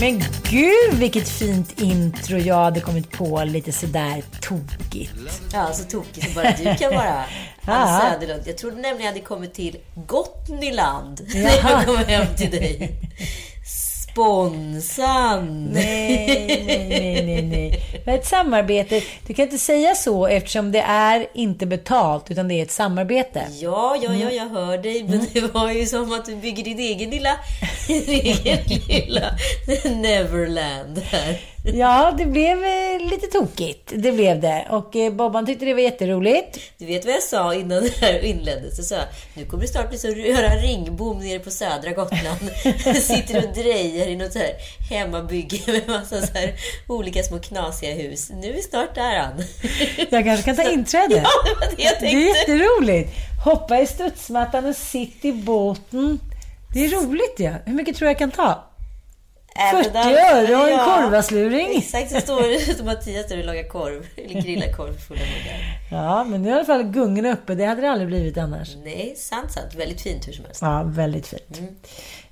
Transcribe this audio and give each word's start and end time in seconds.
Men 0.00 0.22
gud 0.50 0.94
vilket 0.94 1.28
fint 1.28 1.80
intro 1.80 2.38
jag 2.38 2.54
hade 2.54 2.80
kommit 2.80 3.10
på 3.10 3.44
lite 3.44 3.72
sådär 3.72 4.22
tokigt. 4.40 5.12
Ja, 5.52 5.72
så 5.72 5.84
tokig 5.84 6.24
som 6.24 6.34
bara 6.34 6.52
du 6.58 6.76
kan 6.76 6.94
vara. 6.94 7.24
Ann 7.62 8.00
Söderlund. 8.00 8.42
Jag 8.46 8.58
trodde 8.58 8.76
nämligen 8.76 9.00
jag 9.00 9.06
hade 9.06 9.20
kommit 9.20 9.54
till 9.54 9.76
Gotniland 10.06 11.20
när 11.34 11.70
jag 11.70 11.84
kom 11.86 11.96
hem 11.96 12.26
till 12.36 12.50
dig. 12.50 12.92
Sponsan! 14.16 15.64
Nej, 15.72 16.36
nej, 16.66 16.88
nej, 16.88 17.22
nej, 17.24 17.42
nej. 17.42 17.80
Det 18.04 18.10
är 18.10 18.14
ett 18.14 18.26
samarbete. 18.26 19.02
Du 19.26 19.34
kan 19.34 19.44
inte 19.44 19.58
säga 19.58 19.94
så 19.94 20.26
eftersom 20.26 20.72
det 20.72 20.80
är 20.80 21.26
inte 21.34 21.66
betalt 21.66 22.30
utan 22.30 22.48
det 22.48 22.54
är 22.54 22.62
ett 22.62 22.70
samarbete. 22.70 23.46
Ja, 23.60 23.96
ja, 24.02 24.14
ja, 24.14 24.30
jag 24.30 24.48
hör 24.48 24.78
dig. 24.78 25.04
Men 25.04 25.26
det 25.32 25.54
var 25.54 25.70
ju 25.70 25.86
som 25.86 26.12
att 26.12 26.24
du 26.24 26.36
bygger 26.36 26.64
din 26.64 26.78
egen 26.78 27.10
lilla, 27.10 27.36
din 27.86 28.02
egen 28.08 28.58
lilla 28.88 29.34
Neverland 29.84 30.98
här. 30.98 31.40
Ja, 31.74 32.14
det 32.18 32.26
blev 32.26 32.64
eh, 32.64 33.10
lite 33.10 33.26
tokigt. 33.26 33.92
Det 33.96 34.12
blev 34.12 34.40
det. 34.40 34.66
Och 34.70 34.96
eh, 34.96 35.12
Bobban 35.12 35.46
tyckte 35.46 35.64
det 35.64 35.74
var 35.74 35.80
jätteroligt. 35.80 36.58
Du 36.78 36.86
vet 36.86 37.04
vad 37.04 37.14
jag 37.14 37.22
sa 37.22 37.54
innan 37.54 37.82
det 37.82 37.96
här 38.00 38.24
inleddes? 38.24 38.78
Jag 38.78 38.86
sa, 38.86 38.96
nu 39.34 39.44
kommer 39.44 39.62
det 39.62 39.68
snart 39.68 39.88
bli 39.88 39.98
så 39.98 40.08
göra 40.08 40.48
ringbom 40.56 41.18
nere 41.18 41.38
på 41.38 41.50
södra 41.50 41.90
Gotland. 41.90 42.50
Sitter 43.02 43.36
och 43.48 43.54
drejar 43.54 44.06
i 44.06 44.16
något 44.16 44.32
så 44.32 44.38
här 44.38 44.50
hemmabygge 44.90 45.58
med 45.72 45.88
massa 45.88 46.20
så 46.26 46.32
här 46.34 46.54
olika 46.88 47.22
små 47.22 47.38
knasiga 47.38 47.94
hus. 47.94 48.30
Nu 48.30 48.48
är 48.48 48.52
vi 48.52 48.62
snart 48.62 48.94
där, 48.94 49.16
Ann. 49.18 49.42
Jag 50.10 50.24
kanske 50.24 50.42
kan 50.44 50.56
ta 50.56 50.70
inträde. 50.70 51.14
Ja, 51.14 51.30
det 51.44 51.54
var 51.54 51.76
det 51.76 51.82
jag 51.82 51.92
Det 52.00 52.06
är 52.06 52.10
tänkte. 52.10 52.52
jätteroligt. 52.52 53.10
Hoppa 53.44 53.78
i 53.80 53.86
studsmattan 53.86 54.64
och 54.66 54.76
sitt 54.76 55.24
i 55.24 55.32
båten. 55.32 56.20
Det 56.74 56.84
är 56.84 56.88
roligt 56.88 57.34
ja. 57.36 57.50
Hur 57.64 57.72
mycket 57.74 57.96
tror 57.96 58.08
jag 58.10 58.18
kan 58.18 58.30
ta? 58.30 58.64
Även 59.58 59.84
40 59.84 59.92
där- 59.92 60.34
öre 60.36 60.56
och 60.56 60.68
en 60.68 60.76
ja, 60.76 60.84
korvasluring. 61.02 61.78
Exakt, 61.78 62.10
så 62.12 62.20
står 62.20 62.84
Mattias 62.84 63.26
där 63.26 63.38
och 63.38 63.44
lagar 63.44 63.68
korv. 63.68 64.06
Eller 64.16 64.42
grillar 64.42 64.72
korv 64.72 64.98
fulla 64.98 65.20
muggar. 65.20 65.78
Ja, 65.90 66.24
men 66.24 66.42
nu 66.42 66.48
är 66.48 66.52
i 66.52 66.56
alla 66.56 66.64
fall 66.64 66.82
gungen 66.82 67.26
uppe. 67.26 67.54
Det 67.54 67.64
hade 67.64 67.80
det 67.80 67.90
aldrig 67.90 68.08
blivit 68.08 68.38
annars. 68.38 68.76
Nej, 68.84 69.14
sant, 69.16 69.52
sant. 69.52 69.74
Väldigt 69.74 70.00
fint 70.00 70.28
hur 70.28 70.32
som 70.32 70.44
helst. 70.44 70.62
Ja, 70.62 70.82
väldigt 70.86 71.26
fint. 71.26 71.60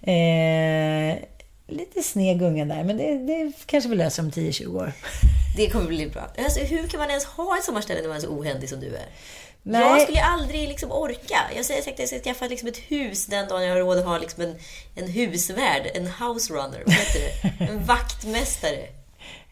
Eh, 0.02 1.16
lite 1.68 2.02
sned 2.02 2.38
gunga 2.38 2.64
där, 2.64 2.84
men 2.84 2.96
det, 2.96 3.18
det 3.18 3.52
kanske 3.66 3.90
vi 3.90 3.96
löser 3.96 4.22
om 4.22 4.30
10-20 4.30 4.76
år. 4.76 4.92
Det 5.56 5.70
kommer 5.70 5.86
bli 5.86 6.06
bra. 6.06 6.30
Alltså, 6.38 6.60
hur 6.60 6.86
kan 6.88 7.00
man 7.00 7.08
ens 7.10 7.24
ha 7.24 7.58
ett 7.58 7.64
sommarställe 7.64 8.00
när 8.00 8.08
man 8.08 8.16
är 8.16 8.20
så 8.20 8.28
ohändig 8.28 8.68
som 8.68 8.80
du 8.80 8.86
är? 8.86 9.06
Nej. 9.66 9.80
Jag 9.82 10.02
skulle 10.02 10.22
aldrig 10.22 10.68
liksom 10.68 10.92
orka. 10.92 11.36
Jag 11.56 11.64
säger 11.64 11.82
säkert 11.82 11.94
att 11.94 12.10
jag 12.12 12.20
ska 12.20 12.30
skaffa 12.30 12.46
liksom 12.48 12.68
ett 12.68 12.78
hus 12.78 13.26
den 13.26 13.48
dagen 13.48 13.62
jag 13.62 13.70
har 13.74 13.80
råd 13.80 13.98
att 13.98 14.04
ha 14.04 14.18
liksom 14.18 14.42
en, 14.42 14.54
en 14.94 15.08
husvärd, 15.10 15.90
en 15.94 16.06
house 16.06 16.52
runner, 16.52 16.82
vad 16.86 16.94
heter 16.94 17.20
det? 17.20 17.64
En 17.64 17.84
vaktmästare. 17.86 18.86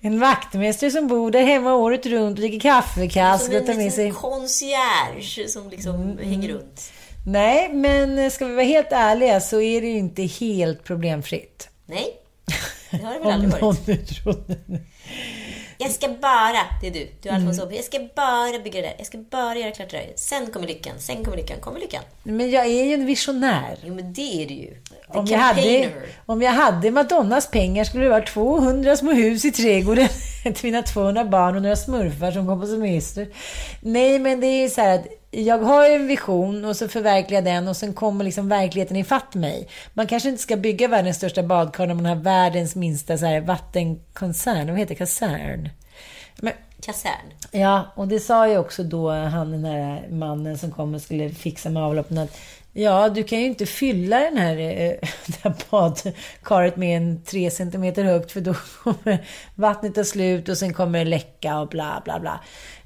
En 0.01 0.21
vaktmästare 0.21 0.91
som 0.91 1.09
bor 1.09 1.31
där 1.31 1.43
hemma 1.43 1.75
året 1.75 2.07
runt 2.07 2.39
och 2.39 2.41
dricker 2.41 2.61
kaffekass 2.61 3.45
Som 3.45 3.55
och 3.55 3.61
en 3.61 3.67
tar 3.67 3.75
med 3.75 3.93
sig... 3.93 4.11
concierge 4.11 5.49
som 5.49 5.71
liksom 5.71 6.19
hänger 6.23 6.49
runt. 6.49 6.93
Nej, 7.27 7.69
men 7.73 8.31
ska 8.31 8.47
vi 8.47 8.55
vara 8.55 8.65
helt 8.65 8.93
ärliga 8.93 9.41
så 9.41 9.61
är 9.61 9.81
det 9.81 9.87
ju 9.87 9.99
inte 9.99 10.23
helt 10.23 10.85
problemfritt. 10.85 11.69
Nej, 11.87 12.07
det 12.91 12.97
har 12.97 13.13
det 13.13 13.19
väl 13.19 13.27
Om 13.27 13.33
aldrig 13.33 13.51
någon 13.51 13.61
varit. 13.61 13.87
nu 13.87 13.97
trodde 13.97 14.57
Jag 15.83 15.91
ska 15.91 16.09
bara, 16.09 16.63
det 16.81 16.87
är 16.87 16.91
du, 16.91 17.09
du 17.23 17.29
har 17.29 17.37
Mm. 17.37 17.49
Alfons 17.49 17.67
Åberg. 17.67 17.77
Jag 17.77 17.85
ska 17.85 17.99
bara 18.17 18.59
bygga 18.65 18.81
det 18.81 18.87
där. 18.87 18.95
Jag 18.99 19.07
ska 19.07 19.19
bara 19.19 19.59
göra 19.59 19.71
klart 19.71 19.91
det 19.91 19.97
där. 19.97 20.13
Sen 20.17 20.47
kommer 20.47 20.67
lyckan, 20.67 20.95
sen 20.99 21.25
kommer 21.25 21.37
lyckan, 21.37 21.61
kommer 21.61 21.81
lyckan. 21.81 22.03
Men 22.23 22.51
jag 22.51 22.67
är 22.67 22.85
ju 22.85 22.95
en 22.95 23.07
visionär. 23.07 23.79
Jo 23.85 23.95
men 23.95 24.13
det 24.13 24.43
är 24.43 24.47
det 24.47 24.55
ju. 24.55 24.71
The 24.71 25.19
Om 25.19 25.27
jag, 25.27 25.39
hade, 25.39 25.91
om 26.27 26.43
jag 26.43 26.53
hade 26.53 26.91
Madonnas 26.91 27.51
pengar 27.51 27.85
skulle 27.85 28.05
det 28.05 28.11
vara 28.11 28.27
200 28.27 28.97
små 28.97 29.13
hus 29.13 29.45
i 29.45 29.53
trädgården 29.53 30.09
till 30.43 30.55
mina 30.63 30.83
200 30.83 31.25
barn 31.25 31.57
och 31.57 31.63
några 31.63 31.77
smurfar 31.77 32.31
som 32.31 32.47
kom 32.47 32.61
på 32.61 32.67
semester. 32.67 33.29
Nej, 33.81 34.19
men 34.19 34.41
det 34.41 34.47
är 34.47 34.69
så 34.69 34.81
här 34.81 34.95
att 34.95 35.07
jag 35.35 35.59
har 35.59 35.91
en 35.91 36.07
vision 36.07 36.65
och 36.65 36.77
så 36.77 36.89
förverkligar 36.89 37.43
den 37.43 37.69
och 37.69 37.77
sen 37.77 37.95
kommer 37.95 38.25
liksom 38.25 38.49
verkligheten 38.49 38.97
ifatt 38.97 39.35
mig. 39.35 39.69
Man 39.95 40.07
kanske 40.07 40.29
inte 40.29 40.43
ska 40.43 40.57
bygga 40.57 40.89
världens 40.89 41.17
största 41.17 41.43
badkar 41.43 41.89
om 41.89 41.97
man 41.97 42.07
har 42.07 42.17
världens 42.17 42.75
minsta 42.75 43.19
så 43.19 43.27
här 43.27 43.41
vattenkoncern. 43.41 44.71
Vad 44.71 44.79
heter? 44.79 44.95
Kasern? 44.95 45.69
Men, 46.37 46.53
Kasern. 46.81 47.33
Ja, 47.51 47.93
och 47.95 48.09
det 48.09 48.21
sa 48.21 48.49
ju 48.49 48.59
också 48.59 48.83
då 48.83 49.11
han 49.11 49.51
den 49.51 49.65
här 49.65 50.09
mannen 50.11 50.59
som 50.59 50.71
kom 50.71 50.95
och 50.95 51.03
skulle 51.03 51.31
fixa 51.31 51.71
med 51.71 51.83
avloppen 51.83 52.19
att 52.19 52.39
Ja, 52.75 53.09
du 53.09 53.25
kan 53.25 53.39
ju 53.39 53.47
inte 53.47 53.67
fylla 53.67 54.19
den 54.19 54.37
här, 54.37 54.59
eh, 54.59 54.95
det 55.27 55.43
här 55.43 55.55
badkaret 55.71 56.77
med 56.77 56.97
en 56.97 57.23
tre 57.23 57.51
centimeter 57.51 58.05
högt 58.05 58.33
för 58.33 58.41
då 58.41 58.55
kommer 58.83 59.27
vattnet 59.55 59.95
ta 59.95 60.05
slut 60.05 60.49
och 60.49 60.59
sen 60.59 60.75
kommer 60.75 60.99
det 60.99 61.05
läcka 61.05 61.59
och 61.59 61.69
bla 61.69 62.03
bla 62.05 62.21
bla. 62.21 62.41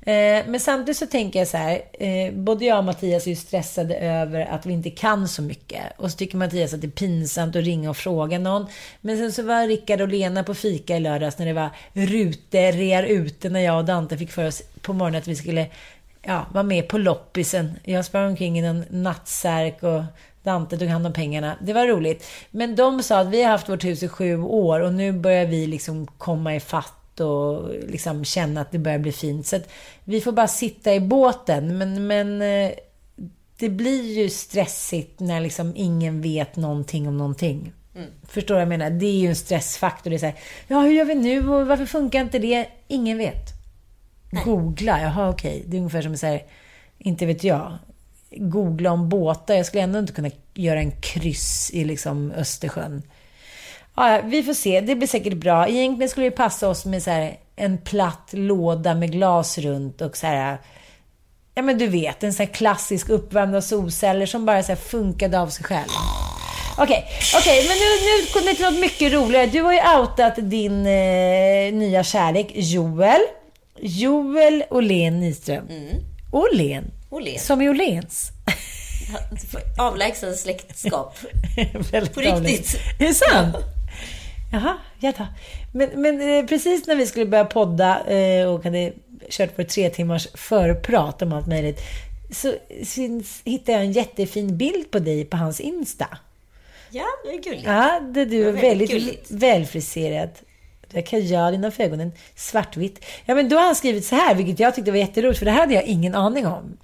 Eh, 0.06 0.44
men 0.47 0.61
samtidigt 0.61 0.97
så 0.97 1.06
tänker 1.06 1.39
jag 1.39 1.49
så 1.49 1.56
här, 1.56 1.83
eh, 1.93 2.33
både 2.33 2.65
jag 2.65 2.78
och 2.78 2.84
Mattias 2.84 3.27
är 3.27 3.31
ju 3.31 3.37
stressade 3.37 3.97
över 3.97 4.47
att 4.47 4.67
vi 4.67 4.72
inte 4.72 4.91
kan 4.91 5.28
så 5.28 5.43
mycket. 5.43 5.83
Och 5.97 6.11
så 6.11 6.17
tycker 6.17 6.37
Mattias 6.37 6.75
att 6.75 6.81
det 6.81 6.87
är 6.87 6.91
pinsamt 6.91 7.56
att 7.56 7.65
ringa 7.65 7.91
och 7.91 7.97
fråga 7.97 8.39
någon. 8.39 8.67
Men 9.00 9.17
sen 9.17 9.33
så 9.33 9.43
var 9.43 9.67
Rickard 9.67 10.00
och 10.00 10.09
Lena 10.09 10.44
på 10.44 10.55
fika 10.55 10.97
i 10.97 11.00
lördags 11.00 11.39
när 11.39 11.47
det 11.47 11.53
var 11.53 11.71
ruterear 11.93 13.03
ute 13.03 13.49
när 13.49 13.61
jag 13.61 13.78
och 13.78 13.84
Dante 13.84 14.19
fick 14.19 14.33
för 14.33 14.47
oss 14.47 14.62
på 14.83 14.93
morgonen 14.93 15.21
att 15.21 15.28
vi 15.28 15.37
skulle 15.37 15.67
ja, 16.23 16.47
vara 16.53 16.64
med 16.64 16.88
på 16.88 16.99
loppisen. 16.99 17.73
Jag 17.85 18.05
sprang 18.05 18.29
omkring 18.29 18.58
i 18.58 18.62
någon 18.62 18.85
nattsärk 18.91 19.82
och 19.82 20.03
Dante 20.43 20.79
tog 20.79 20.88
hand 20.88 21.06
om 21.06 21.12
pengarna. 21.12 21.56
Det 21.62 21.73
var 21.73 21.87
roligt. 21.87 22.26
Men 22.50 22.76
de 22.76 23.03
sa 23.03 23.19
att 23.19 23.29
vi 23.29 23.43
har 23.43 23.50
haft 23.50 23.69
vårt 23.69 23.85
hus 23.85 24.03
i 24.03 24.08
sju 24.08 24.43
år 24.43 24.81
och 24.81 24.94
nu 24.94 25.12
börjar 25.12 25.47
vi 25.47 25.67
liksom 25.67 26.06
komma 26.06 26.55
i 26.55 26.61
fatt 26.61 27.06
och 27.21 27.71
liksom 27.89 28.25
känna 28.25 28.61
att 28.61 28.73
det 28.73 28.79
börjar 28.79 28.99
bli 28.99 29.13
fint. 29.13 29.47
Så 29.47 29.57
att 29.57 29.69
vi 30.05 30.21
får 30.21 30.33
bara 30.33 30.49
sitta 30.49 30.95
i 30.95 31.01
båten. 31.01 31.79
Men, 31.79 32.07
men 32.07 32.43
eh, 32.43 32.73
det 33.59 33.69
blir 33.69 34.19
ju 34.19 34.31
stressigt 34.31 35.21
när 35.21 35.41
liksom 35.41 35.73
ingen 35.77 36.23
vet 36.23 36.57
någonting 36.57 37.09
om 37.09 37.19
någonting. 37.19 37.73
Förstår 38.29 38.55
du 38.55 38.55
vad 38.55 38.63
jag 38.63 38.69
menar? 38.69 38.91
Det 38.91 39.07
är 39.07 39.19
ju 39.19 39.29
en 39.29 39.37
stressfaktor. 39.37 40.11
Det 40.11 40.17
är 40.17 40.19
så 40.19 40.27
här, 40.27 40.39
ja 40.69 40.81
hur 40.81 40.93
gör 40.93 41.05
vi 41.05 41.15
nu 41.15 41.49
och 41.49 41.67
varför 41.67 41.87
funkar 41.87 42.21
inte 42.21 42.39
det? 42.39 42.67
Ingen 42.89 43.19
vet. 43.19 43.57
Googla, 44.45 45.01
jaha 45.01 45.29
okej. 45.29 45.65
Det 45.67 45.77
är 45.77 45.79
ungefär 45.79 46.03
som 46.03 46.17
så 46.17 46.27
här, 46.27 46.43
inte 46.99 47.27
vet 47.27 47.45
jag. 47.45 47.79
Googla 48.31 48.91
om 48.91 49.09
båtar. 49.09 49.55
Jag 49.55 49.67
skulle 49.67 49.83
ändå 49.83 49.99
inte 49.99 50.13
kunna 50.13 50.31
göra 50.55 50.81
en 50.81 50.93
kryss 51.01 51.71
i 51.73 51.85
liksom 51.85 52.31
Östersjön. 52.31 53.03
Ja, 53.96 54.20
vi 54.25 54.43
får 54.43 54.54
se. 54.54 54.81
Det 54.81 54.94
blir 54.94 55.08
säkert 55.08 55.34
bra. 55.34 55.69
Egentligen 55.69 56.10
skulle 56.10 56.26
det 56.26 56.31
passa 56.31 56.69
oss 56.69 56.84
med 56.84 57.02
så 57.02 57.10
här 57.10 57.37
en 57.56 57.78
platt 57.78 58.28
låda 58.31 58.94
med 58.94 59.12
glas 59.12 59.58
runt 59.58 60.00
och 60.00 60.16
så 60.16 60.26
här... 60.26 60.58
Ja 61.54 61.62
men 61.62 61.78
du 61.78 61.87
vet, 61.87 62.22
en 62.22 62.32
sån 62.32 62.46
här 62.46 62.52
klassisk 62.52 63.08
uppvärmda 63.08 63.62
solceller 63.62 64.26
som 64.26 64.46
bara 64.46 64.62
så 64.62 64.69
här 64.69 64.76
funkade 64.76 65.40
av 65.40 65.48
sig 65.48 65.64
själv. 65.64 65.88
Okej, 66.78 67.04
okej, 67.37 67.69
men 67.69 67.76
nu, 67.76 67.84
nu 68.04 68.26
kommer 68.32 68.46
det 68.46 68.54
till 68.54 68.64
något 68.64 68.81
mycket 68.81 69.12
roligare. 69.12 69.46
Du 69.46 69.62
har 69.62 69.72
ju 69.72 70.00
outat 70.00 70.34
din 70.37 70.87
eh, 70.87 71.75
nya 71.75 72.04
kärlek, 72.04 72.50
Joel. 72.54 73.20
Joel 73.81 74.64
Åhlén 74.70 75.20
Nyström. 75.20 75.69
Åhlén. 76.32 76.90
Åhlén. 77.10 77.38
Som 77.38 77.62
i 77.62 77.69
Åhléns. 77.69 78.31
Avlägsen 79.78 80.37
släktskap. 80.37 81.19
På 81.90 82.00
riktigt. 82.00 82.32
avlägset. 82.32 82.81
Är 82.98 83.06
det 83.06 83.14
sant? 83.14 83.56
Jaha, 84.52 84.76
jätta. 84.98 85.28
Men, 85.72 85.90
men 85.94 86.20
eh, 86.20 86.46
precis 86.46 86.87
när 86.87 86.96
vi 86.96 87.06
skulle 87.06 87.26
börja 87.26 87.44
podda 87.44 88.06
eh, 88.06 88.46
och 88.48 88.64
hade 88.64 88.93
kört 89.31 89.50
vår 89.56 89.64
tre 89.64 89.90
timmars 89.90 90.28
förprat 90.34 91.22
om 91.22 91.32
allt 91.32 91.46
möjligt. 91.46 91.81
Så 92.31 92.54
syns, 92.84 93.43
hittade 93.44 93.72
jag 93.72 93.84
en 93.84 93.93
jättefin 93.93 94.56
bild 94.56 94.90
på 94.90 94.98
dig 94.98 95.25
på 95.25 95.37
hans 95.37 95.60
Insta. 95.60 96.19
Ja, 96.90 97.04
det 97.25 97.31
är 97.31 97.43
gulligt. 97.43 97.66
Ja, 97.66 98.00
där 98.00 98.26
du 98.26 98.48
är 98.48 98.52
väldigt 98.52 98.93
väldigt 98.93 99.31
välfriserad. 99.31 100.31
Du 100.90 100.96
har 100.96 101.02
kajal 101.02 101.54
innanför 101.54 101.82
ögonen, 101.82 102.12
svartvitt. 102.34 103.04
Ja, 103.26 103.34
men 103.34 103.48
då 103.48 103.56
har 103.56 103.64
han 103.64 103.75
skrivit 103.75 104.04
så 104.04 104.14
här, 104.14 104.34
vilket 104.34 104.60
jag 104.60 104.75
tyckte 104.75 104.90
var 104.90 104.98
jätteroligt, 104.98 105.38
för 105.38 105.46
det 105.46 105.52
här 105.52 105.60
hade 105.60 105.75
jag 105.75 105.84
ingen 105.84 106.14
aning 106.14 106.46
om. 106.46 106.76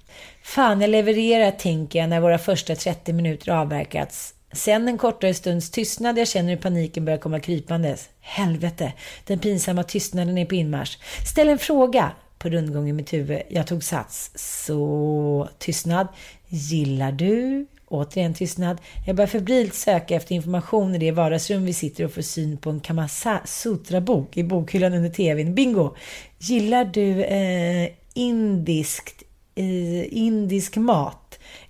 Fan, 0.43 0.81
jag 0.81 0.89
levererar, 0.89 1.51
tänker 1.51 1.99
jag, 1.99 2.09
när 2.09 2.19
våra 2.19 2.37
första 2.37 2.75
30 2.75 3.13
minuter 3.13 3.51
avverkats. 3.51 4.33
Sen 4.53 4.87
en 4.87 4.97
kortare 4.97 5.33
stunds 5.33 5.69
tystnad, 5.69 6.17
jag 6.17 6.27
känner 6.27 6.49
hur 6.49 6.57
paniken 6.57 7.05
börjar 7.05 7.19
komma 7.19 7.39
krypandes. 7.39 8.09
Helvete, 8.19 8.93
den 9.27 9.39
pinsamma 9.39 9.83
tystnaden 9.83 10.37
är 10.37 10.45
på 10.45 10.55
inmarsch. 10.55 10.97
Ställ 11.31 11.49
en 11.49 11.59
fråga 11.59 12.11
på 12.37 12.49
rundgång 12.49 12.89
i 12.89 12.93
mitt 12.93 13.13
huvud. 13.13 13.41
Jag 13.49 13.67
tog 13.67 13.83
sats. 13.83 14.31
Så, 14.35 15.49
tystnad. 15.57 16.07
Gillar 16.47 17.11
du? 17.11 17.65
Återigen 17.87 18.33
tystnad. 18.33 18.77
Jag 19.07 19.15
börjar 19.15 19.27
febrilt 19.27 19.73
söka 19.73 20.15
efter 20.15 20.35
information 20.35 20.95
i 20.95 20.97
det 20.97 21.11
vardagsrum 21.11 21.65
vi 21.65 21.73
sitter 21.73 22.05
och 22.05 22.13
får 22.13 22.21
syn 22.21 22.57
på 22.57 22.69
en 22.69 22.79
Kamasutra-bok 22.79 24.37
i 24.37 24.43
bokhyllan 24.43 24.93
under 24.93 25.09
tvn. 25.09 25.55
Bingo! 25.55 25.95
Gillar 26.37 26.85
du 26.85 27.23
eh, 27.23 27.89
indiskt, 28.13 29.23
eh, 29.55 30.13
indisk 30.13 30.75
mat? 30.75 31.22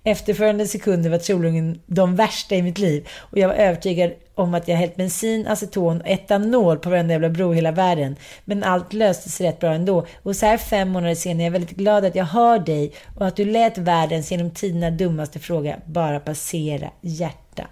Efterföljande 0.06 0.66
sekunder 0.66 1.10
var 1.10 1.18
troligen 1.18 1.80
de 1.86 2.16
värsta 2.16 2.54
i 2.54 2.62
mitt 2.62 2.78
liv 2.78 3.08
och 3.18 3.38
jag 3.38 3.48
var 3.48 3.54
övertygad 3.54 4.12
om 4.34 4.54
att 4.54 4.68
jag 4.68 4.76
hällt 4.76 4.96
bensin, 4.96 5.46
aceton 5.46 6.00
och 6.00 6.08
etanol 6.08 6.78
på 6.78 6.90
varenda 6.90 7.12
jävla 7.14 7.28
bro 7.28 7.52
i 7.52 7.54
hela 7.54 7.70
världen. 7.72 8.16
Men 8.44 8.64
allt 8.64 8.92
löste 8.92 9.30
sig 9.30 9.46
rätt 9.46 9.60
bra 9.60 9.72
ändå. 9.72 10.06
Och 10.22 10.36
så 10.36 10.46
här 10.46 10.56
fem 10.56 10.88
månader 10.88 11.14
senare 11.14 11.42
är 11.42 11.44
jag 11.44 11.52
väldigt 11.52 11.76
glad 11.76 12.04
att 12.04 12.14
jag 12.14 12.24
hör 12.24 12.58
dig 12.58 12.92
och 13.16 13.26
att 13.26 13.36
du 13.36 13.44
lät 13.44 13.78
världens 13.78 14.30
genom 14.30 14.50
tiderna 14.50 14.90
dummaste 14.90 15.38
fråga 15.38 15.76
bara 15.86 16.20
passera 16.20 16.90
hjärta. 17.00 17.68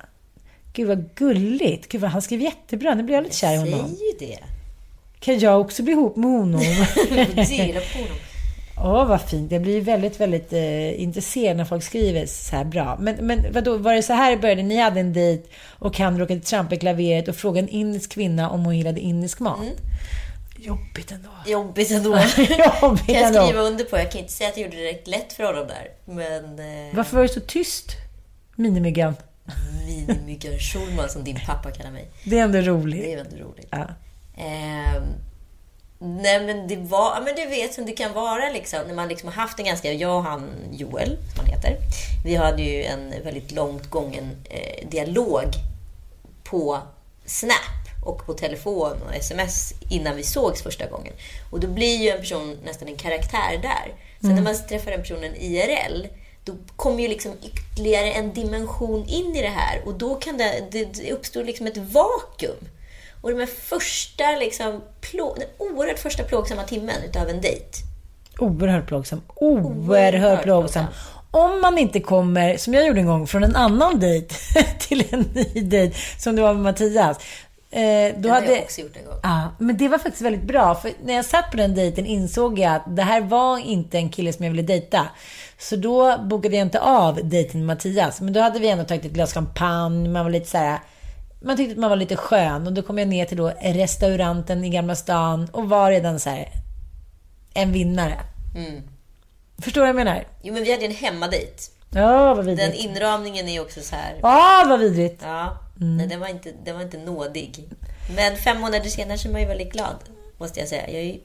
Gud 0.72 0.88
vad 0.88 1.14
gulligt! 1.14 1.88
Gud 1.88 2.00
vad 2.00 2.10
han 2.10 2.22
skrev 2.22 2.40
jättebra. 2.40 2.94
Nu 2.94 3.02
blir 3.02 3.14
jag 3.14 3.24
lite 3.24 3.36
kär 3.36 3.54
i 3.54 3.56
honom. 3.56 3.90
ju 3.90 4.26
det. 4.26 4.38
Kan 5.20 5.38
jag 5.38 5.60
också 5.60 5.82
bli 5.82 5.92
ihop 5.92 6.16
med 6.16 6.30
honom? 6.30 6.60
Dela 7.34 7.80
på 7.80 7.98
honom. 7.98 8.16
Åh, 8.84 9.04
vad 9.06 9.20
fint. 9.22 9.52
Jag 9.52 9.62
blir 9.62 9.80
väldigt, 9.80 10.20
väldigt 10.20 10.52
eh, 10.52 11.02
intresserad 11.02 11.56
när 11.56 11.64
folk 11.64 11.82
skriver 11.84 12.26
så 12.26 12.56
här 12.56 12.64
bra. 12.64 12.96
Men, 13.00 13.14
men 13.26 13.52
vadå, 13.52 13.76
var 13.76 13.94
det 13.94 14.02
så 14.02 14.12
här 14.12 14.30
det 14.30 14.36
började? 14.36 14.62
Ni 14.62 14.76
hade 14.76 15.00
en 15.00 15.12
dejt 15.12 15.42
och 15.78 15.98
han 15.98 16.18
råkade 16.18 16.40
trampa 16.40 16.74
i 16.74 16.78
klaveret 16.78 17.28
och 17.28 17.36
frågade 17.36 17.66
en 17.66 17.68
indisk 17.68 18.10
kvinna 18.12 18.50
om 18.50 18.64
hon 18.64 18.76
gillade 18.78 19.00
indisk 19.00 19.40
mat. 19.40 19.58
Jobbigt 20.56 21.12
ändå. 21.12 21.28
Jobbigt 21.46 21.90
ändå. 21.90 22.10
Jobbigt 22.82 23.06
kan 23.06 23.14
jag 23.14 23.22
ändå. 23.26 23.42
skriva 23.46 23.60
under 23.62 23.84
på. 23.84 23.98
Jag 23.98 24.10
kan 24.12 24.20
inte 24.20 24.32
säga 24.32 24.48
att 24.50 24.56
jag 24.56 24.64
gjorde 24.64 24.76
det 24.76 24.82
direkt 24.82 25.06
lätt 25.06 25.32
för 25.32 25.44
honom 25.44 25.66
där. 25.68 25.88
Men... 26.04 26.58
Eh, 26.88 26.96
Varför 26.96 27.16
var 27.16 27.22
du 27.22 27.28
så 27.28 27.40
tyst, 27.40 27.86
minimyggan? 28.56 29.14
Minimyggan 29.86 30.58
Schulman 30.58 31.08
som 31.08 31.24
din 31.24 31.38
pappa 31.46 31.70
kallar 31.70 31.90
mig. 31.90 32.08
Det 32.24 32.38
är 32.38 32.42
ändå 32.44 32.58
Det 32.58 32.64
roligt. 32.66 33.04
är 33.04 33.16
väldigt 33.16 33.40
roligt. 33.40 33.66
Ja. 33.70 33.86
Ehm, 34.38 35.02
nej 36.02 36.46
men 36.46 36.68
det 36.68 36.76
var, 36.76 37.20
men 37.20 37.34
du 37.34 37.46
vet 37.46 37.74
som 37.74 37.86
det 37.86 37.92
kan 37.92 38.12
vara 38.12 38.50
liksom, 38.50 38.80
när 38.86 38.94
man 38.94 39.08
liksom 39.08 39.28
har 39.28 39.34
haft 39.34 39.58
en 39.58 39.64
ganska, 39.64 39.92
jag 39.92 40.16
och 40.16 40.24
han 40.24 40.50
Joel, 40.72 41.08
som 41.08 41.44
han 41.44 41.46
heter, 41.46 41.76
vi 42.24 42.34
hade 42.34 42.62
ju 42.62 42.84
en 42.84 43.14
väldigt 43.24 43.52
långt 43.52 43.90
gången 43.90 44.36
eh, 44.50 44.88
dialog 44.88 45.44
på 46.44 46.78
Snap 47.24 47.82
och 48.04 48.26
på 48.26 48.34
telefon 48.34 49.02
och 49.06 49.14
sms 49.14 49.72
innan 49.90 50.16
vi 50.16 50.22
sågs 50.22 50.62
första 50.62 50.86
gången. 50.86 51.12
Och 51.50 51.60
då 51.60 51.68
blir 51.68 52.02
ju 52.02 52.08
en 52.08 52.18
person 52.18 52.58
nästan 52.64 52.88
en 52.88 52.96
karaktär 52.96 53.58
där. 53.62 53.94
Sen 54.20 54.34
när 54.34 54.42
man 54.42 54.54
träffar 54.68 54.90
den 54.90 55.00
personen 55.00 55.36
IRL, 55.36 56.06
då 56.44 56.52
kommer 56.76 57.02
ju 57.02 57.08
liksom 57.08 57.32
ytterligare 57.42 58.12
en 58.12 58.32
dimension 58.32 59.08
in 59.08 59.36
i 59.36 59.42
det 59.42 59.48
här 59.48 59.82
och 59.84 59.94
då 59.94 60.14
kan 60.14 60.38
det, 60.38 60.64
det, 60.70 60.84
det 60.84 61.12
uppstår 61.12 61.44
liksom 61.44 61.66
ett 61.66 61.76
vakuum. 61.76 62.68
Och 63.22 63.30
de 63.30 63.38
här 63.38 63.46
första, 63.46 64.24
liksom, 64.40 64.82
plå, 65.00 65.34
den 65.38 65.48
oerhört 65.58 65.98
första 65.98 66.22
plågsamma 66.22 66.62
timmen 66.62 67.02
utav 67.08 67.28
en 67.28 67.40
dejt. 67.40 67.66
Oerhört 68.38 68.86
plågsam. 68.86 69.22
Oerhört 69.34 69.88
Oerhört 69.88 70.42
plågsam. 70.42 70.84
plågsam. 70.86 71.18
Om 71.30 71.60
man 71.60 71.78
inte 71.78 72.00
kommer, 72.00 72.56
som 72.56 72.74
jag 72.74 72.86
gjorde 72.86 73.00
en 73.00 73.06
gång, 73.06 73.26
från 73.26 73.44
en 73.44 73.56
annan 73.56 74.00
dejt 74.00 74.34
till 74.78 75.04
en 75.14 75.20
ny 75.20 75.60
dejt, 75.62 75.96
som 76.18 76.36
det 76.36 76.42
var 76.42 76.54
med 76.54 76.62
Mattias. 76.62 77.16
Eh, 77.70 78.14
då 78.14 78.20
Det 78.22 78.28
har 78.28 78.34
hade... 78.40 78.52
jag 78.52 78.62
också 78.62 78.80
gjort 78.80 78.96
en 78.96 79.04
gång. 79.04 79.14
Ja, 79.22 79.48
men 79.58 79.76
det 79.76 79.88
var 79.88 79.98
faktiskt 79.98 80.22
väldigt 80.22 80.42
bra. 80.42 80.74
För 80.74 80.92
när 81.04 81.14
jag 81.14 81.24
satt 81.24 81.50
på 81.50 81.56
den 81.56 81.74
dejten 81.74 82.06
insåg 82.06 82.58
jag 82.58 82.74
att 82.74 82.96
det 82.96 83.02
här 83.02 83.20
var 83.20 83.58
inte 83.58 83.98
en 83.98 84.08
kille 84.10 84.32
som 84.32 84.44
jag 84.44 84.50
ville 84.52 84.62
dejta. 84.62 85.06
Så 85.58 85.76
då 85.76 86.18
bokade 86.18 86.56
jag 86.56 86.66
inte 86.66 86.80
av 86.80 87.20
dejten 87.22 87.60
med 87.66 87.76
Mattias. 87.76 88.20
Men 88.20 88.32
då 88.32 88.40
hade 88.40 88.58
vi 88.58 88.68
ändå 88.68 88.84
tagit 88.84 89.04
ett 89.04 89.12
glas 89.12 89.34
champagne. 89.34 90.08
Man 90.08 90.24
var 90.24 90.30
lite 90.30 90.50
så 90.50 90.58
här... 90.58 90.78
Man 91.44 91.56
tyckte 91.56 91.72
att 91.72 91.78
man 91.78 91.90
var 91.90 91.96
lite 91.96 92.16
skön. 92.16 92.66
Och 92.66 92.72
då 92.72 92.82
kom 92.82 92.98
jag 92.98 93.08
ner 93.08 93.24
till 93.24 93.36
då 93.36 93.52
restauranten 93.62 94.64
i 94.64 94.70
Gamla 94.70 94.94
stan 94.96 95.48
och 95.52 95.68
var 95.68 95.90
redan 95.90 96.20
så 96.20 96.30
här 96.30 96.48
en 97.54 97.72
vinnare. 97.72 98.20
Förstår 99.58 99.80
du 99.80 99.80
vad 99.80 99.88
jag 99.88 99.96
menar? 99.96 100.24
Jo, 100.42 100.54
men 100.54 100.64
vi 100.64 100.72
hade 100.72 100.84
en 100.84 100.92
hemmadejt. 100.94 101.70
Ja, 101.94 102.34
vad 102.34 102.46
Den 102.46 102.56
vidrigt. 102.56 102.84
inramningen 102.84 103.48
är 103.48 103.60
också 103.60 103.80
så 103.80 103.96
här... 103.96 104.18
Ja, 104.22 104.64
vad 104.68 104.80
vidrigt. 104.80 105.20
Ja, 105.24 105.58
Mm. 105.80 105.96
nej, 105.96 106.06
den, 106.06 106.20
var 106.20 106.28
inte, 106.28 106.52
den 106.64 106.74
var 106.74 106.82
inte 106.82 106.98
nådig. 106.98 107.68
Men 108.16 108.36
fem 108.36 108.60
månader 108.60 108.88
senare 108.88 109.18
så 109.18 109.28
är 109.28 109.32
man 109.32 109.40
ju 109.40 109.46
väldigt 109.46 109.72
glad, 109.72 109.96
måste 110.38 110.60
jag 110.60 110.68
säga. 110.68 110.90
Jag 110.90 111.02
är 111.02 111.18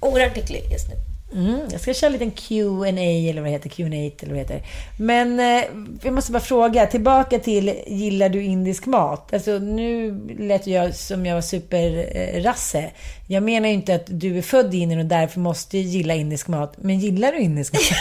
oerhört 0.00 0.36
lycklig 0.36 0.62
just 0.72 0.88
nu. 0.88 0.94
Mm, 1.34 1.60
jag 1.70 1.80
ska 1.80 1.94
köra 1.94 2.06
en 2.06 2.12
liten 2.12 2.30
Q&A 2.30 2.88
eller 3.30 3.40
vad 3.40 3.50
det 3.50 3.52
heter, 3.52 3.68
Q&A 3.68 3.86
eller 3.86 4.12
vad 4.26 4.34
det 4.34 4.38
heter. 4.38 4.62
Men 4.98 5.40
eh, 5.40 5.64
jag 6.02 6.14
måste 6.14 6.32
bara 6.32 6.42
fråga, 6.42 6.86
tillbaka 6.86 7.38
till 7.38 7.74
gillar 7.86 8.28
du 8.28 8.42
indisk 8.42 8.86
mat? 8.86 9.34
Alltså 9.34 9.58
nu 9.58 10.20
lät 10.38 10.66
jag 10.66 10.94
som 10.94 11.26
jag 11.26 11.34
var 11.34 11.42
superrasse. 11.42 12.90
Jag 13.28 13.42
menar 13.42 13.68
ju 13.68 13.74
inte 13.74 13.94
att 13.94 14.06
du 14.06 14.38
är 14.38 14.42
född 14.42 14.74
i 14.74 14.78
Indien 14.78 15.00
och 15.00 15.06
därför 15.06 15.40
måste 15.40 15.78
gilla 15.78 16.14
indisk 16.14 16.48
mat. 16.48 16.74
Men 16.76 17.00
gillar 17.00 17.32
du 17.32 17.38
indisk 17.38 17.72
mat? 17.72 17.82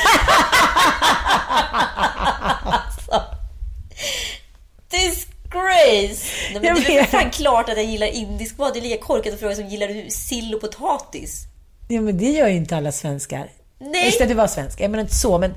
Disgrace! 4.92 6.26
Nej, 6.54 6.62
men 6.62 6.62
det 6.62 6.68
är 6.68 6.96
väl 6.96 7.06
fan 7.06 7.32
klart 7.32 7.70
att 7.70 7.78
jag 7.78 7.86
gillar 7.86 8.08
indisk 8.08 8.58
mat. 8.58 8.74
Det 8.74 8.80
är 8.80 8.82
lika 8.82 9.04
korkat 9.04 9.34
att 9.34 9.40
fråga 9.40 9.56
som 9.56 9.68
gillar 9.68 9.88
du 9.88 10.06
sill 10.10 10.56
och 10.56 10.62
potatis? 10.62 11.48
Ja, 11.92 12.02
men 12.02 12.18
det 12.18 12.30
gör 12.30 12.48
ju 12.48 12.56
inte 12.56 12.76
alla 12.78 12.92
svenskar. 12.92 13.50
Nej. 13.80 14.06
Just 14.06 14.20
det, 14.20 14.26
du 14.26 14.34
var 14.34 14.48
svensk. 14.48 14.82
Jag 14.82 14.92
menar 14.92 15.02
inte 15.04 15.16
så, 15.16 15.38
men... 15.38 15.54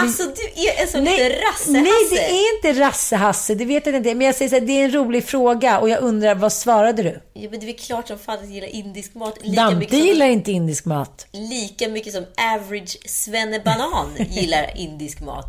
Alltså 0.00 0.22
du 0.22 0.62
är 0.62 0.82
en 0.82 0.88
sån 0.88 1.04
Nej, 1.04 1.18
liten 1.18 1.40
rassehasse. 1.42 1.70
nej, 1.70 1.92
det 2.10 2.30
är 2.30 2.56
inte 2.56 2.80
rassehasse. 2.80 3.54
Det 3.54 3.64
vet 3.64 3.86
jag 3.86 3.94
inte. 3.94 4.14
Men 4.14 4.26
jag 4.26 4.34
säger 4.34 4.48
så 4.48 4.54
här, 4.54 4.60
det 4.66 4.72
är 4.72 4.84
en 4.84 4.92
rolig 4.92 5.24
fråga 5.24 5.78
och 5.78 5.88
jag 5.88 6.00
undrar, 6.02 6.34
vad 6.34 6.52
svarade 6.52 7.02
du? 7.02 7.20
Ja, 7.32 7.50
men 7.50 7.60
det 7.60 7.64
är 7.64 7.66
väl 7.66 7.74
klart 7.78 8.08
som 8.08 8.18
fan 8.18 8.34
att 8.34 8.44
jag 8.44 8.52
gillar 8.52 8.68
indisk 8.68 9.14
mat. 9.14 9.34
Lika 9.42 9.62
Dante 9.62 9.76
mycket, 9.78 9.98
som, 9.98 10.06
gillar 10.06 10.26
inte 10.26 10.52
indisk 10.52 10.84
mat. 10.84 11.26
lika 11.32 11.88
mycket 11.88 12.12
som 12.12 12.24
average 12.54 12.96
svennebanan 13.06 14.16
gillar 14.30 14.70
indisk 14.76 15.20
mat. 15.20 15.46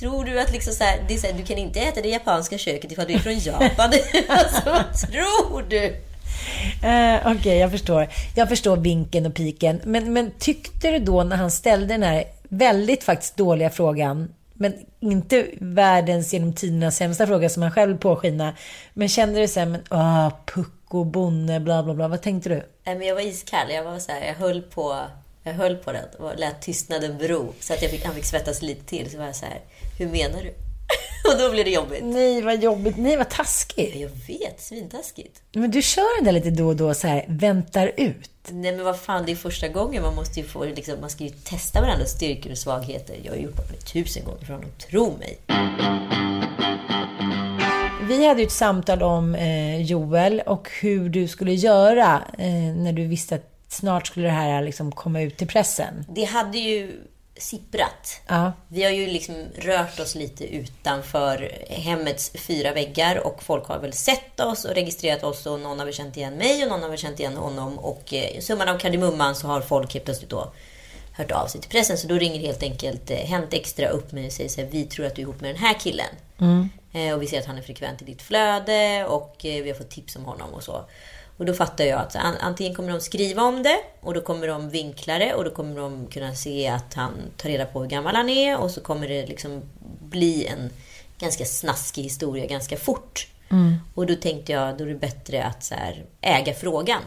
Tror 0.00 0.24
du 0.24 0.40
att 0.40 0.52
liksom 0.52 0.72
så 0.74 0.84
här, 0.84 1.04
det 1.08 1.14
är 1.14 1.18
så 1.18 1.26
här, 1.26 1.34
du 1.34 1.44
kan 1.44 1.58
inte 1.58 1.80
äta 1.80 2.00
det 2.00 2.08
japanska 2.08 2.58
köket 2.58 2.92
ifall 2.92 3.06
du 3.06 3.14
är 3.14 3.18
från 3.18 3.38
Japan? 3.38 3.92
alltså, 4.28 4.60
vad 4.64 5.10
tror 5.10 5.62
du? 5.70 5.96
Eh, 6.82 7.32
Okej, 7.36 7.58
jag 7.58 7.70
förstår. 7.70 8.08
Jag 8.34 8.48
förstår 8.48 8.76
vinken 8.76 9.26
och 9.26 9.34
piken. 9.34 9.80
Men, 9.84 10.12
men 10.12 10.30
tyckte 10.38 10.90
du 10.90 10.98
då 10.98 11.24
när 11.24 11.36
han 11.36 11.50
ställde 11.50 11.86
den 11.86 12.02
här 12.02 12.24
väldigt 12.48 13.04
faktiskt 13.04 13.36
dåliga 13.36 13.70
frågan, 13.70 14.34
men 14.54 14.74
inte 15.00 15.46
världens 15.60 16.32
genom 16.32 16.52
tiderna 16.52 16.90
sämsta 16.90 17.26
fråga 17.26 17.48
som 17.48 17.62
han 17.62 17.72
själv 17.72 17.98
påskina, 17.98 18.54
men 18.94 19.08
kände 19.08 19.40
du 19.40 19.48
så 19.48 19.60
här, 19.60 19.66
men 19.66 19.82
ah, 19.88 20.26
åh, 20.26 20.32
pucko, 20.46 21.04
bonne, 21.04 21.60
bla 21.60 21.82
bla 21.82 21.94
bla. 21.94 22.08
Vad 22.08 22.22
tänkte 22.22 22.48
du? 22.48 22.62
Nej, 22.84 22.98
men 22.98 23.06
jag 23.06 23.14
var 23.14 23.22
iskall. 23.22 23.70
Jag 23.70 23.84
var 23.84 23.98
så 23.98 24.12
här, 24.12 24.26
jag 24.26 24.34
höll 24.34 24.62
på, 24.62 24.98
jag 25.42 25.52
höll 25.52 25.76
på 25.76 25.92
den 25.92 26.04
och 26.18 26.38
lät 26.38 26.62
tystnaden 26.62 27.18
bero. 27.18 27.52
Så 27.60 27.72
att 27.72 27.82
jag 27.82 27.90
fick, 27.90 28.04
han 28.04 28.14
fick 28.14 28.24
svettas 28.24 28.62
lite 28.62 28.84
till. 28.84 29.10
Så 29.10 29.18
var 29.18 29.26
jag 29.26 29.36
så 29.36 29.46
här, 29.46 29.60
hur 29.98 30.06
menar 30.06 30.42
du? 30.42 30.67
Och 31.28 31.38
då 31.38 31.50
blir 31.50 31.64
det 31.64 31.70
jobbigt. 31.70 32.00
Nej, 32.02 32.42
vad 32.42 32.62
jobbigt. 32.62 32.96
Nej, 32.96 33.16
vad 33.16 33.28
taskigt. 33.28 33.96
Jag 33.96 34.10
vet, 34.26 34.60
svintaskigt. 34.60 35.42
Men 35.52 35.70
du 35.70 35.82
kör 35.82 36.16
den 36.16 36.24
där 36.24 36.32
lite 36.32 36.50
då 36.50 36.66
och 36.66 36.76
då 36.76 36.94
så 36.94 37.06
här, 37.06 37.24
väntar 37.28 37.92
ut. 37.96 38.30
Nej 38.50 38.72
men 38.72 38.84
vad 38.84 39.00
fan, 39.00 39.26
det 39.26 39.32
är 39.32 39.36
första 39.36 39.68
gången. 39.68 40.02
Man 40.02 40.14
måste 40.14 40.40
ju 40.40 40.46
få, 40.46 40.64
liksom, 40.64 41.00
man 41.00 41.10
ska 41.10 41.24
ju 41.24 41.30
testa 41.30 41.80
varandras 41.80 42.10
styrkor 42.10 42.52
och 42.52 42.58
svagheter. 42.58 43.16
Jag 43.22 43.32
har 43.32 43.38
gjort 43.38 43.70
mig 43.70 43.78
tusen 43.92 44.24
gånger 44.24 44.44
för 44.44 44.52
honom, 44.52 44.70
tro 44.90 45.16
mig. 45.18 45.38
Vi 48.08 48.26
hade 48.26 48.40
ju 48.40 48.46
ett 48.46 48.52
samtal 48.52 49.02
om 49.02 49.34
eh, 49.34 49.82
Joel 49.82 50.42
och 50.46 50.70
hur 50.80 51.08
du 51.08 51.28
skulle 51.28 51.54
göra 51.54 52.22
eh, 52.38 52.48
när 52.76 52.92
du 52.92 53.06
visste 53.06 53.34
att 53.34 53.58
snart 53.68 54.06
skulle 54.06 54.26
det 54.26 54.32
här 54.32 54.62
liksom 54.62 54.92
komma 54.92 55.20
ut 55.20 55.36
till 55.36 55.48
pressen. 55.48 56.04
Det 56.08 56.24
hade 56.24 56.58
ju 56.58 56.92
sipprat. 57.38 58.20
Ja. 58.26 58.52
Vi 58.68 58.84
har 58.84 58.90
ju 58.90 59.06
liksom 59.06 59.34
rört 59.56 60.00
oss 60.00 60.14
lite 60.14 60.54
utanför 60.54 61.52
hemmets 61.68 62.32
fyra 62.34 62.72
väggar 62.72 63.26
och 63.26 63.42
folk 63.42 63.66
har 63.66 63.78
väl 63.78 63.92
sett 63.92 64.40
oss 64.40 64.64
och 64.64 64.74
registrerat 64.74 65.24
oss 65.24 65.46
och 65.46 65.60
någon 65.60 65.78
har 65.78 65.86
väl 65.86 65.94
känt 65.94 66.16
igen 66.16 66.34
mig 66.34 66.62
och 66.62 66.68
någon 66.68 66.82
har 66.82 66.88
väl 66.88 66.98
känt 66.98 67.20
igen 67.20 67.36
honom 67.36 67.78
och 67.78 68.14
eh, 68.14 68.40
summan 68.40 68.68
av 68.68 68.78
kardemumman 68.78 69.34
så 69.34 69.46
har 69.46 69.60
folk 69.60 69.94
helt 69.94 70.04
plötsligt 70.04 70.30
då 70.30 70.52
hört 71.18 71.30
av 71.30 71.46
sig 71.46 71.60
till 71.60 71.70
pressen. 71.70 71.98
Så 71.98 72.08
då 72.08 72.14
ringer 72.14 72.40
helt 72.40 72.62
enkelt 72.62 73.10
eh, 73.10 73.16
Hänt 73.16 73.54
Extra 73.54 73.88
upp 73.88 74.12
mig 74.12 74.26
och 74.26 74.32
säger 74.32 74.50
så 74.50 74.60
här, 74.60 74.68
vi 74.68 74.84
tror 74.84 75.06
att 75.06 75.14
du 75.14 75.22
är 75.22 75.24
ihop 75.24 75.40
med 75.40 75.54
den 75.54 75.62
här 75.62 75.74
killen. 75.74 76.14
Eh, 76.92 77.14
och 77.14 77.22
vi 77.22 77.26
ser 77.26 77.38
att 77.38 77.46
han 77.46 77.58
är 77.58 77.62
frekvent 77.62 78.02
i 78.02 78.04
ditt 78.04 78.22
flöde 78.22 79.06
och 79.06 79.44
eh, 79.44 79.62
vi 79.62 79.70
har 79.70 79.76
fått 79.76 79.90
tips 79.90 80.16
om 80.16 80.24
honom 80.24 80.54
och 80.54 80.62
så. 80.62 80.84
Och 81.38 81.44
då 81.46 81.54
fattar 81.54 81.84
jag 81.84 82.00
att 82.00 82.16
an- 82.16 82.36
antingen 82.40 82.74
kommer 82.74 82.90
de 82.92 83.00
skriva 83.00 83.42
om 83.42 83.62
det 83.62 83.76
och 84.00 84.14
då 84.14 84.20
kommer 84.20 84.46
de 84.48 84.70
vinkla 84.70 85.18
det 85.18 85.34
och 85.34 85.44
då 85.44 85.50
kommer 85.50 85.76
de 85.80 86.06
kunna 86.06 86.34
se 86.34 86.68
att 86.68 86.94
han 86.94 87.12
tar 87.36 87.48
reda 87.48 87.64
på 87.64 87.80
hur 87.80 87.88
gammal 87.88 88.14
han 88.16 88.28
är 88.28 88.58
och 88.58 88.70
så 88.70 88.80
kommer 88.80 89.08
det 89.08 89.26
liksom 89.26 89.62
bli 90.00 90.46
en 90.46 90.70
ganska 91.20 91.44
snaskig 91.44 92.02
historia 92.02 92.46
ganska 92.46 92.76
fort. 92.76 93.26
Och 93.94 94.06
då 94.06 94.14
tänkte 94.14 94.52
jag, 94.52 94.78
då 94.78 94.84
är 94.84 94.88
det 94.88 94.94
bättre 94.94 95.44
att 95.44 95.70
här, 95.76 96.04
äga 96.20 96.54
frågan. 96.54 97.02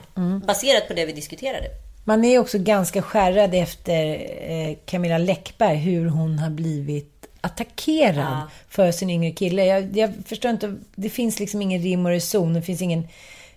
Baserat 0.47 0.87
på 0.87 0.93
det 0.93 1.05
vi 1.05 1.13
diskuterade. 1.13 1.65
Man 2.03 2.25
är 2.25 2.39
också 2.39 2.57
ganska 2.59 3.01
skärrad 3.01 3.53
efter 3.55 4.05
eh, 4.51 4.75
Camilla 4.85 5.17
Läckberg, 5.17 5.77
hur 5.77 6.05
hon 6.09 6.39
har 6.39 6.49
blivit 6.49 7.27
attackerad 7.41 8.15
Ja. 8.25 8.47
för 8.69 8.91
sin 8.91 9.09
yngre 9.09 9.31
kille. 9.31 9.65
Jag, 9.65 9.97
jag 9.97 10.13
förstår 10.25 10.51
inte, 10.51 10.75
det 10.95 11.09
finns 11.09 11.39
liksom 11.39 11.61
ingen 11.61 11.81
rim 11.81 12.05
och 12.05 12.11
reson, 12.11 12.53
det 12.53 12.61
finns 12.61 12.81
ingen 12.81 13.07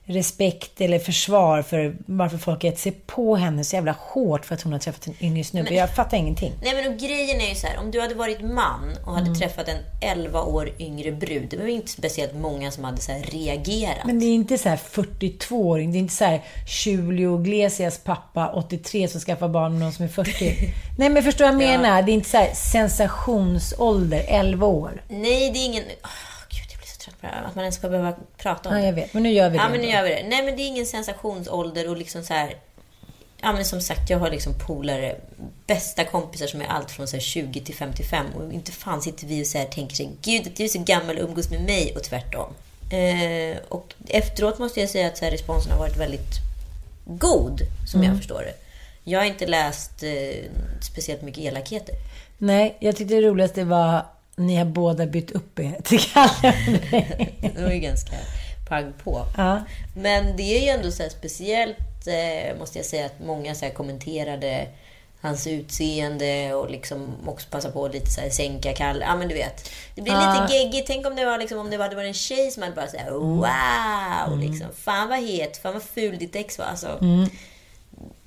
respekt 0.06 0.80
eller 0.80 0.98
försvar 0.98 1.62
för 1.62 1.96
varför 2.06 2.38
folk 2.38 2.64
gett 2.64 2.78
sig 2.78 2.92
på 2.92 3.36
henne 3.36 3.64
så 3.64 3.76
jävla 3.76 3.96
hårt 3.98 4.44
för 4.44 4.54
att 4.54 4.62
hon 4.62 4.72
har 4.72 4.80
träffat 4.80 5.06
en 5.06 5.14
yngre 5.20 5.44
snubbe. 5.44 5.74
Jag 5.74 5.94
fattar 5.94 6.16
ingenting. 6.16 6.52
Nej 6.62 6.74
men 6.74 6.92
och 6.92 6.98
grejen 6.98 7.40
är 7.40 7.48
ju 7.48 7.54
så 7.54 7.66
här, 7.66 7.78
om 7.78 7.90
du 7.90 8.00
hade 8.00 8.14
varit 8.14 8.40
man 8.40 8.96
och 9.04 9.14
hade 9.14 9.34
träffat 9.34 9.68
en 9.68 9.76
11 10.00 10.42
år 10.42 10.70
yngre 10.78 11.12
brud, 11.12 11.48
det 11.50 11.56
var 11.56 11.64
ju 11.64 11.72
inte 11.72 11.90
speciellt 11.90 12.34
många 12.34 12.70
som 12.70 12.84
hade 12.84 13.00
så 13.00 13.12
reagerat. 13.12 14.06
Men 14.06 14.18
det 14.18 14.26
är 14.26 14.34
inte 14.34 14.58
så 14.58 14.68
här 14.68 14.76
42-åring, 14.76 15.92
det 15.92 15.98
är 15.98 16.00
inte 16.00 16.14
så 16.14 16.24
här 16.24 16.42
Julio 16.84 17.40
Iglesias 17.40 17.98
pappa 17.98 18.52
83 18.54 19.08
som 19.08 19.20
skaffar 19.20 19.48
barn 19.48 19.72
med 19.72 19.80
någon 19.80 19.92
som 19.92 20.04
är 20.04 20.08
40. 20.08 20.74
Nej 20.98 21.08
men 21.08 21.22
förstår 21.22 21.44
vad 21.44 21.54
jag 21.54 21.58
menar? 21.58 22.02
Det 22.02 22.12
är 22.12 22.14
inte 22.14 22.30
så 22.30 22.36
här 22.36 22.54
sensationsålder, 22.54 24.24
11 24.28 24.66
år. 24.66 25.02
Nej, 25.08 25.50
det 25.50 25.58
är 25.58 25.64
ingen... 25.64 25.84
Att 27.30 27.54
man 27.54 27.64
ens 27.64 27.76
ska 27.76 27.88
behöva 27.88 28.14
prata 28.36 28.68
om 28.68 28.74
Ja, 28.74 28.80
det. 28.80 28.86
jag 28.86 28.92
vet. 28.94 29.14
Men 29.14 29.22
nu 29.22 29.30
gör 29.32 29.50
vi 29.50 29.56
det. 29.58 29.62
Ja, 29.64 29.68
men 29.68 29.80
nu 29.80 29.86
gör 29.88 30.02
vi 30.02 30.08
det. 30.08 30.22
Nej, 30.28 30.42
men 30.44 30.56
det 30.56 30.62
är 30.62 30.66
ingen 30.68 30.86
sensationsålder 30.86 31.88
och 31.88 31.96
liksom 31.96 32.22
så 32.24 32.34
här... 32.34 32.56
Ja, 33.42 33.52
men 33.52 33.64
som 33.64 33.80
sagt, 33.80 34.10
jag 34.10 34.18
har 34.18 34.30
liksom 34.30 34.52
polare, 34.66 35.16
bästa 35.66 36.04
kompisar 36.04 36.46
som 36.46 36.60
är 36.60 36.66
allt 36.66 36.90
från 36.90 37.08
så 37.08 37.16
här 37.16 37.20
20 37.20 37.60
till 37.60 37.74
55 37.74 38.26
och 38.36 38.52
inte 38.52 38.72
fan 38.72 39.02
sitter 39.02 39.26
vi 39.26 39.42
och 39.42 39.46
så 39.46 39.58
här 39.58 39.64
tänker 39.64 39.96
sig 39.96 40.10
Gud, 40.22 40.46
att 40.46 40.56
du 40.56 40.64
är 40.64 40.68
så 40.68 40.78
gammal 40.78 41.18
och 41.18 41.24
umgås 41.28 41.50
med 41.50 41.60
mig 41.60 41.92
och 41.96 42.02
tvärtom. 42.02 42.52
Eh, 42.90 43.56
och 43.68 43.94
efteråt 44.08 44.58
måste 44.58 44.80
jag 44.80 44.90
säga 44.90 45.06
att 45.06 45.18
så 45.18 45.24
här, 45.24 45.32
responsen 45.32 45.72
har 45.72 45.78
varit 45.78 45.96
väldigt 45.96 46.30
god, 47.06 47.60
som 47.90 48.00
Mm. 48.00 48.10
jag 48.12 48.18
förstår 48.18 48.40
det. 48.42 48.54
Jag 49.04 49.18
har 49.20 49.26
inte 49.26 49.46
läst 49.46 50.02
eh, 50.02 50.44
speciellt 50.80 51.22
mycket 51.22 51.44
elakheter. 51.44 51.94
Nej, 52.38 52.76
jag 52.80 52.96
tyckte 52.96 53.14
det 53.14 53.20
roligaste 53.22 53.64
var 53.64 54.06
ni 54.36 54.56
har 54.56 54.64
båda 54.64 55.06
bytt 55.06 55.30
upp 55.30 55.58
er 55.58 55.76
till 55.84 56.00
Kalle. 56.00 56.54
Det 57.54 57.62
var 57.62 57.70
ju 57.70 57.78
ganska 57.78 58.12
pang 58.68 58.92
på. 59.04 59.26
ja. 59.36 59.62
Men 59.96 60.36
det 60.36 60.42
är 60.42 60.62
ju 60.62 60.68
ändå 60.68 60.90
så 60.90 61.02
här 61.02 61.10
speciellt, 61.10 62.06
eh, 62.06 62.58
måste 62.58 62.78
jag 62.78 62.86
säga, 62.86 63.06
att 63.06 63.20
många 63.26 63.54
så 63.54 63.64
här 63.64 63.72
kommenterade 63.72 64.66
hans 65.20 65.46
utseende 65.46 66.54
och 66.54 66.70
liksom 66.70 67.14
också 67.26 67.48
passa 67.50 67.70
på 67.70 67.84
att 67.84 67.92
lite 67.94 68.10
så 68.10 68.20
här 68.20 68.30
sänka 68.30 68.72
Kalle. 68.72 69.04
Ja, 69.04 69.16
men 69.16 69.28
du 69.28 69.34
vet. 69.34 69.70
Det 69.94 70.02
blir 70.02 70.12
Ja. 70.12 70.42
lite 70.42 70.54
geggigt. 70.56 70.86
Tänk 70.86 71.06
om 71.06 71.16
det 71.16 71.24
var 71.24 71.38
liksom, 71.38 71.58
om 71.58 71.70
det 71.70 71.76
hade 71.76 71.96
varit 71.96 72.08
en 72.08 72.14
tjej 72.14 72.50
som 72.50 72.62
hade 72.62 72.74
bara 72.74 72.86
såhär 72.88 73.10
wow! 73.10 74.38
Liksom, 74.38 74.66
fan 74.84 75.08
vad 75.08 75.18
het, 75.18 75.56
fan 75.56 75.72
vad 75.72 75.82
ful 75.82 76.18
ditt 76.18 76.36
ex 76.36 76.58
var. 76.58 76.64
Alltså, 76.66 76.98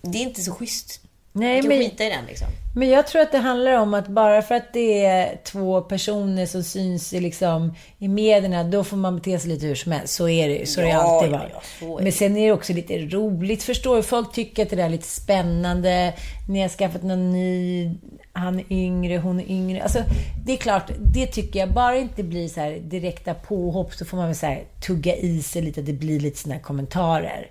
Det 0.01 0.17
är 0.17 0.21
inte 0.21 0.41
så 0.41 0.51
schysst. 0.53 1.01
Nej, 1.39 1.61
kan 1.61 1.69
men- 1.69 1.79
skita 1.79 2.03
i 2.03 2.09
den 2.09 2.25
liksom. 2.27 2.47
Men 2.75 2.89
jag 2.89 3.07
tror 3.07 3.21
att 3.21 3.31
det 3.31 3.37
handlar 3.37 3.73
om 3.77 3.93
att 3.93 4.07
bara 4.07 4.41
för 4.41 4.55
att 4.55 4.73
det 4.73 5.05
är 5.05 5.37
två 5.43 5.81
personer 5.81 6.45
som 6.45 6.63
syns 6.63 7.13
i, 7.13 7.19
liksom, 7.19 7.73
i 7.97 8.07
medierna, 8.07 8.63
då 8.63 8.83
får 8.83 8.97
man 8.97 9.15
bete 9.15 9.39
sig 9.39 9.49
lite 9.49 9.65
hur 9.65 9.75
som 9.75 9.91
helst. 9.91 10.13
Så 10.13 10.29
är 10.29 10.49
det 10.49 10.69
Så 10.69 10.79
har 10.81 10.85
det 10.85 10.91
Ja, 10.93 10.97
alltid 11.01 11.33
ja, 11.33 11.37
varit. 11.37 11.51
ja, 11.81 11.99
Men 12.03 12.11
sen 12.11 12.37
är 12.37 12.45
det 12.47 12.51
också 12.53 12.73
lite 12.73 12.97
roligt, 12.97 13.63
förstår 13.63 13.95
du? 13.95 14.03
Folk 14.03 14.31
tycker 14.33 14.63
att 14.63 14.69
det 14.69 14.75
där 14.75 14.83
är 14.85 14.89
lite 14.89 15.07
spännande. 15.07 16.13
Ni 16.49 16.61
har 16.61 16.69
skaffat 16.69 17.03
någon 17.03 17.31
ny, 17.31 17.91
han 18.33 18.59
är 18.59 18.65
yngre, 18.73 19.17
hon 19.17 19.39
är 19.39 19.51
yngre. 19.51 19.83
Alltså, 19.83 19.99
det 20.45 20.51
är 20.53 20.57
klart, 20.57 20.91
det 21.13 21.25
tycker 21.27 21.59
jag. 21.59 21.73
Bara 21.73 21.97
inte 21.97 22.23
blir 22.23 22.47
så 22.47 22.77
direkta 22.81 23.33
påhopp 23.33 23.93
så 23.93 24.05
får 24.05 24.17
man 24.17 24.25
väl 24.25 24.35
så 24.35 24.45
här 24.45 24.63
tugga 24.87 25.15
i 25.15 25.41
sig 25.41 25.61
lite, 25.61 25.79
att 25.79 25.85
det 25.85 25.93
blir 25.93 26.19
lite 26.19 26.51
här 26.51 26.59
kommentarer. 26.59 27.47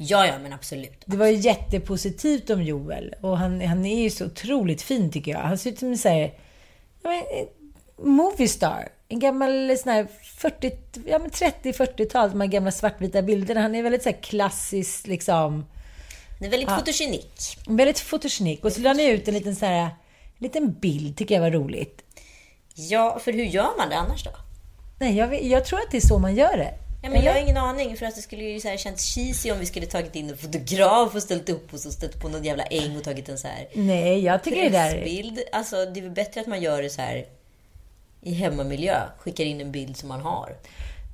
Ja, 0.00 0.26
ja, 0.26 0.38
men 0.38 0.52
absolut. 0.52 1.02
Det 1.04 1.16
var 1.16 1.26
ju 1.26 1.36
jättepositivt 1.36 2.50
om 2.50 2.62
Joel. 2.62 3.14
Och 3.20 3.38
han, 3.38 3.60
han 3.60 3.86
är 3.86 4.02
ju 4.02 4.10
så 4.10 4.26
otroligt 4.26 4.82
fin 4.82 5.10
tycker 5.10 5.32
jag. 5.32 5.38
Han 5.38 5.58
ser 5.58 5.70
ut 5.70 5.78
som 5.78 5.88
en 5.88 5.98
sån 5.98 6.12
här, 6.12 6.34
ja, 7.02 7.10
men, 7.10 7.24
en 9.08 9.18
gammal 9.18 9.78
sån 9.78 9.92
här 9.92 10.06
40, 10.36 10.72
ja, 11.06 11.18
men 11.18 11.30
30-40-tal, 11.30 12.30
de 12.30 12.40
här 12.40 12.48
gamla 12.48 12.70
svartvita 12.70 13.22
bilderna. 13.22 13.60
Han 13.60 13.74
är 13.74 13.82
väldigt 13.82 14.02
så 14.02 14.08
här 14.08 14.22
klassisk 14.22 15.06
liksom. 15.06 15.66
Det 16.40 16.46
är 16.46 16.50
väldigt 16.50 16.70
fotogenik. 16.70 17.58
Väldigt 17.68 18.00
fotogenik. 18.00 18.64
Och 18.64 18.72
så 18.72 18.80
la 18.80 18.92
ni 18.92 19.10
ut 19.10 19.28
en 19.28 19.34
liten 19.34 19.56
så 19.56 19.66
här, 19.66 19.82
en 19.82 19.90
liten 20.38 20.72
bild, 20.72 21.16
tycker 21.16 21.34
jag 21.34 21.42
var 21.42 21.50
roligt. 21.50 22.02
Ja, 22.74 23.18
för 23.18 23.32
hur 23.32 23.44
gör 23.44 23.76
man 23.78 23.88
det 23.88 23.96
annars 23.96 24.24
då? 24.24 24.30
Nej, 24.98 25.16
jag, 25.16 25.42
jag 25.42 25.64
tror 25.64 25.78
att 25.78 25.90
det 25.90 25.96
är 25.96 26.06
så 26.06 26.18
man 26.18 26.34
gör 26.34 26.56
det. 26.56 26.74
Ja, 27.02 27.10
men 27.10 27.24
jag 27.24 27.32
har 27.32 27.40
ingen 27.40 27.56
aning, 27.56 27.96
för 27.96 28.06
att 28.06 28.14
det 28.14 28.22
skulle 28.22 28.44
ju 28.44 28.60
så 28.60 28.68
här 28.68 28.76
känts 28.76 29.14
cheesy 29.14 29.50
om 29.50 29.58
vi 29.58 29.66
skulle 29.66 29.86
tagit 29.86 30.16
in 30.16 30.30
en 30.30 30.36
fotograf 30.36 31.14
och 31.14 31.22
ställt 31.22 31.48
upp 31.48 31.72
och 31.72 31.80
så 31.80 31.90
ställt 31.90 32.20
på 32.20 32.28
någon 32.28 32.44
jävla 32.44 32.62
äng 32.62 32.96
och 32.96 33.04
tagit 33.04 33.28
en 33.28 33.38
så 33.38 33.48
här 33.48 33.68
Nej, 33.74 34.24
jag 34.24 34.44
tycker 34.44 34.62
det 34.62 34.68
där... 34.68 35.44
Alltså, 35.52 35.76
det 35.76 36.00
är 36.00 36.02
väl 36.02 36.10
bättre 36.10 36.40
att 36.40 36.46
man 36.46 36.62
gör 36.62 36.82
det 36.82 36.90
så 36.90 37.00
här 37.00 37.26
i 38.22 38.32
hemmamiljö. 38.32 38.96
Skickar 39.18 39.44
in 39.44 39.60
en 39.60 39.72
bild 39.72 39.96
som 39.96 40.08
man 40.08 40.20
har. 40.20 40.56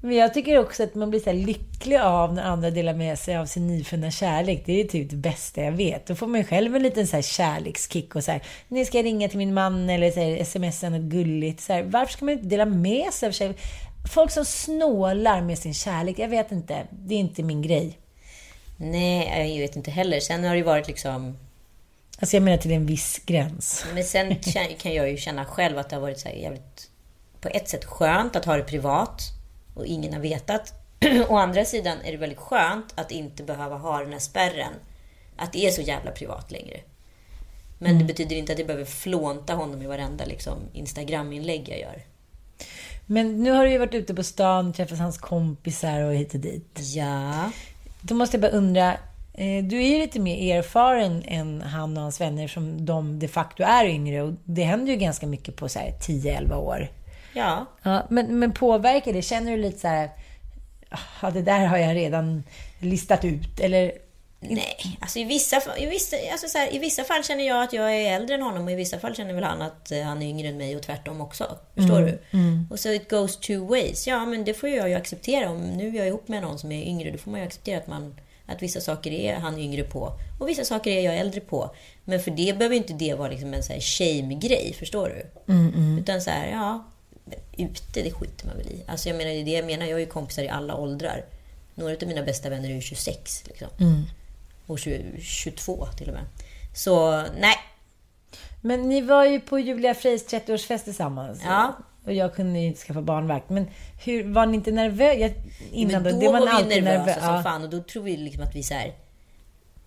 Men 0.02 0.16
jag 0.16 0.34
tycker 0.34 0.58
också 0.58 0.82
att 0.82 0.94
man 0.94 1.10
blir 1.10 1.20
så 1.20 1.30
här 1.30 1.36
lycklig 1.36 1.96
av 1.96 2.34
när 2.34 2.42
andra 2.42 2.70
delar 2.70 2.94
med 2.94 3.18
sig 3.18 3.36
av 3.36 3.46
sin 3.46 3.66
nyfunna 3.66 4.10
kärlek. 4.10 4.62
Det 4.66 4.80
är 4.80 4.84
typ 4.84 5.10
det 5.10 5.16
bästa 5.16 5.60
jag 5.60 5.72
vet. 5.72 6.06
Då 6.06 6.14
får 6.14 6.26
man 6.26 6.40
ju 6.40 6.46
själv 6.46 6.76
en 6.76 6.82
liten 6.82 7.06
så 7.06 7.16
här 7.16 7.22
kärlekskick 7.22 8.14
och 8.16 8.24
så 8.24 8.30
här, 8.30 8.42
nu 8.68 8.84
ska 8.84 8.98
jag 8.98 9.04
ringa 9.04 9.28
till 9.28 9.38
min 9.38 9.54
man 9.54 9.90
eller 9.90 10.10
så 10.10 10.20
här, 10.20 10.44
smsa 10.44 10.88
något 10.88 11.00
gulligt. 11.00 11.60
Så 11.60 11.72
här, 11.72 11.82
varför 11.82 12.12
ska 12.12 12.24
man 12.24 12.34
inte 12.34 12.46
dela 12.46 12.64
med 12.64 13.12
sig 13.12 13.26
av 13.28 13.32
sig? 13.32 13.54
Folk 14.04 14.30
som 14.30 14.44
snålar 14.44 15.40
med 15.40 15.58
sin 15.58 15.74
kärlek, 15.74 16.18
jag 16.18 16.28
vet 16.28 16.52
inte. 16.52 16.86
Det 16.90 17.14
är 17.14 17.18
inte 17.18 17.42
min 17.42 17.62
grej. 17.62 17.98
Nej, 18.76 19.54
jag 19.54 19.60
vet 19.60 19.76
inte 19.76 19.90
heller. 19.90 20.20
Sen 20.20 20.44
har 20.44 20.50
det 20.50 20.56
ju 20.56 20.62
varit 20.62 20.88
liksom... 20.88 21.38
Alltså 22.18 22.36
jag 22.36 22.42
menar 22.42 22.58
till 22.58 22.72
en 22.72 22.86
viss 22.86 23.18
gräns. 23.26 23.86
Men 23.94 24.04
sen 24.04 24.36
kan 24.78 24.94
jag 24.94 25.10
ju 25.10 25.16
känna 25.16 25.44
själv 25.44 25.78
att 25.78 25.90
det 25.90 25.96
har 25.96 26.00
varit 26.00 26.20
så 26.20 26.28
jävligt... 26.28 26.90
På 27.40 27.48
ett 27.48 27.68
sätt 27.68 27.84
skönt 27.84 28.36
att 28.36 28.44
ha 28.44 28.56
det 28.56 28.62
privat 28.62 29.22
och 29.74 29.86
ingen 29.86 30.12
har 30.12 30.20
vetat. 30.20 30.72
Å 31.28 31.36
andra 31.36 31.64
sidan 31.64 31.98
är 32.04 32.12
det 32.12 32.18
väldigt 32.18 32.38
skönt 32.38 32.92
att 32.94 33.10
inte 33.10 33.42
behöva 33.42 33.76
ha 33.76 34.00
den 34.00 34.12
här 34.12 34.18
spärren. 34.18 34.72
Att 35.36 35.52
det 35.52 35.66
är 35.66 35.70
så 35.70 35.80
jävla 35.80 36.10
privat 36.10 36.50
längre. 36.50 36.80
Men 37.78 37.98
det 37.98 38.04
betyder 38.04 38.36
inte 38.36 38.52
att 38.52 38.58
jag 38.58 38.66
behöver 38.66 38.84
flånta 38.84 39.54
honom 39.54 39.82
i 39.82 39.86
varenda 39.86 40.24
liksom, 40.24 40.58
Instagram-inlägg 40.72 41.68
jag 41.68 41.78
gör. 41.78 42.02
Men 43.06 43.42
nu 43.42 43.50
har 43.50 43.64
du 43.64 43.70
ju 43.70 43.78
varit 43.78 43.94
ute 43.94 44.14
på 44.14 44.22
stan, 44.22 44.72
träffat 44.72 44.98
hans 44.98 45.18
kompisar 45.18 46.00
och 46.00 46.14
hit 46.14 46.34
och 46.34 46.40
dit. 46.40 46.78
Ja. 46.94 47.50
Då 48.00 48.14
måste 48.14 48.36
jag 48.36 48.42
bara 48.42 48.58
undra, 48.58 48.92
eh, 49.32 49.64
du 49.64 49.82
är 49.82 49.88
ju 49.88 49.98
lite 49.98 50.20
mer 50.20 50.58
erfaren 50.58 51.22
än 51.26 51.62
han 51.62 51.96
och 51.96 52.02
hans 52.02 52.20
vänner 52.20 52.48
som 52.48 52.86
de 52.86 53.18
de 53.18 53.28
facto 53.28 53.62
är 53.62 53.84
yngre 53.84 54.22
och 54.22 54.32
det 54.44 54.62
händer 54.62 54.92
ju 54.92 54.98
ganska 54.98 55.26
mycket 55.26 55.56
på 55.56 55.68
så 55.68 55.78
här 55.78 55.90
10-11 56.00 56.54
år. 56.54 56.88
Ja. 57.32 57.66
Ja, 57.82 58.06
men, 58.10 58.38
men 58.38 58.52
påverkar 58.52 59.12
det? 59.12 59.22
Känner 59.22 59.50
du 59.50 59.56
lite 59.56 59.78
så 59.78 59.88
här, 59.88 60.10
ja 61.22 61.30
det 61.30 61.42
där 61.42 61.66
har 61.66 61.78
jag 61.78 61.96
redan 61.96 62.42
listat 62.78 63.24
ut 63.24 63.60
eller? 63.60 63.92
Nej, 64.50 64.98
alltså 65.00 65.18
i 65.18 65.24
vissa, 65.24 65.78
i, 65.78 65.86
vissa, 65.86 66.16
alltså 66.32 66.48
så 66.48 66.58
här, 66.58 66.74
i 66.74 66.78
vissa 66.78 67.04
fall 67.04 67.24
känner 67.24 67.44
jag 67.46 67.62
att 67.62 67.72
jag 67.72 67.94
är 67.94 68.16
äldre 68.16 68.34
än 68.34 68.42
honom 68.42 68.64
och 68.64 68.70
i 68.70 68.74
vissa 68.74 68.98
fall 68.98 69.14
känner 69.14 69.34
väl 69.34 69.44
han 69.44 69.62
att 69.62 69.92
eh, 69.92 70.02
han 70.02 70.22
är 70.22 70.26
yngre 70.26 70.48
än 70.48 70.56
mig 70.56 70.76
och 70.76 70.82
tvärtom 70.82 71.20
också. 71.20 71.58
Förstår 71.74 72.00
du? 72.00 72.18
Och 72.70 72.80
så 72.80 72.88
it 72.88 73.10
goes 73.10 73.36
two 73.36 73.58
ways. 73.68 74.06
Ja, 74.06 74.26
men 74.26 74.44
det 74.44 74.54
får 74.54 74.68
jag 74.68 74.88
ju 74.88 74.94
acceptera. 74.94 75.50
Om 75.50 75.60
nu 75.60 75.88
är 75.88 75.94
jag 75.94 76.06
ihop 76.06 76.28
med 76.28 76.42
någon 76.42 76.58
som 76.58 76.72
är 76.72 76.82
yngre, 76.82 77.10
då 77.10 77.18
får 77.18 77.30
man 77.30 77.40
ju 77.40 77.46
acceptera 77.46 77.78
att, 77.78 77.86
man, 77.86 78.14
att 78.46 78.62
vissa 78.62 78.80
saker 78.80 79.10
är 79.12 79.34
han 79.34 79.58
yngre 79.58 79.82
på 79.82 80.12
och 80.40 80.48
vissa 80.48 80.64
saker 80.64 80.90
är 80.90 81.00
jag 81.00 81.16
äldre 81.16 81.40
på. 81.40 81.74
Men 82.04 82.20
för 82.20 82.30
det 82.30 82.58
behöver 82.58 82.76
inte 82.76 82.92
det 82.92 83.14
vara 83.14 83.28
liksom 83.28 83.54
en 83.54 83.62
så 83.62 83.72
här 83.72 83.80
shame-grej, 83.80 84.76
förstår 84.78 85.08
du? 85.08 85.52
Utan 86.00 86.20
så 86.20 86.30
här, 86.30 86.50
ja, 86.50 86.84
ute, 87.56 88.02
det 88.02 88.10
skiter 88.12 88.46
man 88.46 88.56
väl 88.56 88.66
i. 88.66 88.82
Alltså 88.86 89.08
jag 89.08 89.16
menar, 89.16 89.44
det 89.44 89.50
jag 89.50 89.66
menar. 89.66 89.86
Jag 89.86 89.94
har 89.94 90.00
ju 90.00 90.06
kompisar 90.06 90.42
i 90.42 90.48
alla 90.48 90.76
åldrar. 90.76 91.24
Några 91.74 91.92
av 91.94 92.08
mina 92.08 92.22
bästa 92.22 92.50
vänner 92.50 92.70
är 92.70 92.74
ju 92.74 92.80
26. 92.80 93.44
Liksom. 93.46 93.68
Och 94.66 94.78
20, 94.78 95.20
22 95.20 95.86
till 95.86 96.08
och 96.08 96.14
med. 96.14 96.24
Så 96.74 97.22
nej. 97.38 97.56
Men 98.60 98.88
ni 98.88 99.00
var 99.00 99.24
ju 99.24 99.40
på 99.40 99.58
Julia 99.58 99.94
Freys 99.94 100.26
30-årsfest 100.26 100.84
tillsammans. 100.84 101.40
Ja. 101.44 101.76
Och 102.04 102.12
jag 102.12 102.34
kunde 102.34 102.58
ju 102.60 102.66
inte 102.66 102.80
skaffa 102.80 103.02
barnvakt. 103.02 103.50
Men 103.50 103.66
hur, 104.04 104.32
var 104.32 104.46
ni 104.46 104.54
inte 104.54 104.70
nervösa? 104.70 105.34
Innan 105.72 106.02
Men 106.02 106.14
då 106.14 106.20
det 106.20 106.28
var 106.32 106.40
vi 106.40 106.48
alltid 106.48 106.84
nervösa 106.84 107.20
nervö- 107.20 107.26
som 107.26 107.34
ja. 107.34 107.42
fan 107.42 107.62
och 107.62 107.70
då 107.70 107.82
tror 107.82 108.02
vi 108.02 108.16
liksom 108.16 108.42
att 108.42 108.54
vi 108.54 108.62
så 108.62 108.74
här, 108.74 108.92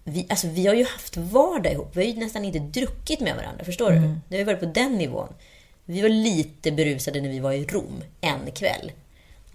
vi, 0.03 0.25
alltså 0.29 0.47
vi 0.47 0.67
har 0.67 0.73
ju 0.73 0.83
haft 0.83 1.17
vardag 1.17 1.71
ihop. 1.73 1.89
Vi 1.95 2.05
har 2.05 2.13
ju 2.13 2.19
nästan 2.19 2.45
inte 2.45 2.59
druckit 2.59 3.19
med 3.19 3.35
varandra. 3.35 3.65
Förstår 3.65 3.91
Mm. 3.91 4.03
du? 4.03 4.19
Det 4.29 4.35
har 4.35 4.39
ju 4.39 4.45
varit 4.45 4.59
på 4.59 4.65
den 4.65 4.91
nivån. 4.97 5.33
Vi 5.85 6.01
var 6.01 6.09
lite 6.09 6.71
berusade 6.71 7.21
när 7.21 7.29
vi 7.29 7.39
var 7.39 7.51
i 7.51 7.65
Rom 7.65 8.03
en 8.21 8.51
kväll. 8.51 8.91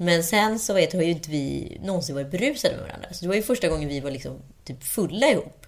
Men 0.02 0.24
sen 0.24 0.58
så 0.58 0.74
vet, 0.74 0.92
har 0.92 1.02
ju 1.02 1.10
inte 1.10 1.30
vi 1.30 1.78
någonsin 1.84 2.14
varit 2.14 2.30
berusade 2.30 2.74
med 2.74 2.82
varandra. 2.84 3.08
Så 3.12 3.24
det 3.24 3.28
var 3.28 3.34
ju 3.34 3.42
första 3.42 3.68
gången 3.68 3.88
vi 3.88 4.00
var 4.00 4.10
liksom 4.10 4.36
typ 4.64 4.84
fulla 4.84 5.26
ihop. 5.26 5.61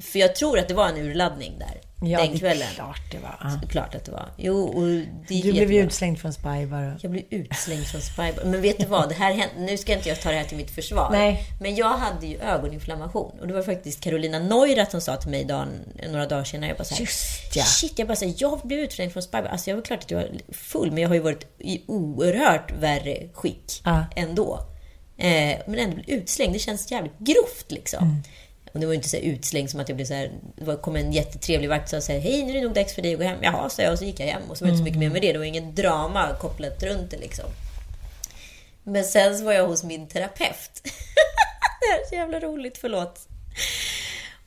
För 0.00 0.18
jag 0.18 0.34
tror 0.34 0.58
att 0.58 0.68
det 0.68 0.74
var 0.74 0.88
en 0.88 0.96
urladdning 0.96 1.58
där. 1.58 1.80
Mm. 2.00 2.12
Ja, 2.12 2.20
den 2.22 2.32
det 2.32 2.38
kvällen. 2.38 2.68
är 2.70 2.74
klart 2.74 3.00
det 3.12 3.18
var. 3.18 3.38
Ja. 3.40 3.68
Klart 3.68 3.94
att 3.94 4.04
det 4.04 4.12
var. 4.12 4.28
Jo, 4.36 4.62
och 4.64 4.86
det 5.28 5.42
Du 5.42 5.52
blev 5.52 5.72
ju 5.72 5.80
utslängd 5.82 6.18
från 6.20 6.32
Spy 6.32 6.66
bara. 6.66 6.98
Jag 7.02 7.10
blev 7.10 7.24
utslängd 7.30 7.86
från 7.86 8.00
Spybar. 8.00 8.44
Men 8.44 8.62
vet 8.62 8.78
du 8.78 8.86
vad? 8.86 9.08
Det 9.08 9.14
här 9.14 9.32
hände, 9.34 9.54
nu 9.72 9.76
ska 9.78 9.92
inte 9.92 10.08
jag 10.08 10.20
ta 10.20 10.28
det 10.30 10.34
här 10.36 10.44
till 10.44 10.56
mitt 10.56 10.70
försvar. 10.70 11.08
Nej. 11.12 11.42
Men 11.60 11.74
jag 11.76 11.98
hade 11.98 12.26
ju 12.26 12.38
ögoninflammation. 12.38 13.40
Och 13.40 13.46
det 13.46 13.54
var 13.54 13.62
faktiskt 13.62 14.00
Carolina 14.00 14.38
Neurath 14.38 14.90
som 14.90 15.00
sa 15.00 15.16
till 15.16 15.30
mig 15.30 15.44
dagen, 15.44 15.68
några 16.10 16.26
dagar 16.26 16.44
senare. 16.44 16.68
Jag 16.68 16.76
bara 16.78 16.84
så 16.84 16.94
här, 16.94 17.00
Just 17.00 17.56
ja. 17.56 17.62
Shit, 17.64 17.98
jag 17.98 18.08
bara 18.08 18.16
så 18.16 18.24
här, 18.24 18.34
jag 18.38 18.60
blev 18.64 18.78
utslängd 18.78 19.12
från 19.12 19.22
Spybar. 19.22 19.48
Alltså 19.48 19.70
jag 19.70 19.76
var 19.76 19.82
klart 19.84 20.02
att 20.04 20.10
jag 20.10 20.18
var 20.18 20.30
full, 20.52 20.90
men 20.92 21.02
jag 21.02 21.08
har 21.08 21.14
ju 21.14 21.20
varit 21.22 21.46
i 21.58 21.82
oerhört 21.86 22.72
värre 22.78 23.28
skick 23.32 23.80
Ja. 23.84 24.04
ändå. 24.16 24.60
Eh, 25.16 25.58
men 25.66 25.78
ändå 25.78 25.96
bli 25.96 26.14
utslängd, 26.14 26.52
det 26.52 26.58
känns 26.58 26.90
jävligt 26.90 27.18
grovt 27.18 27.64
liksom. 27.68 28.04
Mm. 28.04 28.22
Och 28.72 28.80
det 28.80 28.86
var 28.86 28.92
ju 28.92 28.96
inte 28.96 29.08
så 29.08 29.16
utslängd 29.16 29.70
som 29.70 29.80
att 29.80 29.88
jag 29.88 29.96
blev 29.96 30.06
så 30.06 30.14
här, 30.14 30.30
det 30.56 30.76
kom 30.76 30.96
en 30.96 31.12
jättetrevlig 31.12 31.68
vakt 31.68 31.92
och 31.92 32.02
sa 32.02 32.12
hej 32.12 32.44
nu 32.44 32.50
är 32.50 32.54
det 32.54 32.62
nog 32.62 32.74
dags 32.74 32.94
för 32.94 33.02
dig 33.02 33.12
att 33.12 33.18
gå 33.18 33.24
hem. 33.24 33.38
Jaha, 33.42 33.70
sa 33.70 33.82
jag 33.82 33.92
och 33.92 33.98
så 33.98 34.04
gick 34.04 34.20
jag 34.20 34.26
hem. 34.26 34.42
Och 34.48 34.58
så 34.58 34.64
var 34.64 34.66
det 34.66 34.72
inte 34.72 34.78
så 34.78 34.84
mycket 34.84 34.98
mer 34.98 35.10
med 35.10 35.22
det. 35.22 35.32
Det 35.32 35.38
var 35.38 35.46
inget 35.46 35.76
drama 35.76 36.34
kopplat 36.40 36.82
runt 36.82 37.10
det 37.10 37.16
liksom. 37.16 37.44
Men 38.82 39.04
sen 39.04 39.38
så 39.38 39.44
var 39.44 39.52
jag 39.52 39.66
hos 39.66 39.84
min 39.84 40.08
terapeut. 40.08 40.82
det 41.80 41.86
här 41.92 42.00
är 42.00 42.08
så 42.08 42.14
jävla 42.14 42.40
roligt, 42.40 42.78
förlåt. 42.78 43.28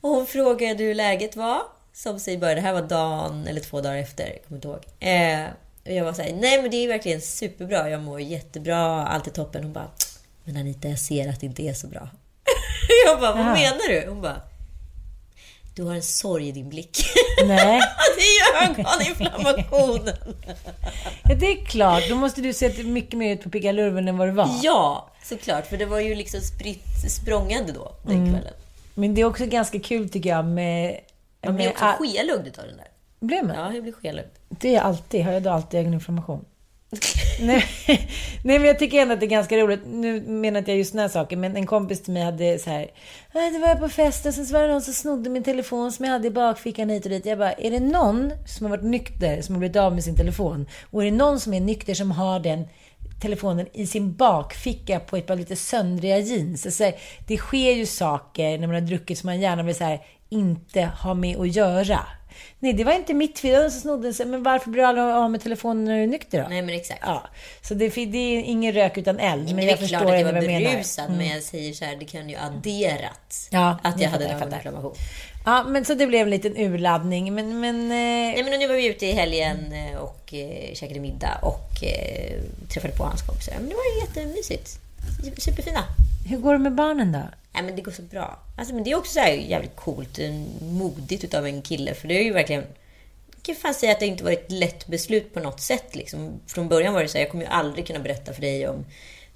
Och 0.00 0.10
hon 0.10 0.26
frågade 0.26 0.84
hur 0.84 0.94
läget 0.94 1.36
var. 1.36 1.62
Som 1.92 2.20
sig 2.20 2.38
bara, 2.38 2.54
det 2.54 2.60
här 2.60 2.72
var 2.72 2.82
dagen 2.82 3.46
eller 3.46 3.60
två 3.60 3.80
dagar 3.80 3.96
efter, 3.96 4.26
jag 4.26 4.42
kommer 4.48 4.56
inte 4.56 4.68
ihåg. 4.68 4.84
Eh, 5.00 5.46
och 5.84 5.92
jag 5.92 6.04
var 6.04 6.12
såhär, 6.12 6.32
nej 6.32 6.62
men 6.62 6.70
det 6.70 6.76
är 6.76 6.88
verkligen 6.88 7.20
superbra, 7.20 7.90
jag 7.90 8.02
mår 8.02 8.20
jättebra, 8.20 9.06
allt 9.06 9.26
är 9.26 9.30
toppen. 9.30 9.62
Hon 9.62 9.72
bara, 9.72 9.90
men 10.44 10.56
Anita 10.56 10.88
jag 10.88 10.98
ser 10.98 11.28
att 11.28 11.40
det 11.40 11.46
inte 11.46 11.62
är 11.62 11.74
så 11.74 11.86
bra. 11.86 12.08
jag 13.06 13.20
bara, 13.20 13.32
vad 13.32 13.40
Jaha. 13.44 13.54
menar 13.54 13.88
du? 13.88 14.08
Hon 14.08 14.22
bara, 14.22 14.40
du 15.76 15.82
har 15.82 15.94
en 15.94 16.02
sorg 16.02 16.48
i 16.48 16.52
din 16.52 16.68
blick. 16.68 16.98
Nej. 17.46 17.80
det 18.16 18.22
är 18.22 18.70
ögoninflammationen. 18.70 20.16
Ja, 21.28 21.34
det 21.34 21.46
är 21.46 21.64
klart. 21.64 22.02
Då 22.08 22.14
måste 22.16 22.40
du 22.40 22.52
se 22.52 22.82
mycket 22.84 23.18
mer 23.18 23.34
ut 23.34 23.42
på 23.42 23.50
pickalurven 23.50 24.08
än 24.08 24.18
vad 24.18 24.28
du 24.28 24.32
var. 24.32 24.50
ja, 24.62 25.10
såklart. 25.24 25.66
För 25.66 25.76
det 25.76 25.86
var 25.86 26.00
ju 26.00 26.14
liksom 26.14 26.40
spritt 26.40 27.10
språngande 27.10 27.72
då, 27.72 27.92
den 28.02 28.16
Mm. 28.16 28.32
kvällen. 28.32 28.54
Men 28.94 29.14
det 29.14 29.20
är 29.20 29.24
också 29.24 29.46
ganska 29.46 29.80
kul 29.80 30.08
tycker 30.08 30.30
jag 30.30 30.44
med... 30.44 31.00
Man 31.46 31.56
blir 31.56 31.68
också 31.70 31.84
skelögd 31.98 32.46
utav 32.46 32.64
den 32.66 32.76
där. 32.76 32.88
Blev 33.20 33.44
man? 33.46 33.56
Ja, 33.56 33.72
jag 33.74 33.82
blir 33.82 33.92
skelögd. 33.92 34.28
Det 34.48 34.74
är 34.76 34.80
alltid. 34.80 35.24
Har 35.24 35.32
jag 35.32 35.42
då 35.42 35.50
alltid 35.50 35.80
ögoninflammation? 35.80 36.44
Nej, 37.40 37.64
nej, 37.86 38.58
men 38.58 38.64
jag 38.64 38.78
tycker 38.78 39.02
ändå 39.02 39.14
att 39.14 39.20
det 39.20 39.26
är 39.26 39.30
ganska 39.30 39.56
roligt. 39.56 39.80
Nu 39.86 40.20
menar 40.20 40.58
inte 40.58 40.70
jag 40.70 40.78
just 40.78 40.92
den 40.92 41.00
här 41.00 41.08
saken, 41.08 41.40
men 41.40 41.56
en 41.56 41.66
kompis 41.66 42.02
till 42.02 42.12
mig 42.12 42.22
hade 42.22 42.58
så 42.58 42.70
här. 42.70 42.90
"Nej, 43.34 43.50
Det 43.52 43.58
var 43.58 43.68
jag 43.68 43.80
på 43.80 43.88
festen, 43.88 44.32
sen 44.32 44.46
så 44.46 44.54
var 44.54 44.62
det 44.62 44.68
någon 44.68 44.82
som 44.82 44.94
snodde 44.94 45.30
min 45.30 45.42
telefon 45.44 45.92
som 45.92 46.04
jag 46.04 46.12
hade 46.12 46.28
i 46.28 46.30
bakfickan 46.30 46.88
hit 46.90 47.04
och 47.04 47.10
dit. 47.10 47.26
Jag 47.26 47.38
bara, 47.38 47.52
är 47.52 47.70
det 47.70 47.80
någon 47.80 48.32
som 48.46 48.66
har 48.66 48.70
varit 48.76 48.84
nykter, 48.84 49.42
som 49.42 49.54
har 49.54 49.58
blivit 49.60 49.76
av 49.76 49.94
med 49.94 50.04
sin 50.04 50.16
telefon? 50.16 50.66
Och 50.90 51.02
är 51.02 51.10
det 51.10 51.16
någon 51.16 51.40
som 51.40 51.54
är 51.54 51.60
nykter 51.60 51.94
som 51.94 52.10
har 52.10 52.40
den 52.40 52.68
telefonen 53.22 53.66
i 53.72 53.86
sin 53.86 54.14
bakficka 54.14 55.00
på 55.00 55.16
ett 55.16 55.26
par 55.26 55.36
lite 55.36 55.56
söndriga 55.56 56.18
jeans. 56.18 56.66
Alltså, 56.66 56.92
det 57.26 57.36
sker 57.36 57.72
ju 57.72 57.86
saker 57.86 58.58
när 58.58 58.66
man 58.66 58.74
har 58.74 58.80
druckit 58.80 59.18
som 59.18 59.26
man 59.26 59.40
gärna 59.40 59.62
vill 59.62 59.74
så 59.74 59.84
här, 59.84 60.00
inte 60.28 60.82
ha 61.02 61.14
med 61.14 61.36
att 61.36 61.56
göra. 61.56 62.00
Nej, 62.58 62.72
det 62.72 62.84
var 62.84 62.92
inte 62.92 63.14
mitt 63.14 63.38
fel. 63.38 63.62
Det 63.62 63.70
som 63.70 63.80
snodde 63.80 64.02
den. 64.02 64.14
Så, 64.14 64.24
Men 64.24 64.42
varför 64.42 64.70
blir 64.70 64.82
du 64.82 64.88
aldrig 64.88 65.06
av 65.06 65.30
med 65.30 65.40
telefonen 65.42 65.84
när 65.84 65.96
du 65.96 66.02
är 66.02 66.06
nykter 66.06 66.42
då? 66.42 66.48
Nej, 66.48 66.62
men 66.62 66.74
exakt. 66.74 67.00
Ja, 67.02 67.22
så 67.62 67.74
det, 67.74 67.88
det 67.88 68.18
är 68.18 68.42
ingen 68.42 68.72
rök 68.72 68.98
utan 68.98 69.18
eld. 69.18 69.46
Men 69.46 69.56
det 69.56 69.62
är 69.62 69.68
jag 69.68 69.78
förstår 69.78 69.98
klart 69.98 70.12
att 70.12 70.20
jag 70.20 70.24
var 70.24 70.32
menar. 70.32 70.48
Mm. 70.48 70.72
berusad, 70.72 71.10
men 71.10 71.26
jag 71.26 71.42
säger 71.42 71.72
så 71.72 71.84
här, 71.84 71.96
det 71.96 72.04
kan 72.04 72.28
ju 72.28 72.36
adderat 72.36 73.48
Ja, 73.50 73.78
att 73.82 74.00
jag, 74.00 74.08
hade 74.08 74.24
en 74.24 74.36
ögoninflammation. 74.36 74.94
Ja, 75.46 75.64
men 75.64 75.84
så 75.84 75.94
det 75.94 76.06
blev 76.06 76.22
en 76.22 76.30
liten 76.30 76.56
urladdning. 76.56 77.34
Men, 77.34 77.60
men 77.60 77.82
eh, 77.82 77.88
Nej, 77.88 78.42
men 78.42 78.58
nu 78.60 78.66
var 78.68 78.74
vi 78.74 78.86
ute 78.86 79.06
i 79.06 79.12
helgen 79.12 79.72
eh, 79.72 79.98
och 79.98 80.34
eh, 80.34 80.74
käkade 80.74 81.00
middag 81.00 81.38
och 81.42 81.84
eh, 81.84 82.40
träffade 82.68 82.94
på 82.94 83.04
hans 83.04 83.22
kompisar. 83.22 83.54
Men 83.58 83.68
det 83.68 83.74
var 83.74 84.06
jättemysigt. 84.06 84.83
Superfina. 85.38 85.84
hur 86.28 86.38
går 86.38 86.52
det 86.52 86.58
med 86.58 86.74
barnen 86.74 87.12
då? 87.12 87.22
Nej, 87.52 87.62
men 87.62 87.76
det 87.76 87.82
går 87.82 87.92
så 87.92 88.02
bra. 88.02 88.38
Alltså, 88.56 88.74
men 88.74 88.84
det 88.84 88.90
är 88.90 88.96
också 88.96 89.12
så 89.12 89.20
här 89.20 89.32
jävligt 89.32 89.76
coolt, 89.76 90.18
eh, 90.18 90.30
modigt 90.60 91.24
utav 91.24 91.46
en 91.46 91.62
kille. 91.62 91.94
För 91.94 92.08
det 92.08 92.14
är 92.14 92.24
ju 92.24 92.32
verkligen... 92.32 92.64
Jag 93.34 93.42
kan 93.42 93.54
fan 93.54 93.74
säga 93.74 93.92
att 93.92 94.00
det 94.00 94.06
inte 94.06 94.24
var 94.24 94.30
ett 94.30 94.52
lätt 94.52 94.86
beslut 94.86 95.34
på 95.34 95.40
något 95.40 95.60
sätt. 95.60 95.94
Liksom. 95.94 96.40
Från 96.46 96.68
början 96.68 96.94
var 96.94 97.02
det 97.02 97.08
så 97.08 97.18
här, 97.18 97.24
jag 97.24 97.30
kommer 97.30 97.44
ju 97.44 97.50
aldrig 97.50 97.86
kunna 97.86 97.98
berätta 97.98 98.32
för 98.32 98.40
dig 98.40 98.68
om 98.68 98.84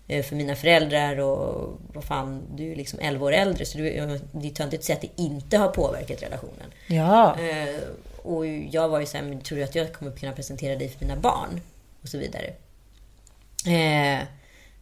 eh, 0.09 0.25
för 0.25 0.37
mina 0.37 0.57
föräldrar 0.57 1.21
och 1.21 1.79
vad 1.93 2.05
fan, 2.05 2.43
du 2.57 2.73
är 2.73 2.77
liksom 2.77 2.99
11 2.99 3.27
år 3.27 3.33
äldre 3.33 3.65
så 3.65 3.79
du, 3.79 3.85
det 3.85 3.91
är 3.91 4.65
inte 4.65 4.77
att 4.77 4.85
säga 4.85 4.97
att 4.97 5.03
det 5.03 5.23
inte 5.23 5.59
har 5.59 5.69
påverkat 5.69 6.23
relationen. 6.23 6.73
Ja, 6.87 7.37
Eh, 7.41 7.81
och 8.23 8.47
jag 8.47 8.89
var 8.89 9.01
ju 9.01 9.07
såhär, 9.07 9.25
men 9.25 9.41
tror 9.41 9.59
du 9.59 9.65
att 9.65 9.75
jag 9.75 9.93
kommer 9.93 10.13
kunna 10.13 10.33
presentera 10.33 10.77
dig 10.77 10.89
för 10.89 11.05
mina 11.05 11.17
barn? 11.17 11.61
Och 12.03 12.09
så 12.09 12.19
vidare. 12.19 12.53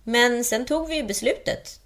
Men 0.09 0.45
sen 0.45 0.64
tog 0.66 0.88
vi 0.88 0.97
ju 0.97 1.03
beslutet. 1.03 1.81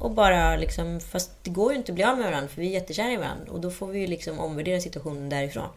Och 0.00 0.10
bara 0.10 0.56
liksom, 0.56 1.00
fast 1.00 1.30
det 1.42 1.50
går 1.50 1.72
ju 1.72 1.78
inte 1.78 1.92
att 1.92 1.94
bli 1.94 2.04
av 2.04 2.16
med 2.18 2.26
varandra 2.26 2.48
för 2.48 2.60
vi 2.60 2.68
är 2.68 2.72
jättekära 2.72 3.12
i 3.12 3.16
varandra. 3.16 3.52
Och 3.52 3.60
då 3.60 3.70
får 3.70 3.86
vi 3.86 3.98
ju 3.98 4.06
liksom 4.06 4.40
omvärdera 4.40 4.80
situationen 4.80 5.28
därifrån. 5.28 5.68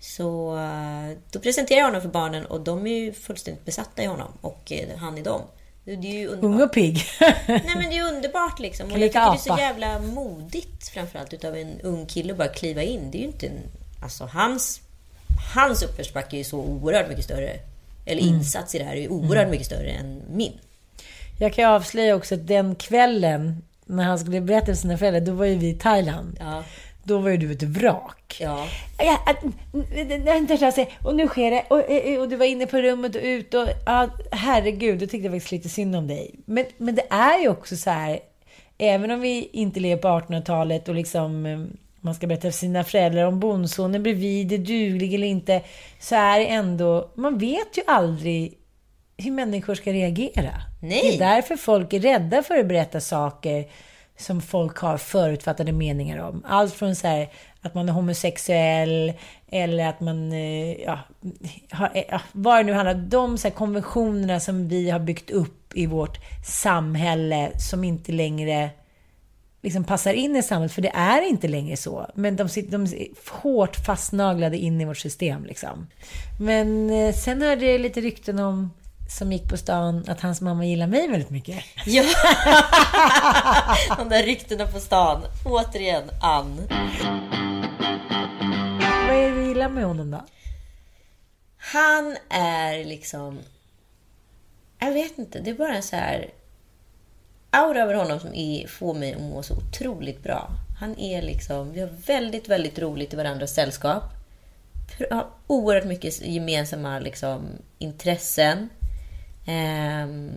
Så 0.00 0.56
eh, 0.56 1.18
då 1.30 1.38
presenterade 1.40 1.80
jag 1.80 1.86
honom 1.86 2.02
för 2.02 2.08
barnen 2.08 2.46
och 2.46 2.60
de 2.60 2.86
är 2.86 2.98
ju 2.98 3.12
fullständigt 3.12 3.64
besatta 3.64 4.02
i 4.02 4.06
honom. 4.06 4.32
Och 4.40 4.72
eh, 4.72 4.96
han 4.98 5.18
i 5.18 5.22
dem. 5.22 5.42
Det 5.84 5.92
är 5.92 5.96
ju 6.02 6.26
underbart. 6.26 6.44
ung 6.44 6.62
och 6.62 6.72
pigg. 6.72 7.04
Nej 7.46 7.72
men 7.76 7.90
det 7.90 7.98
är 7.98 8.14
underbart 8.14 8.58
liksom. 8.60 8.86
Och 8.86 8.98
jag 8.98 9.00
tycker 9.12 9.20
det 9.20 9.36
är 9.36 9.36
så 9.36 9.52
apa. 9.52 9.62
jävla 9.62 9.98
modigt 9.98 10.88
framförallt 10.88 11.32
utav 11.32 11.56
en 11.56 11.80
ung 11.80 12.06
kille 12.06 12.32
att 12.32 12.38
bara 12.38 12.48
kliva 12.48 12.82
in. 12.82 13.10
Det 13.10 13.18
är 13.18 13.20
ju 13.20 13.26
inte 13.26 13.46
en... 13.46 13.58
Alltså 14.02 14.24
hans... 14.24 14.80
Hans 15.54 15.82
uppförsbacke 15.82 16.36
är 16.36 16.38
ju 16.38 16.44
så 16.44 16.58
oerhört 16.58 17.08
mycket 17.08 17.24
större. 17.24 17.56
Eller 18.06 18.22
Mm. 18.22 18.34
insats 18.34 18.74
i 18.74 18.78
det 18.78 18.84
här 18.84 18.96
är 18.96 19.00
ju 19.00 19.08
oerhört 19.08 19.48
mycket 19.50 19.66
större 19.66 19.90
än 19.90 20.22
min. 20.30 20.52
Jag 21.38 21.52
kan 21.52 21.70
avslöja 21.74 22.16
också 22.16 22.34
att 22.34 22.46
den 22.46 22.74
kvällen 22.74 23.62
när 23.86 24.04
han 24.04 24.18
skulle 24.18 24.40
berätta 24.40 24.66
för 24.66 24.74
sina 24.74 24.98
föräldrar, 24.98 25.20
då 25.20 25.32
var 25.32 25.46
ju 25.46 25.54
vi 25.54 25.68
i 25.68 25.74
Thailand. 25.74 26.36
Ja. 26.40 26.64
Då 27.04 27.18
var 27.18 27.30
ju 27.30 27.36
du 27.36 27.52
ett 27.52 27.62
vrak. 27.62 28.36
Ja. 28.40 28.66
Ja, 28.98 29.18
och 31.02 31.14
nu 31.14 31.28
sker 31.28 31.50
det. 31.50 31.64
Och, 31.68 31.78
och, 31.78 32.20
och 32.20 32.28
du 32.28 32.36
var 32.36 32.46
inne 32.46 32.66
på 32.66 32.76
rummet 32.76 33.14
och 33.14 33.22
ut. 33.22 33.54
Och, 33.54 33.68
ja, 33.86 34.08
herregud, 34.30 34.98
då 34.98 35.06
tyckte 35.06 35.26
jag 35.26 35.32
faktiskt 35.32 35.52
lite 35.52 35.68
synd 35.68 35.96
om 35.96 36.08
dig. 36.08 36.34
Men, 36.44 36.64
men 36.78 36.94
det 36.94 37.06
är 37.10 37.38
ju 37.38 37.48
också 37.48 37.76
så 37.76 37.90
här, 37.90 38.20
även 38.78 39.10
om 39.10 39.20
vi 39.20 39.50
inte 39.52 39.80
lever 39.80 40.02
på 40.02 40.08
1800-talet 40.08 40.88
och 40.88 40.94
liksom 40.94 41.46
eh, 41.46 41.58
man 42.00 42.14
ska 42.14 42.26
berätta 42.26 42.42
för 42.42 42.58
sina 42.58 42.84
föräldrar 42.84 43.24
om 43.24 43.40
bondsonen 43.40 44.02
bredvid 44.02 44.52
är 44.52 44.58
duglig 44.58 45.14
eller 45.14 45.26
inte, 45.26 45.62
så 46.00 46.14
är 46.14 46.38
det 46.38 46.46
ändå, 46.46 47.10
man 47.14 47.38
vet 47.38 47.78
ju 47.78 47.82
aldrig 47.86 48.58
hur 49.16 49.30
människor 49.30 49.74
ska 49.74 49.92
reagera. 49.92 50.52
Nej. 50.80 51.02
Det 51.02 51.14
är 51.14 51.18
därför 51.18 51.56
folk 51.56 51.92
är 51.92 52.00
rädda 52.00 52.42
för 52.42 52.58
att 52.58 52.66
berätta 52.66 53.00
saker 53.00 53.64
som 54.16 54.40
folk 54.40 54.76
har 54.76 54.98
förutfattade 54.98 55.72
meningar 55.72 56.18
om. 56.18 56.44
Allt 56.48 56.74
från 56.74 56.96
så 56.96 57.06
här, 57.06 57.28
att 57.60 57.74
man 57.74 57.88
är 57.88 57.92
homosexuell 57.92 59.12
eller 59.48 59.88
att 59.88 60.00
man, 60.00 60.32
eh, 60.32 60.72
ja, 60.72 60.98
har, 61.70 61.90
eh, 61.94 62.04
ja 62.08 62.20
vad 62.32 62.58
det 62.58 62.62
nu 62.62 62.72
handlar 62.72 62.94
om. 62.94 63.08
De 63.08 63.38
så 63.38 63.48
här 63.48 63.54
konventionerna 63.54 64.40
som 64.40 64.68
vi 64.68 64.90
har 64.90 64.98
byggt 64.98 65.30
upp 65.30 65.76
i 65.76 65.86
vårt 65.86 66.18
samhälle 66.44 67.50
som 67.58 67.84
inte 67.84 68.12
längre 68.12 68.70
liksom 69.62 69.84
passar 69.84 70.12
in 70.12 70.36
i 70.36 70.42
samhället, 70.42 70.72
för 70.72 70.82
det 70.82 70.92
är 70.94 71.28
inte 71.28 71.48
längre 71.48 71.76
så. 71.76 72.06
Men 72.14 72.36
de, 72.36 72.48
sitter, 72.48 72.72
de 72.72 72.82
är 72.82 73.08
hårt 73.30 73.76
fastnaglade 73.76 74.58
in 74.58 74.80
i 74.80 74.84
vårt 74.84 74.98
system. 74.98 75.44
Liksom. 75.44 75.86
Men 76.40 76.90
eh, 76.90 77.14
sen 77.14 77.42
hörde 77.42 77.66
jag 77.66 77.80
lite 77.80 78.00
rykten 78.00 78.38
om, 78.38 78.70
som 79.18 79.32
gick 79.32 79.48
på 79.48 79.56
stan, 79.56 80.04
att 80.08 80.20
hans 80.20 80.40
mamma 80.40 80.66
gillar 80.66 80.86
mig 80.86 81.08
väldigt 81.08 81.30
mycket. 81.30 81.64
Ja! 81.86 82.02
De 83.98 84.08
där 84.08 84.22
ryktena 84.22 84.66
på 84.66 84.80
stan. 84.80 85.22
Återigen, 85.44 86.10
Ann. 86.22 86.68
Vad 89.08 89.16
är 89.16 89.30
det 89.30 89.34
du 89.34 89.48
gillar 89.48 89.68
med 89.68 89.84
honom 89.84 90.10
då? 90.10 90.24
Han 91.58 92.16
är 92.30 92.84
liksom... 92.84 93.38
Jag 94.78 94.92
vet 94.92 95.18
inte, 95.18 95.40
det 95.40 95.50
är 95.50 95.54
bara 95.54 95.76
en 95.76 95.82
så 95.82 95.96
här 95.96 96.30
aura 97.50 97.82
över 97.82 97.94
honom 97.94 98.20
som 98.20 98.34
är, 98.34 98.66
får 98.66 98.94
mig 98.94 99.14
att 99.14 99.20
må 99.20 99.42
så 99.42 99.54
otroligt 99.54 100.22
bra. 100.22 100.50
Han 100.80 100.98
är 100.98 101.22
liksom... 101.22 101.72
Vi 101.72 101.80
har 101.80 101.90
väldigt, 102.06 102.48
väldigt 102.48 102.78
roligt 102.78 103.12
i 103.12 103.16
varandras 103.16 103.54
sällskap. 103.54 104.02
Har 105.10 105.26
oerhört 105.46 105.84
mycket 105.84 106.22
gemensamma 106.22 106.98
liksom, 106.98 107.48
intressen. 107.78 108.68
Ehm, 109.46 110.32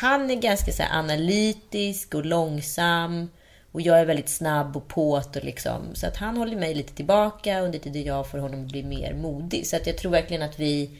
han 0.00 0.30
är 0.30 0.34
ganska 0.34 0.72
så 0.72 0.82
analytisk 0.90 2.14
och 2.14 2.26
långsam. 2.26 3.28
Och 3.72 3.80
jag 3.80 4.00
är 4.00 4.06
väldigt 4.06 4.28
snabb 4.28 4.76
och 4.76 4.88
påt. 4.88 5.36
Och 5.36 5.44
liksom, 5.44 5.82
så 5.94 6.06
att 6.06 6.16
han 6.16 6.36
håller 6.36 6.56
mig 6.56 6.74
lite 6.74 6.94
tillbaka 6.94 7.60
under 7.60 7.78
tiden 7.78 8.04
jag 8.04 8.30
får 8.30 8.38
honom 8.38 8.64
att 8.64 8.72
bli 8.72 8.82
mer 8.82 9.14
modig. 9.14 9.66
Så 9.66 9.76
att 9.76 9.86
jag 9.86 9.98
tror 9.98 10.12
verkligen 10.12 10.42
att 10.42 10.58
vi 10.60 10.90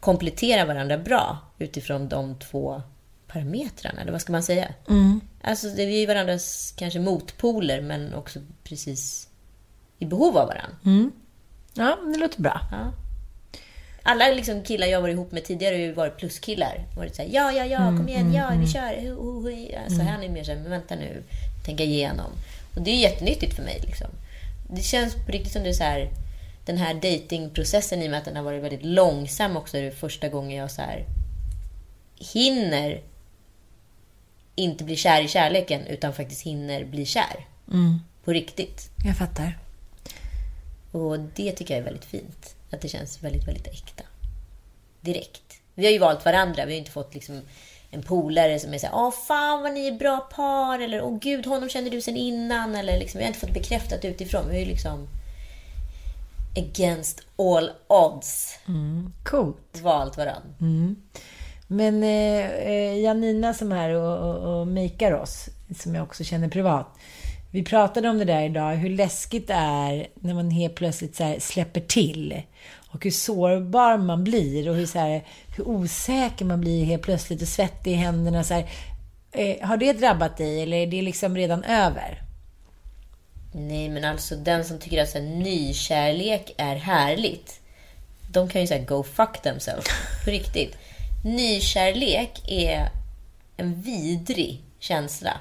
kompletterar 0.00 0.66
varandra 0.66 0.98
bra 0.98 1.38
utifrån 1.58 2.08
de 2.08 2.38
två 2.38 2.82
parametrarna. 3.26 4.00
Eller 4.00 4.12
vad 4.12 4.20
ska 4.20 4.32
man 4.32 4.42
säga? 4.42 4.74
Alltså, 5.42 5.68
det, 5.68 5.86
vi 5.86 6.02
är 6.02 6.06
varandras 6.06 6.74
kanske 6.76 7.00
motpoler, 7.00 7.80
men 7.80 8.14
också 8.14 8.40
precis 8.64 9.28
i 9.98 10.04
behov 10.06 10.38
av 10.38 10.48
varandra. 10.48 10.76
Ja, 11.74 11.98
det 12.12 12.18
låter 12.18 12.42
bra. 12.42 12.60
Ja. 12.72 12.92
Alla 14.06 14.28
liksom 14.28 14.62
killar 14.62 14.86
jag 14.86 15.00
varit 15.00 15.12
ihop 15.12 15.32
med 15.32 15.44
tidigare 15.44 15.74
har 15.74 15.80
ju 15.80 15.92
varit 15.92 16.16
pluskillar. 16.16 16.86
Varit 16.96 17.16
såhär, 17.16 17.28
ja, 17.32 17.52
ja, 17.52 17.64
ja, 17.64 17.78
kom 17.78 18.08
igen, 18.08 18.32
ja, 18.34 18.52
vi 18.60 18.66
kör. 18.66 19.00
Hu, 19.00 19.08
hu, 19.08 19.42
hu. 19.42 19.74
Alltså, 19.84 20.02
Han 20.02 20.22
är 20.22 20.28
mer 20.28 20.44
såhär, 20.44 20.58
men 20.58 20.70
vänta 20.70 20.94
nu, 20.94 21.22
tänka 21.64 21.84
igenom. 21.84 22.30
Och 22.74 22.82
det 22.82 22.90
är 22.90 22.96
jättenyttigt 22.96 23.54
för 23.54 23.62
mig. 23.62 23.80
Liksom. 23.82 24.06
Det 24.70 24.82
känns 24.82 25.14
på 25.14 25.32
riktigt 25.32 25.52
som 25.52 25.62
det 25.62 25.68
är 25.68 25.72
så 25.72 25.84
här, 25.84 26.10
den 26.64 26.76
här 26.76 26.94
datingprocessen 26.94 28.02
i 28.02 28.06
och 28.06 28.10
med 28.10 28.18
att 28.18 28.24
den 28.24 28.36
har 28.36 28.42
varit 28.42 28.62
väldigt 28.62 28.84
långsam 28.84 29.56
också. 29.56 29.76
Det 29.76 29.86
är 29.86 29.90
första 29.90 30.28
gången 30.28 30.58
jag 30.58 30.70
så 30.70 30.82
här, 30.82 31.04
hinner 32.32 33.00
inte 34.54 34.84
bli 34.84 34.96
kär 34.96 35.22
i 35.22 35.28
kärleken, 35.28 35.86
utan 35.86 36.12
faktiskt 36.12 36.42
hinner 36.42 36.84
bli 36.84 37.06
kär. 37.06 37.46
På 38.24 38.32
riktigt. 38.32 38.90
Jag 39.04 39.16
fattar. 39.16 39.58
Och 40.92 41.18
det 41.20 41.52
tycker 41.52 41.74
jag 41.74 41.80
är 41.80 41.84
väldigt 41.84 42.04
fint. 42.04 42.53
Att 42.74 42.80
det 42.80 42.88
känns 42.88 43.22
väldigt, 43.22 43.48
väldigt 43.48 43.66
äkta. 43.66 44.04
Direkt. 45.00 45.60
Vi 45.74 45.84
har 45.84 45.92
ju 45.92 45.98
valt 45.98 46.24
varandra. 46.24 46.64
Vi 46.64 46.72
har 46.72 46.78
inte 46.78 46.90
fått 46.90 47.14
liksom 47.14 47.40
en 47.90 48.02
polare 48.02 48.58
som 48.58 48.74
är 48.74 48.78
såhär, 48.78 48.94
åh 48.94 49.10
fan 49.10 49.62
vad 49.62 49.72
ni 49.72 49.86
är 49.86 49.92
bra 49.92 50.28
par, 50.36 50.78
eller 50.78 51.02
åh 51.02 51.18
gud, 51.18 51.46
honom 51.46 51.68
känner 51.68 51.90
du 51.90 52.00
sen 52.00 52.16
innan, 52.16 52.74
eller 52.74 52.98
liksom, 52.98 53.18
vi 53.18 53.24
har 53.24 53.28
inte 53.28 53.40
fått 53.40 53.54
bekräftat 53.54 54.04
utifrån. 54.04 54.48
Vi 54.48 54.52
har 54.52 54.60
ju 54.60 54.66
liksom 54.66 55.08
against 56.56 57.20
all 57.36 57.70
odds 57.86 58.58
Coolt. 59.24 59.80
valt 59.82 60.16
varandra. 60.16 60.48
Men 61.66 62.02
eh, 62.02 62.50
eh, 62.50 63.00
Janina 63.00 63.54
som 63.54 63.72
är 63.72 63.76
här 63.76 63.90
och, 63.90 64.18
och, 64.18 64.60
och 64.60 64.66
makear 64.66 65.12
oss, 65.12 65.48
som 65.78 65.94
jag 65.94 66.04
också 66.04 66.24
känner 66.24 66.48
privat. 66.48 66.86
Vi 67.50 67.64
pratade 67.64 68.08
om 68.08 68.18
det 68.18 68.24
där 68.24 68.42
idag, 68.42 68.74
hur 68.74 68.90
läskigt 68.90 69.46
det 69.46 69.54
är 69.54 70.06
när 70.14 70.34
man 70.34 70.50
helt 70.50 70.74
plötsligt 70.74 71.16
så 71.16 71.36
släpper 71.38 71.80
till. 71.80 72.42
Och 72.94 73.04
hur 73.04 73.10
sårbar 73.10 73.98
man 73.98 74.24
blir 74.24 74.68
och 74.68 74.74
hur, 74.74 74.86
så 74.86 74.98
här, 74.98 75.24
hur 75.56 75.68
osäker 75.68 76.44
man 76.44 76.60
blir 76.60 76.84
helt 76.84 77.02
plötsligt 77.02 77.42
och 77.42 77.48
svettig 77.48 77.92
i 77.92 77.94
händerna. 77.94 78.44
Så 78.44 78.54
här. 78.54 78.70
Eh, 79.32 79.66
har 79.68 79.76
det 79.76 79.92
drabbat 79.92 80.36
dig 80.36 80.62
eller 80.62 80.76
är 80.76 80.86
det 80.86 81.02
liksom 81.02 81.36
redan 81.36 81.64
över? 81.64 82.22
Nej, 83.52 83.88
men 83.88 84.04
alltså 84.04 84.36
den 84.36 84.64
som 84.64 84.78
tycker 84.78 85.02
att 85.02 85.10
så 85.10 85.18
här, 85.18 85.26
nykärlek 85.26 86.54
är 86.56 86.76
härligt, 86.76 87.60
de 88.30 88.48
kan 88.48 88.60
ju 88.60 88.66
säga 88.66 88.84
go 88.84 89.02
fuck 89.02 89.42
themselves. 89.42 89.86
På 90.24 90.30
riktigt. 90.30 90.76
Nykärlek 91.24 92.42
är 92.46 92.88
en 93.56 93.82
vidrig 93.82 94.62
känsla. 94.78 95.40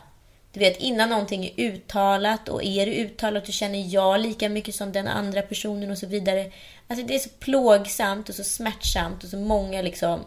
Du 0.53 0.59
vet, 0.59 0.77
innan 0.77 1.09
någonting 1.09 1.45
är 1.45 1.63
uttalat 1.63 2.49
och 2.49 2.63
är 2.63 2.85
det 2.85 2.95
uttalat 2.95 3.47
och 3.47 3.53
känner 3.53 3.93
jag 3.93 4.19
lika 4.19 4.49
mycket 4.49 4.75
som 4.75 4.91
den 4.91 5.07
andra 5.07 5.41
personen 5.41 5.91
och 5.91 5.97
så 5.97 6.07
vidare. 6.07 6.51
Alltså 6.87 7.05
det 7.05 7.15
är 7.15 7.19
så 7.19 7.29
plågsamt 7.39 8.29
och 8.29 8.35
så 8.35 8.43
smärtsamt 8.43 9.23
och 9.23 9.29
så 9.29 9.37
många 9.37 9.81
liksom 9.81 10.19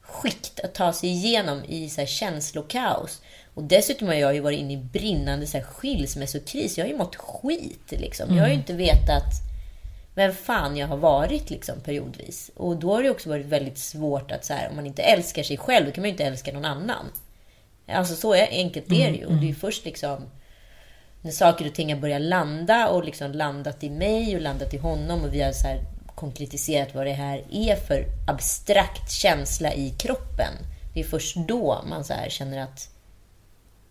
skikt 0.00 0.60
att 0.60 0.74
ta 0.74 0.92
sig 0.92 1.10
igenom 1.10 1.64
i 1.68 1.88
så 1.88 2.00
här 2.00 2.08
känslokaos. 2.08 3.22
Och 3.54 3.62
dessutom 3.62 4.08
har 4.08 4.14
jag 4.14 4.34
ju 4.34 4.40
varit 4.40 4.58
inne 4.58 4.72
i 4.72 4.76
brinnande 4.76 5.46
så 5.46 5.56
här 5.56 5.64
skilsmässokris. 5.64 6.78
Jag 6.78 6.84
har 6.84 6.90
ju 6.90 6.98
mått 6.98 7.16
skit 7.16 7.90
liksom. 7.90 8.36
Jag 8.36 8.42
har 8.42 8.48
ju 8.48 8.54
inte 8.54 8.72
vetat 8.72 9.32
vem 10.14 10.34
fan 10.34 10.76
jag 10.76 10.86
har 10.86 10.96
varit 10.96 11.50
liksom 11.50 11.80
periodvis. 11.80 12.50
Och 12.56 12.76
då 12.76 12.94
har 12.94 13.02
det 13.02 13.10
också 13.10 13.28
varit 13.28 13.46
väldigt 13.46 13.78
svårt 13.78 14.30
att 14.30 14.44
så 14.44 14.52
här, 14.52 14.68
om 14.68 14.76
man 14.76 14.86
inte 14.86 15.02
älskar 15.02 15.42
sig 15.42 15.56
själv, 15.56 15.86
då 15.86 15.92
kan 15.92 16.02
man 16.02 16.08
ju 16.08 16.12
inte 16.12 16.24
älska 16.24 16.52
någon 16.52 16.64
annan. 16.64 17.06
Alltså 17.88 18.14
så 18.14 18.34
är, 18.34 18.48
enkelt 18.50 18.92
är 18.92 19.10
det 19.10 19.16
ju. 19.16 19.26
Och 19.26 19.32
det 19.32 19.44
är 19.46 19.48
ju 19.48 19.54
först 19.54 19.84
liksom 19.84 20.22
när 21.22 21.30
saker 21.30 21.66
och 21.66 21.74
ting 21.74 21.92
har 21.92 22.00
börjat 22.00 22.22
landa 22.22 22.88
och 22.88 23.04
liksom 23.04 23.32
landat 23.32 23.84
i 23.84 23.90
mig 23.90 24.36
och 24.36 24.42
landat 24.42 24.74
i 24.74 24.78
honom 24.78 25.24
och 25.24 25.34
vi 25.34 25.42
har 25.42 25.52
så 25.52 25.66
konkretiserat 26.14 26.94
vad 26.94 27.06
det 27.06 27.12
här 27.12 27.44
är 27.50 27.76
för 27.76 28.04
abstrakt 28.28 29.12
känsla 29.12 29.72
i 29.74 29.90
kroppen. 29.98 30.52
Det 30.94 31.00
är 31.00 31.04
först 31.04 31.36
då 31.36 31.84
man 31.88 32.04
så 32.04 32.14
känner 32.28 32.62
att 32.62 32.88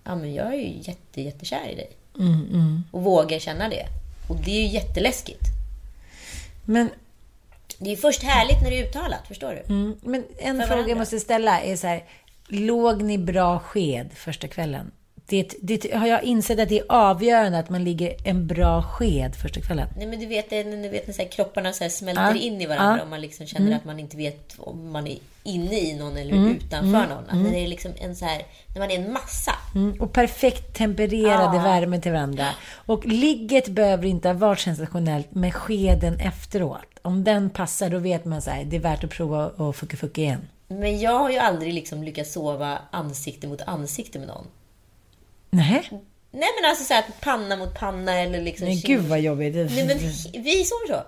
ja, 0.03 0.15
men 0.15 0.33
jag 0.33 0.47
är 0.47 0.57
ju 0.57 0.77
jätte, 0.81 1.21
jättekär 1.21 1.69
i 1.69 1.75
dig. 1.75 1.89
Och 2.91 3.03
vågar 3.03 3.39
känna 3.39 3.69
det. 3.69 3.85
Och 4.29 4.35
det 4.35 4.51
är 4.51 4.61
ju 4.61 4.67
jätteläskigt. 4.67 5.43
Men, 6.65 6.89
Det 7.79 7.91
är 7.91 7.95
först 7.95 8.23
härligt 8.23 8.61
när 8.61 8.69
det 8.69 8.79
är 8.79 8.87
uttalat, 8.89 9.27
förstår 9.27 9.51
du? 9.51 9.73
mm, 9.73 9.95
men 10.01 10.23
en 10.37 10.59
För 10.59 10.67
fråga 10.67 10.87
jag 10.87 10.97
måste 10.97 11.19
ställa 11.19 11.61
är 11.61 11.75
så 11.75 11.87
här. 11.87 12.03
Låg 12.47 13.01
ni 13.03 13.17
bra 13.17 13.59
sked 13.59 14.09
första 14.13 14.47
kvällen? 14.47 14.91
Det, 15.29 15.53
det 15.61 15.93
har 15.93 16.07
jag 16.07 16.23
insett 16.23 16.59
att 16.59 16.69
det 16.69 16.79
är 16.79 16.85
avgörande 16.89 17.59
att 17.59 17.69
man 17.69 17.83
ligger 17.83 18.15
en 18.25 18.47
bra 18.47 18.83
sked 18.83 19.35
första 19.35 19.61
kvällen. 19.61 19.87
Nej 19.97 20.07
men 20.07 20.19
du 20.19 20.25
vet, 20.25 20.49
du 20.49 20.89
vet 20.89 21.07
när 21.07 21.13
så 21.13 21.21
här, 21.21 21.29
kropparna 21.29 21.73
så 21.73 21.83
här 21.83 21.91
smälter 21.91 22.23
Ja. 22.23 22.35
in 22.35 22.61
i 22.61 22.65
varandra 22.65 22.97
Ja. 22.97 23.03
och 23.03 23.09
man 23.09 23.21
liksom 23.21 23.45
känner 23.45 23.75
att 23.75 23.85
man 23.85 23.99
inte 23.99 24.17
vet 24.17 24.55
om 24.57 24.91
man 24.91 25.07
är 25.07 25.17
inne 25.47 25.79
i 25.79 25.93
någon 25.97 26.17
eller 26.17 26.49
utanför 26.49 27.07
någon. 27.15 27.29
Att 27.29 27.37
när 27.37 27.51
det 27.51 27.59
är 27.63 27.67
liksom 27.67 27.91
en 27.97 28.15
så 28.15 28.25
här, 28.25 28.41
när 28.73 28.79
man 28.79 28.91
är 28.91 28.95
en 28.95 29.13
massa. 29.13 29.51
Mm, 29.75 30.01
och 30.01 30.13
perfekt 30.13 30.73
tempererade 30.77 31.57
Ja. 31.57 31.63
värme 31.63 32.01
till 32.01 32.11
varandra. 32.11 32.47
Och 32.85 33.05
ligget 33.05 33.67
behöver 33.67 34.05
inte 34.05 34.27
ha 34.27 34.33
varit 34.33 34.59
sensationellt, 34.59 35.27
men 35.29 35.51
skeden 35.51 36.19
efteråt. 36.19 36.85
Om 37.01 37.23
den 37.23 37.49
passar, 37.49 37.89
då 37.89 37.99
vet 37.99 38.25
man 38.25 38.41
så 38.41 38.49
här, 38.49 38.63
det 38.63 38.75
är 38.75 38.79
värt 38.79 39.03
att 39.03 39.09
prova 39.09 39.47
och 39.47 39.75
fucka 39.75 39.97
fucka 39.97 40.21
igen. 40.21 40.47
Men 40.67 40.99
jag 40.99 41.19
har 41.19 41.29
ju 41.29 41.37
aldrig 41.37 41.73
liksom 41.73 42.03
lyckats 42.03 42.33
sova 42.33 42.79
ansikte 42.91 43.47
mot 43.47 43.61
ansikte 43.61 44.19
med 44.19 44.27
någon. 44.27 44.47
Nej, 45.49 45.89
Nej 46.31 46.49
men 46.61 46.69
alltså 46.69 46.83
så 46.83 46.93
här, 46.93 47.03
panna 47.21 47.55
mot 47.57 47.79
panna 47.79 48.13
eller 48.13 48.41
liksom... 48.41 48.67
men 48.67 48.79
gud 48.79 49.05
vad 49.05 49.19
jobbigt. 49.19 49.55
Nej 49.55 49.87
men 49.87 49.97
vi 50.43 50.63
sover 50.65 50.87
så. 50.87 51.03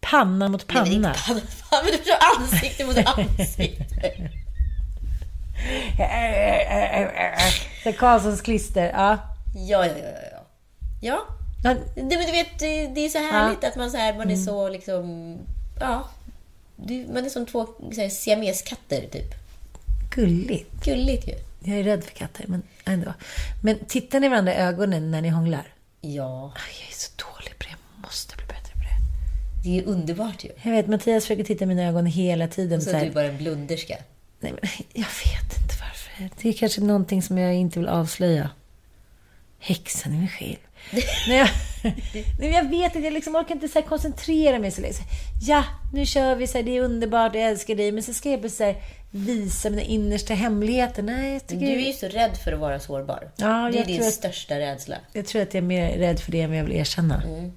Panna 0.00 0.48
mot 0.48 0.66
panna. 0.66 1.14
panna 1.26 1.40
panna, 1.70 1.82
men 1.82 1.92
du 1.92 1.98
förstår 1.98 2.16
ansikte 2.40 2.84
mot 2.84 2.96
ansikte. 3.06 4.30
Så 7.84 7.92
Karlssons 7.92 8.40
klister, 8.40 8.90
ja. 8.94 9.18
Ja, 9.54 9.86
ja, 9.86 9.86
ja, 9.86 9.92
ja, 9.96 10.28
ja. 10.32 10.46
Ja, 11.00 11.20
ja. 11.64 11.74
Men 11.94 12.08
du 12.08 12.16
vet, 12.16 12.58
det 12.58 12.86
det 12.86 13.00
är 13.04 13.08
så 13.08 13.18
härligt 13.18 13.64
att 13.64 13.76
man, 13.76 13.90
så 13.90 13.96
här, 13.96 14.14
man 14.14 14.30
är 14.30 14.36
så 14.36 14.68
liksom... 14.68 15.36
Ja. 15.80 16.08
Man 17.14 17.24
är 17.24 17.28
som 17.30 17.46
två 17.46 17.66
här, 17.96 18.08
siameskatter, 18.08 19.06
typ. 19.12 19.34
Gulligt. 20.14 20.84
Gulligt 20.84 21.28
ju. 21.28 21.34
Jag 21.60 21.78
är 21.78 21.84
rädd 21.84 22.04
för 22.04 22.10
katter, 22.10 22.44
men 22.48 22.62
ändå. 22.84 23.14
Men 23.62 23.78
tittar 23.88 24.20
ni 24.20 24.28
varandra 24.28 24.54
i 24.54 24.56
ögonen 24.56 25.10
när 25.10 25.20
ni 25.22 25.28
hånglar? 25.28 25.72
Ja, 26.00 26.52
Jag 26.56 26.88
är 26.90 26.94
så 26.94 27.10
dålig 27.16 27.58
på 27.58 27.64
det. 27.64 27.70
Jag 27.70 28.02
måste 28.02 28.36
bli 28.36 28.45
det. 28.45 28.45
Det 29.66 29.70
är 29.70 29.74
ju 29.74 29.84
underbart 29.84 30.44
ju. 30.44 30.50
Jag 30.62 30.72
vet, 30.72 30.86
Mattias 30.86 31.24
försöker 31.24 31.44
titta 31.44 31.64
i 31.64 31.66
mina 31.66 31.82
ögon 31.82 32.06
hela 32.06 32.48
tiden. 32.48 32.80
Så 32.82 32.90
så 32.90 32.96
att 32.96 33.02
du 33.02 33.08
är 33.08 33.12
bara 33.12 33.24
en 33.24 33.36
blunderska. 33.36 33.96
Nej, 34.40 34.52
men 34.52 34.70
jag 34.92 35.06
vet 35.24 35.58
inte 35.62 35.74
varför. 35.80 36.30
Det 36.42 36.48
är 36.48 36.52
kanske 36.52 36.80
någonting 36.80 37.22
som 37.22 37.38
jag 37.38 37.54
inte 37.54 37.78
vill 37.78 37.88
avslöja. 37.88 38.50
Häxan 39.58 40.14
i 40.14 40.18
mig 40.18 40.28
själv. 40.28 40.56
när, 41.28 41.36
jag, 41.36 41.48
Nej, 42.38 42.50
jag 42.50 42.70
vet 42.70 42.94
inte, 42.94 43.06
jag 43.06 43.12
liksom 43.12 43.36
orkar 43.36 43.54
inte 43.54 43.68
så 43.68 43.82
koncentrera 43.82 44.58
mig 44.58 44.70
så 44.70 44.80
länge. 44.80 44.94
Ja, 45.42 45.64
nu 45.92 46.06
kör 46.06 46.34
vi, 46.34 46.46
så 46.46 46.58
här, 46.58 46.62
det 46.64 46.76
är 46.76 46.80
underbart, 46.80 47.34
jag 47.34 47.44
älskar 47.44 47.74
dig. 47.74 47.92
Men 47.92 48.02
så 48.02 48.14
ska 48.14 48.30
jag 48.30 48.40
bara 48.40 48.48
så 48.48 48.64
här, 48.64 48.76
visa 49.10 49.70
mina 49.70 49.82
innersta 49.82 50.34
hemligheter. 50.34 51.02
Nej. 51.02 51.40
Du 51.48 51.66
är 51.66 51.86
ju 51.86 51.92
så 51.92 52.08
rädd 52.08 52.36
för 52.44 52.52
att 52.52 52.58
vara 52.58 52.80
sårbar. 52.80 53.30
Ja, 53.36 53.70
det 53.72 53.78
är 53.78 53.84
din 53.84 54.00
att- 54.00 54.12
största 54.12 54.58
rädsla. 54.58 54.96
Jag 55.12 55.26
tror 55.26 55.42
att 55.42 55.54
jag 55.54 55.62
är 55.62 55.66
mer 55.66 55.98
rädd 55.98 56.20
för 56.20 56.32
det 56.32 56.40
än 56.40 56.50
vad 56.50 56.58
jag 56.58 56.64
vill 56.64 56.76
erkänna. 56.76 57.22
Mm. 57.22 57.52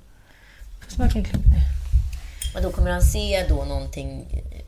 Smaka 0.88 1.20
en 1.20 1.26
klump. 1.26 1.46
Och 2.56 2.62
då 2.62 2.72
kommer 2.72 2.92
han 2.92 3.02
se 3.02 3.46
då 3.50 3.66
någonting 3.66 4.26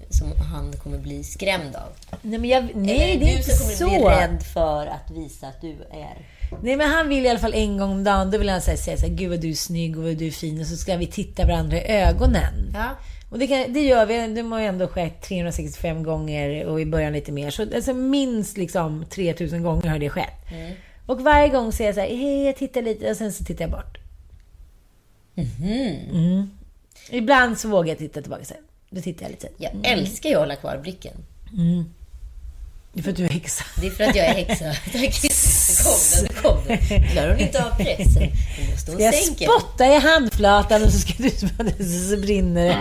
som 0.10 0.32
han 0.52 0.74
kommer 0.74 0.98
bli 0.98 1.24
skrämd 1.24 1.76
av. 1.76 2.18
Nej, 2.22 2.40
men 2.40 2.50
jag, 2.50 2.70
nej 2.76 2.96
Eller 2.96 3.16
är 3.16 3.20
det 3.20 3.26
är 3.26 3.32
du 3.32 3.38
inte 3.38 3.50
som 3.50 3.88
kommer 3.88 3.90
bli 3.90 4.00
så. 4.00 4.10
rädd 4.10 4.44
för 4.54 4.88
att 4.88 5.12
visa 5.12 5.48
att 5.48 5.62
du 5.62 5.72
är... 5.92 6.18
Nej, 6.64 6.76
men 6.76 6.90
han 6.90 7.10
vill 7.10 7.26
i 7.26 7.30
alla 7.30 7.40
fall 7.40 7.54
en 7.54 7.78
gång 7.78 7.92
om 7.92 8.04
dagen, 8.04 8.32
då 8.32 8.38
vill 8.38 8.50
han 8.50 8.62
säga, 8.62 8.78
säga 8.78 8.98
så 8.98 9.06
här, 9.08 9.14
gud 9.14 9.30
vad 9.30 9.40
du 9.40 9.50
är 9.50 9.54
snygg 9.54 9.98
och 9.98 10.04
vad 10.04 10.18
du 10.18 10.28
är 10.28 10.32
fin 10.32 10.62
och 10.62 10.68
så 10.68 10.76
ska 10.76 10.98
vi 10.98 11.08
titta 11.08 11.46
varandra 11.46 11.78
i 11.78 11.88
ögonen. 11.88 12.72
Ja. 12.74 12.90
Och 13.30 13.40
det, 13.40 13.48
kan, 13.48 13.74
det 13.74 13.82
gör 13.82 14.06
vi, 14.06 14.28
det 14.28 14.42
har 14.42 14.60
ju 14.60 14.66
ändå 14.66 14.88
skett 14.88 15.22
365 15.22 16.04
gånger 16.04 16.66
och 16.66 16.82
i 16.82 16.86
början 16.86 17.14
lite 17.14 17.32
mer. 17.32 17.52
Så 17.52 17.62
alltså 17.76 17.94
minst 17.94 18.58
liksom 18.58 19.06
3000 19.10 19.64
gånger 19.64 19.88
har 19.90 20.00
det 20.00 20.10
skett. 20.10 20.46
Och 21.06 21.22
varje 21.22 21.50
gång 21.50 21.72
säger 21.72 21.88
jag 21.88 21.96
så 21.96 22.02
här, 22.02 22.08
hej, 22.08 22.46
jag 22.46 22.56
tittar 22.56 22.82
lite 22.82 23.10
och 23.10 23.18
sen 23.18 23.34
så 23.34 23.44
tittar 23.44 23.64
jag 23.64 23.72
bort. 23.72 23.98
Mm. 25.36 26.50
Ibland 27.10 27.60
så 27.60 27.68
vågar 27.68 27.90
jag 27.90 27.98
titta 27.98 28.22
tillbaka 28.22 28.46
sen. 28.46 28.58
Då 28.90 29.02
tittar 29.02 29.24
jag 29.24 29.32
lite. 29.32 29.48
Jag 29.58 29.72
älskar 29.84 30.30
ju 30.30 30.36
att 30.36 30.42
hålla 30.42 30.56
kvar 30.56 30.78
blicken. 30.78 31.14
Det 32.94 33.00
är 33.00 33.04
för 33.04 33.12
att 33.12 33.18
du 33.18 33.26
är 33.26 33.30
häxa. 33.30 33.64
Det 33.82 33.88
är 33.88 33.92
för 33.92 34.04
att 34.04 34.16
jag 34.16 34.26
är 34.26 34.34
häxa. 34.34 34.66
Tack. 34.92 35.24
Nu 35.24 36.28
kom 36.44 36.62
den, 36.68 36.78
nu 36.78 36.88
kom 36.88 36.98
den. 37.00 37.08
Klarar 37.12 37.30
hon 37.32 37.40
inte 37.40 37.66
av 37.66 37.70
pressen? 37.78 38.22
Nu 38.60 38.72
måste 38.72 38.92
hon 38.92 39.00
Ska 39.00 39.06
jag 39.06 39.14
sänka. 39.16 39.44
spotta 39.46 39.88
i 39.96 40.00
handflatan 40.00 40.84
och 40.84 40.92
så 40.94 41.00
ska 41.00 41.14
du 41.24 41.30
så 42.10 42.18
brinner 42.22 42.66
det. 42.66 42.78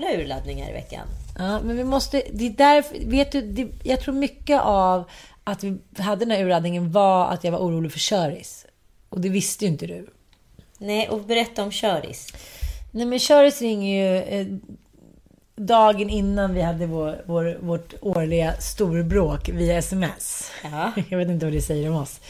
Jävla 0.00 0.22
urladdning 0.22 0.62
här 0.62 0.70
i 0.70 0.72
veckan. 0.72 1.06
Ja, 1.38 1.60
men 1.60 1.76
vi 1.76 1.84
måste... 1.84 2.22
Det 2.32 2.46
är 2.46 2.50
därför, 2.50 2.98
vet 3.06 3.32
du, 3.32 3.40
det, 3.40 3.68
jag 3.82 4.00
tror 4.00 4.14
mycket 4.14 4.60
av 4.60 5.10
att 5.44 5.64
vi 5.64 5.78
hade 5.98 6.24
den 6.24 6.30
här 6.30 6.44
urladdningen 6.44 6.92
var 6.92 7.26
att 7.28 7.44
jag 7.44 7.52
var 7.52 7.58
orolig 7.58 7.92
för 7.92 7.98
köris. 7.98 8.66
Och 9.08 9.20
det 9.20 9.28
visste 9.28 9.64
ju 9.64 9.70
inte 9.70 9.86
du. 9.86 10.06
Nej, 10.78 11.08
och 11.08 11.20
berätta 11.20 11.62
om 11.62 11.72
köris. 11.72 12.28
Nej, 12.90 13.06
men 13.06 13.18
köris 13.18 13.62
ringer 13.62 14.02
ju 14.02 14.22
eh, 14.22 14.46
dagen 15.56 16.10
innan 16.10 16.54
vi 16.54 16.62
hade 16.62 16.86
vår, 16.86 17.22
vår, 17.26 17.58
vårt 17.60 17.94
årliga 18.00 18.52
storbråk 18.52 19.48
via 19.48 19.78
sms. 19.78 20.50
Ja. 20.64 20.92
Jag 21.08 21.18
vet 21.18 21.28
inte 21.28 21.46
vad 21.46 21.52
det 21.52 21.62
säger 21.62 21.90
om 21.90 21.96
oss. 21.96 22.20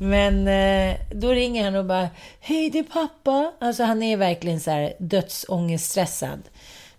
Men 0.00 0.48
eh, 0.48 0.96
då 1.10 1.30
ringer 1.30 1.64
han 1.64 1.76
och 1.76 1.84
bara 1.84 2.08
Hej, 2.40 2.70
det 2.70 2.78
är 2.78 2.82
pappa. 2.82 3.52
Alltså 3.58 3.82
han 3.82 4.02
är 4.02 4.16
verkligen 4.16 4.60
så 4.60 4.70
här 4.70 4.92
dödsångeststressad. 4.98 6.40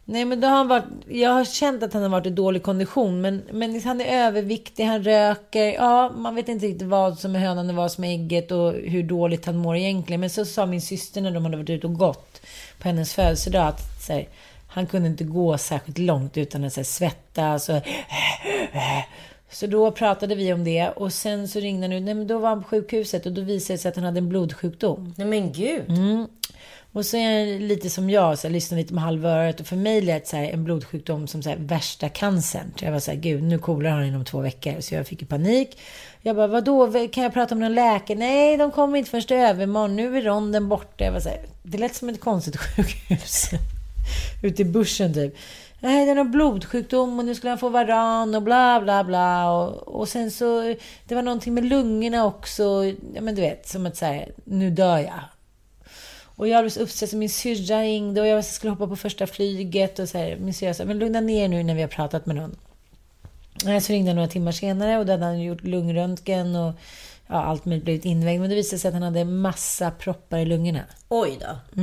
Nej, 0.09 0.25
men 0.25 0.41
då 0.41 0.47
har 0.47 0.55
han 0.55 0.67
varit, 0.67 0.85
jag 1.07 1.29
har 1.29 1.45
känt 1.45 1.83
att 1.83 1.93
han 1.93 2.01
har 2.01 2.09
varit 2.09 2.25
i 2.25 2.29
dålig 2.29 2.63
kondition, 2.63 3.21
men, 3.21 3.43
men 3.51 3.81
han 3.81 4.01
är 4.01 4.27
överviktig, 4.27 4.83
han 4.83 5.03
röker. 5.03 5.73
Ja, 5.73 6.11
man 6.17 6.35
vet 6.35 6.47
inte 6.47 6.65
riktigt 6.65 6.87
vad 6.87 7.19
som 7.19 7.35
är 7.35 7.39
hönan 7.39 7.69
och 7.69 7.75
vad 7.75 7.91
som 7.91 8.03
är 8.03 8.13
ägget 8.13 8.51
och 8.51 8.73
hur 8.73 9.03
dåligt 9.03 9.45
han 9.45 9.57
mår 9.57 9.75
egentligen. 9.75 10.19
Men 10.19 10.29
så 10.29 10.45
sa 10.45 10.65
min 10.65 10.81
syster 10.81 11.21
när 11.21 11.31
de 11.31 11.45
hade 11.45 11.57
varit 11.57 11.69
ute 11.69 11.87
och 11.87 11.93
gått 11.93 12.41
på 12.79 12.87
hennes 12.87 13.13
födelsedag 13.13 13.67
att 13.67 14.03
så 14.07 14.13
här, 14.13 14.27
han 14.67 14.87
kunde 14.87 15.07
inte 15.09 15.23
gå 15.23 15.57
särskilt 15.57 15.97
långt 15.97 16.37
utan 16.37 16.63
att 16.63 16.73
så 16.73 16.79
här, 16.79 16.85
svettas 16.85 17.69
och 17.69 17.81
så 19.51 19.67
då 19.67 19.91
pratade 19.91 20.35
vi 20.35 20.53
om 20.53 20.63
det 20.63 20.89
och 20.89 21.13
sen 21.13 21.47
så 21.47 21.59
ringde 21.59 21.87
han 21.87 21.93
ut. 21.93 22.03
Nej, 22.03 22.13
men 22.13 22.27
då 22.27 22.37
var 22.37 22.49
han 22.49 22.63
på 22.63 22.69
sjukhuset 22.69 23.25
och 23.25 23.31
då 23.31 23.41
visade 23.41 23.73
det 23.73 23.81
sig 23.81 23.89
att 23.89 23.95
han 23.95 24.05
hade 24.05 24.17
en 24.17 24.29
blodsjukdom. 24.29 25.13
Nej 25.17 25.27
men 25.27 25.51
gud. 25.51 25.89
Mm. 25.89 26.27
Och 26.91 27.05
så 27.05 27.17
är 27.17 27.39
han 27.39 27.67
lite 27.67 27.89
som 27.89 28.09
jag, 28.09 28.39
så 28.39 28.47
jag 28.47 28.51
lyssnar 28.51 28.77
lite 28.77 28.93
med 28.93 29.03
halva 29.03 29.29
örat. 29.29 29.59
Och 29.59 29.67
för 29.67 29.75
mig 29.75 30.01
lät 30.01 30.27
så 30.27 30.37
här, 30.37 30.43
en 30.43 30.63
blodsjukdom 30.63 31.27
som 31.27 31.43
så 31.43 31.49
här, 31.49 31.57
värsta 31.57 32.09
cancern. 32.09 32.73
Så 32.79 32.85
jag 32.85 32.91
var 32.91 32.99
så 32.99 33.11
här, 33.11 33.17
gud, 33.17 33.43
nu 33.43 33.59
kolar 33.59 33.89
han 33.89 34.05
inom 34.05 34.25
två 34.25 34.41
veckor. 34.41 34.81
Så 34.81 34.95
jag 34.95 35.07
fick 35.07 35.21
ju 35.21 35.27
panik. 35.27 35.79
Jag 36.21 36.35
bara, 36.35 36.47
vadå, 36.47 37.07
kan 37.11 37.23
jag 37.23 37.33
prata 37.33 37.55
med 37.55 37.61
någon 37.61 37.75
läkare? 37.75 38.17
Nej, 38.17 38.57
de 38.57 38.71
kommer 38.71 38.97
inte 38.97 39.11
förrän 39.11 39.39
övermorgon. 39.39 39.95
Nu 39.95 40.17
är 40.17 40.21
ronden 40.21 40.69
borta. 40.69 41.03
Jag 41.03 41.11
var 41.11 41.19
så 41.19 41.29
här, 41.29 41.39
det 41.63 41.77
lät 41.77 41.95
som 41.95 42.09
ett 42.09 42.19
konstigt 42.19 42.57
sjukhus. 42.75 43.49
Ute 44.43 44.61
i 44.61 44.65
bussen 44.65 45.13
typ. 45.13 45.35
Nej, 45.79 46.05
det 46.05 46.11
är 46.11 46.15
någon 46.15 46.31
blodsjukdom 46.31 47.19
och 47.19 47.25
nu 47.25 47.35
skulle 47.35 47.49
han 47.49 47.59
få 47.59 47.69
varan 47.69 48.35
och 48.35 48.41
bla 48.41 48.81
bla 48.81 49.03
bla. 49.03 49.51
Och, 49.51 49.87
och 49.99 50.09
sen 50.09 50.31
så, 50.31 50.75
det 51.07 51.15
var 51.15 51.21
någonting 51.21 51.53
med 51.53 51.65
lungorna 51.65 52.25
också. 52.25 52.93
Ja 53.13 53.21
men 53.21 53.35
du 53.35 53.41
vet, 53.41 53.67
som 53.67 53.85
att 53.85 53.97
säga, 53.97 54.25
nu 54.43 54.69
dör 54.69 54.97
jag. 54.97 55.19
Och 56.37 56.47
jag 56.47 56.63
blev 56.63 56.69
så 56.69 56.79
uppstressad. 56.79 57.19
Min 57.19 57.29
syrra 57.29 57.81
ringde 57.81 58.21
och 58.21 58.27
jag 58.27 58.45
skulle 58.45 58.71
hoppa 58.71 58.87
på 58.87 58.95
första 58.95 59.27
flyget. 59.27 59.99
Och 59.99 60.09
så 60.09 60.17
här, 60.17 60.35
min 60.35 60.53
syrra 60.53 60.73
sa, 60.73 60.85
men 60.85 60.99
lugna 60.99 61.21
ner 61.21 61.47
nu 61.47 61.63
när 61.63 61.75
vi 61.75 61.81
har 61.81 61.87
pratat 61.87 62.25
med 62.25 62.35
någon. 62.35 62.55
Nej, 63.63 63.81
Så 63.81 63.93
ringde 63.93 64.09
han 64.09 64.15
några 64.15 64.29
timmar 64.29 64.51
senare 64.51 64.97
och 64.97 65.05
då 65.05 65.11
hade 65.11 65.25
han 65.25 65.41
gjort 65.41 65.63
lungröntgen 65.63 66.55
och 66.55 66.73
ja, 67.27 67.43
allt 67.43 67.65
möjligt 67.65 67.83
blivit 67.83 68.05
invägd. 68.05 68.41
Men 68.41 68.49
det 68.49 68.55
visade 68.55 68.79
sig 68.79 68.87
att 68.87 68.93
han 68.93 69.03
hade 69.03 69.25
massa 69.25 69.91
proppar 69.91 70.37
i 70.37 70.45
lungorna. 70.45 70.83
Oj 71.09 71.37
då. 71.41 71.81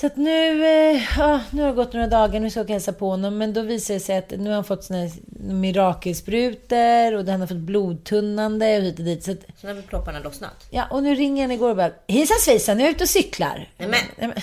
Så 0.00 0.06
att 0.06 0.16
nu, 0.16 0.66
eh, 0.66 1.02
ja, 1.18 1.40
nu 1.50 1.62
har 1.62 1.68
det 1.68 1.74
gått 1.74 1.92
några 1.92 2.06
dagar, 2.06 2.40
nu 2.40 2.50
ska 2.50 2.60
jag 2.60 2.70
hälsa 2.70 2.92
på 2.92 3.10
honom. 3.10 3.38
Men 3.38 3.52
då 3.52 3.62
visar 3.62 3.94
det 3.94 4.00
sig 4.00 4.18
att 4.18 4.30
nu 4.30 4.48
har 4.48 4.54
han 4.54 4.64
fått 4.64 4.84
såna 4.84 4.98
här 4.98 5.10
mirakelsprutor 5.38 7.14
och 7.14 7.26
han 7.26 7.40
har 7.40 7.46
fått 7.46 7.56
blodtunnande 7.56 8.76
och 8.76 8.82
hit 8.82 8.98
och 8.98 9.04
dit. 9.04 9.24
Så 9.24 9.30
att, 9.30 9.38
Så 9.60 9.66
nu 9.66 9.74
har 9.74 9.82
plopparna 9.82 10.18
lossnat. 10.18 10.66
ja, 10.70 10.84
och 10.90 11.02
nu 11.02 11.14
ringer 11.14 11.42
han 11.42 11.50
igår 11.50 11.70
och 11.70 11.76
bara, 11.76 11.92
hejsan 12.08 12.36
svejsan, 12.40 12.76
nu 12.76 12.82
är 12.82 12.86
jag 12.86 12.94
ute 12.94 13.04
och 13.04 13.08
cyklar. 13.08 13.68
Nej, 13.78 13.88
men. 13.88 14.00
Nej, 14.16 14.28
men, 14.28 14.42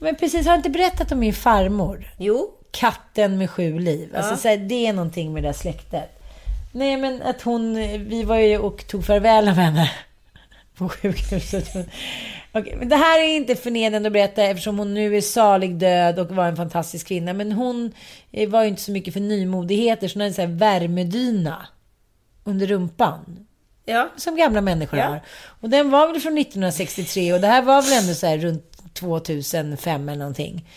men 0.00 0.16
precis, 0.16 0.46
har 0.46 0.52
jag 0.52 0.58
inte 0.58 0.70
berättat 0.70 1.12
om 1.12 1.18
min 1.18 1.34
farmor? 1.34 2.10
Jo. 2.18 2.50
Katten 2.70 3.38
med 3.38 3.50
sju 3.50 3.78
liv. 3.78 4.16
Alltså, 4.16 4.36
så 4.36 4.48
här, 4.48 4.56
det 4.56 4.86
är 4.86 4.92
någonting 4.92 5.32
med 5.32 5.42
det 5.42 5.48
där 5.48 5.52
släktet. 5.52 6.22
Nej, 6.72 6.96
men 6.96 7.22
att 7.22 7.42
hon... 7.42 7.74
Vi 8.08 8.22
var 8.22 8.36
ju 8.36 8.58
och 8.58 8.86
tog 8.86 9.04
farväl 9.04 9.48
av 9.48 9.54
henne 9.54 9.90
på 10.76 10.88
sjukhuset. 10.88 11.76
Okej, 12.54 12.76
men 12.78 12.88
det 12.88 12.96
här 12.96 13.20
är 13.20 13.36
inte 13.36 13.56
förnedrande 13.56 14.06
att 14.06 14.12
berätta 14.12 14.42
eftersom 14.42 14.78
hon 14.78 14.94
nu 14.94 15.16
är 15.16 15.20
salig 15.20 15.76
död 15.76 16.18
och 16.18 16.30
var 16.30 16.46
en 16.46 16.56
fantastisk 16.56 17.06
kvinna. 17.08 17.32
Men 17.32 17.52
hon 17.52 17.92
eh, 18.32 18.48
var 18.48 18.62
ju 18.62 18.68
inte 18.68 18.82
så 18.82 18.92
mycket 18.92 19.12
för 19.14 19.20
nymodigheter. 19.20 20.08
Så 20.08 20.18
hon 20.18 20.22
hade 20.22 20.42
här 20.42 20.48
värmedyna 20.48 21.66
under 22.44 22.66
rumpan. 22.66 23.46
Ja. 23.84 24.08
Som 24.16 24.36
gamla 24.36 24.60
människor 24.60 24.98
Ja. 24.98 25.06
har. 25.06 25.20
Och 25.60 25.70
den 25.70 25.90
var 25.90 26.06
väl 26.12 26.20
från 26.20 26.38
1963 26.38 27.32
och 27.32 27.40
det 27.40 27.46
här 27.46 27.62
var 27.62 27.82
väl 27.82 27.92
ändå 28.02 28.14
så 28.14 28.26
här 28.26 28.38
runt 28.38 28.94
2005 28.94 30.08
eller 30.08 30.18
någonting. 30.18 30.68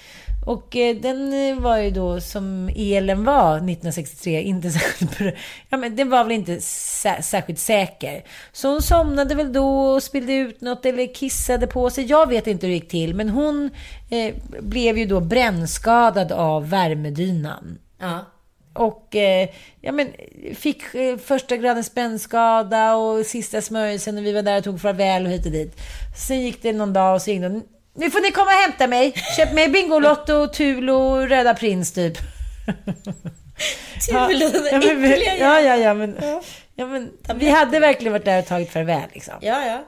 Och 0.46 0.76
eh, 0.76 0.96
den 0.96 1.34
eh, 1.34 1.60
var 1.60 1.78
ju 1.78 1.92
då 1.92 2.22
som 2.22 2.70
elen 2.76 3.24
var 3.24 3.56
1963 3.56 4.42
inte 4.42 4.70
särskilt. 4.72 5.36
Ja 5.70 5.78
men 5.78 5.96
den 5.96 6.10
var 6.10 6.24
väl 6.24 6.32
inte 6.32 6.56
sä- 6.56 7.22
särskilt 7.22 7.60
säker. 7.60 8.24
Så 8.52 8.70
hon 8.70 8.82
somnade 8.82 9.36
väl 9.36 9.54
då 9.54 9.80
och 9.80 10.04
spillde 10.04 10.34
ut 10.34 10.62
något 10.62 10.86
eller 10.86 11.14
kissade 11.14 11.68
på 11.68 11.90
sig. 11.90 12.06
Jag 12.06 12.30
vet 12.30 12.48
inte 12.48 12.68
hur 12.68 12.72
det 12.72 12.76
gick 12.76 12.90
till 12.90 13.16
men 13.16 13.30
hon 13.30 13.70
eh, 14.10 14.36
blev 14.62 14.98
ju 14.98 15.06
då 15.06 15.20
brännskadad 15.20 16.32
av 16.32 16.70
värmedynan. 16.70 17.78
Ja. 18.00 18.26
Och 18.74 19.16
eh, 19.16 19.50
ja, 19.82 19.92
men, 19.92 20.08
fick 20.56 20.96
eh, 20.96 21.18
första 21.18 21.58
gradens 21.58 21.94
brännskada 21.94 22.96
och 22.96 23.26
sista 23.26 23.62
smörjelsen 23.62 24.18
och 24.18 24.26
vi 24.26 24.34
var 24.34 24.42
där 24.42 24.58
och 24.58 24.64
tog 24.64 24.82
farväl 24.82 25.26
och 25.26 25.32
hit 25.32 25.46
och 25.46 25.52
dit. 25.52 25.82
Sen 26.28 26.42
gick 26.42 26.62
det 26.62 26.74
någon 26.74 26.94
dag 26.94 27.16
och 27.16 27.22
så 27.22 27.32
ringde 27.32 27.48
hon. 27.48 27.64
Nu 27.96 28.12
får 28.12 28.22
ni 28.22 28.32
komma 28.32 28.46
och 28.46 28.62
hämta 28.62 28.88
mig. 28.88 29.14
Köp 29.38 29.54
mig 29.54 29.70
Bingolotto, 29.70 30.48
Tulo 30.48 31.28
Röda 31.28 31.54
Prins 31.54 31.94
typ. 31.94 32.18
Tulo, 34.10 34.52
ja, 34.72 34.80
men, 34.80 35.12
ja, 35.40 35.60
ja, 35.60 35.76
ja, 35.76 35.94
men, 35.94 36.18
ja, 36.76 36.86
men 36.86 37.12
vi 37.36 37.50
hade 37.50 37.80
verkligen 37.80 38.14
varit 38.14 38.26
där 38.26 38.40
och 38.40 38.46
tagit 38.46 38.72
farväl 38.72 39.10
liksom. 39.14 39.34
Ja, 39.42 39.66
ja. 39.66 39.86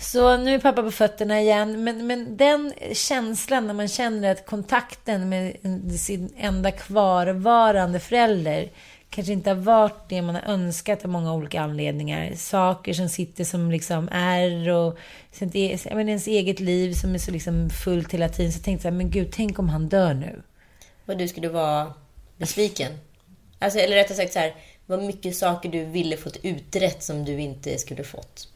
Så 0.00 0.36
nu 0.36 0.54
är 0.54 0.58
pappa 0.58 0.82
på 0.82 0.90
fötterna 0.90 1.40
igen. 1.40 1.84
Men, 1.84 2.06
men 2.06 2.36
den 2.36 2.72
känslan 2.92 3.66
när 3.66 3.74
man 3.74 3.88
känner 3.88 4.32
att 4.32 4.46
kontakten 4.46 5.28
med 5.28 5.56
sin 6.00 6.34
enda 6.38 6.70
kvarvarande 6.70 8.00
förälder 8.00 8.70
kanske 9.12 9.32
inte 9.32 9.50
har 9.50 9.56
varit 9.56 10.08
det 10.08 10.22
man 10.22 10.34
har 10.34 10.42
önskat 10.42 11.04
av 11.04 11.10
många 11.10 11.34
olika 11.34 11.60
anledningar. 11.60 12.34
Saker 12.36 12.92
som 12.92 13.08
sitter 13.08 13.44
som 13.44 13.70
liksom 13.70 14.08
är 14.12 14.70
och 14.70 14.98
jag 15.40 15.54
menar, 15.84 16.00
ens 16.00 16.26
eget 16.26 16.60
liv 16.60 16.92
som 16.92 17.14
är 17.14 17.18
så 17.18 17.30
liksom 17.30 17.70
fullt 17.70 18.14
hela 18.14 18.28
tiden. 18.28 18.52
Så 18.52 18.58
jag 18.58 18.64
tänkte 18.64 18.88
jag, 18.88 18.94
men 18.94 19.10
gud, 19.10 19.28
tänk 19.32 19.58
om 19.58 19.68
han 19.68 19.88
dör 19.88 20.14
nu. 20.14 20.42
Och 21.06 21.16
du 21.16 21.28
skulle 21.28 21.48
vara 21.48 21.92
besviken. 22.36 22.92
Alltså, 23.58 23.78
eller 23.78 23.96
rättare 23.96 24.16
sagt 24.16 24.32
så 24.32 24.38
här, 24.38 24.54
vad 24.86 25.02
mycket 25.02 25.36
saker 25.36 25.68
du 25.68 25.84
ville 25.84 26.16
fått 26.16 26.36
utrett 26.42 27.02
som 27.02 27.24
du 27.24 27.40
inte 27.40 27.78
skulle 27.78 28.04
fått. 28.04 28.48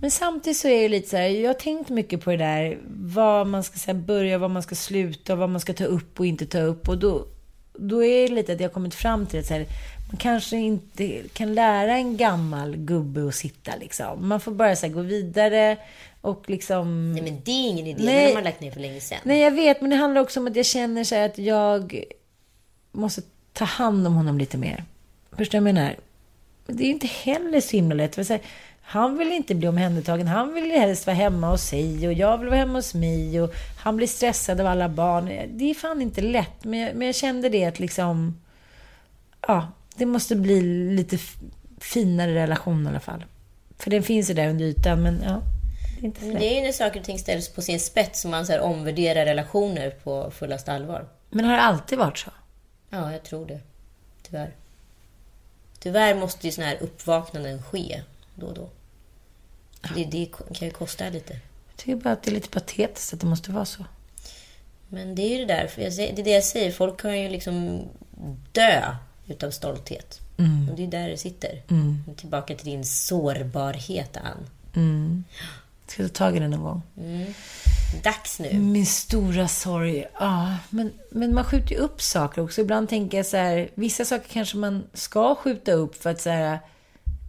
Men 0.00 0.10
samtidigt 0.10 0.56
så 0.58 0.68
är 0.68 0.82
det 0.82 0.88
lite 0.88 1.08
så 1.08 1.16
här, 1.16 1.28
jag 1.28 1.48
har 1.48 1.54
tänkt 1.54 1.90
mycket 1.90 2.20
på 2.24 2.30
det 2.30 2.36
där, 2.36 2.78
vad 2.88 3.46
man 3.46 3.64
ska 3.64 3.78
så 3.78 3.86
här, 3.86 3.98
börja, 3.98 4.38
vad 4.38 4.50
man 4.50 4.62
ska 4.62 4.74
sluta, 4.74 5.34
vad 5.34 5.48
man 5.48 5.60
ska 5.60 5.72
ta 5.72 5.84
upp 5.84 6.20
och 6.20 6.26
inte 6.26 6.46
ta 6.46 6.58
upp. 6.58 6.88
Och 6.88 6.98
då, 6.98 7.26
då 7.72 8.04
är 8.04 8.28
det 8.28 8.34
lite 8.34 8.52
att 8.52 8.60
jag 8.60 8.72
kommit 8.72 8.94
fram 8.94 9.26
till 9.26 9.40
att 9.40 9.46
så 9.46 9.54
här, 9.54 9.66
man 10.10 10.16
kanske 10.18 10.56
inte 10.56 11.22
kan 11.32 11.54
lära 11.54 11.96
en 11.96 12.16
gammal 12.16 12.76
gubbe 12.76 13.28
att 13.28 13.34
sitta 13.34 13.72
liksom. 13.80 14.28
Man 14.28 14.40
får 14.40 14.52
bara 14.52 14.76
så 14.76 14.86
här, 14.86 14.92
gå 14.92 15.02
vidare 15.02 15.76
och 16.20 16.44
liksom... 16.50 17.12
Nej, 17.12 17.22
men 17.22 17.40
det 17.44 17.50
är 17.50 17.68
ingen 17.68 17.86
idé. 17.86 18.02
Nej. 18.04 18.20
Det 18.20 18.26
har 18.26 18.34
man 18.34 18.44
lagt 18.44 18.60
ner 18.60 18.70
för 18.70 18.80
länge 18.80 19.00
sedan. 19.00 19.18
Nej, 19.22 19.40
jag 19.40 19.50
vet, 19.50 19.80
men 19.80 19.90
det 19.90 19.96
handlar 19.96 20.20
också 20.20 20.40
om 20.40 20.46
att 20.46 20.56
jag 20.56 20.66
känner 20.66 21.04
så 21.04 21.14
här 21.14 21.26
att 21.26 21.38
jag 21.38 22.04
måste 22.92 23.22
ta 23.52 23.64
hand 23.64 24.06
om 24.06 24.14
honom 24.14 24.38
lite 24.38 24.58
mer. 24.58 24.84
Förstår 25.36 25.58
du 25.58 25.64
vad 25.64 25.68
jag 25.68 25.74
menar? 25.74 25.96
Men 26.66 26.76
det 26.76 26.84
är 26.84 26.90
inte 26.90 27.06
heller 27.06 27.60
så 27.60 27.76
himla 27.76 27.94
lätt. 27.94 28.14
För 28.14 28.24
så 28.24 28.32
här, 28.32 28.42
han 28.92 29.18
vill 29.18 29.32
inte 29.32 29.54
bli 29.54 29.68
omhändertagen. 29.68 30.26
Han 30.26 30.54
vill 30.54 30.70
helst 30.70 31.06
vara 31.06 31.16
hemma 31.16 31.50
hos 31.50 31.62
sig 31.62 32.06
och 32.06 32.12
jag 32.12 32.38
vill 32.38 32.48
vara 32.48 32.58
hemma 32.58 32.78
hos 32.78 32.94
mig. 32.94 33.40
Och 33.40 33.54
han 33.78 33.96
blir 33.96 34.06
stressad 34.06 34.60
av 34.60 34.66
alla 34.66 34.88
barn. 34.88 35.26
Det 35.48 35.70
är 35.70 35.74
fan 35.74 36.02
inte 36.02 36.20
lätt. 36.20 36.64
Men 36.64 36.80
jag, 36.80 36.94
men 36.94 37.06
jag 37.06 37.14
kände 37.14 37.48
det 37.48 37.64
att 37.64 37.78
liksom... 37.78 38.40
Ja, 39.48 39.72
det 39.94 40.06
måste 40.06 40.36
bli 40.36 40.60
lite 40.96 41.18
finare 41.80 42.34
relation 42.34 42.86
i 42.86 42.88
alla 42.88 43.00
fall. 43.00 43.24
För 43.78 43.90
den 43.90 44.02
finns 44.02 44.30
ju 44.30 44.34
där 44.34 44.48
under 44.48 44.64
ytan, 44.64 45.02
men 45.02 45.22
ja. 45.24 45.42
Det 46.00 46.00
är 46.00 46.06
inte 46.06 46.20
så 46.20 46.26
lätt. 46.26 46.40
det 46.40 46.46
är 46.46 46.54
ju 46.54 46.62
när 46.62 46.72
saker 46.72 47.00
och 47.00 47.06
ting 47.06 47.18
ställs 47.18 47.48
på 47.48 47.62
sin 47.62 47.80
spets 47.80 48.20
som 48.20 48.30
man 48.30 48.46
så 48.46 48.52
här 48.52 48.60
omvärderar 48.60 49.24
relationer 49.24 49.90
på 49.90 50.30
fullaste 50.30 50.72
allvar. 50.72 51.08
Men 51.30 51.44
har 51.44 51.52
det 51.52 51.62
alltid 51.62 51.98
varit 51.98 52.18
så? 52.18 52.30
Ja, 52.90 53.12
jag 53.12 53.22
tror 53.22 53.46
det. 53.46 53.60
Tyvärr. 54.22 54.54
Tyvärr 55.78 56.14
måste 56.14 56.46
ju 56.46 56.52
såna 56.52 56.66
här 56.66 56.78
uppvaknanden 56.80 57.62
ske 57.62 58.02
då 58.34 58.46
och 58.46 58.54
då. 58.54 58.68
Det, 59.94 60.04
det 60.04 60.26
kan 60.26 60.68
ju 60.68 60.70
kosta 60.70 61.08
lite. 61.08 61.32
Jag 61.32 61.76
tycker 61.76 61.96
bara 61.96 62.12
att 62.12 62.22
det 62.22 62.30
är 62.30 62.34
lite 62.34 62.48
patetiskt 62.48 63.14
att 63.14 63.20
det 63.20 63.26
måste 63.26 63.52
vara 63.52 63.64
så. 63.64 63.84
Men 64.88 65.14
det 65.14 65.22
är 65.22 65.38
ju 65.38 65.38
det 65.44 65.54
där, 65.54 65.66
för 65.66 65.82
jag, 65.82 65.92
det 65.96 66.20
är 66.20 66.24
det 66.24 66.30
jag 66.30 66.44
säger, 66.44 66.72
folk 66.72 67.00
kan 67.00 67.20
ju 67.20 67.28
liksom 67.28 67.82
dö 68.52 68.96
utav 69.26 69.50
stolthet. 69.50 70.20
Och 70.70 70.76
det 70.76 70.82
är 70.82 70.86
där 70.86 71.08
det 71.08 71.16
sitter. 71.16 71.62
Tillbaka 72.16 72.54
till 72.54 72.66
din 72.66 72.84
sårbarhet, 72.84 74.16
Ann. 74.16 75.24
Ska 75.86 76.02
jag 76.02 76.12
ta 76.12 76.24
tag 76.24 76.36
i 76.36 76.38
det 76.38 76.48
någon 76.48 76.62
gång? 76.62 76.82
Dags 78.02 78.40
nu. 78.40 78.58
Min 78.58 78.86
stora 78.86 79.48
sorg. 79.48 80.06
Ja, 80.18 80.56
men, 80.70 80.92
men 81.10 81.34
man 81.34 81.44
skjuter 81.44 81.70
ju 81.70 81.76
upp 81.76 82.02
saker 82.02 82.42
också. 82.42 82.60
Ibland 82.60 82.88
tänker 82.88 83.16
jag 83.16 83.26
så 83.26 83.36
här, 83.36 83.70
vissa 83.74 84.04
saker 84.04 84.28
kanske 84.28 84.56
man 84.56 84.84
ska 84.92 85.34
skjuta 85.34 85.72
upp 85.72 86.02
för 86.02 86.10
att 86.10 86.20
så 86.20 86.30
här, 86.30 86.58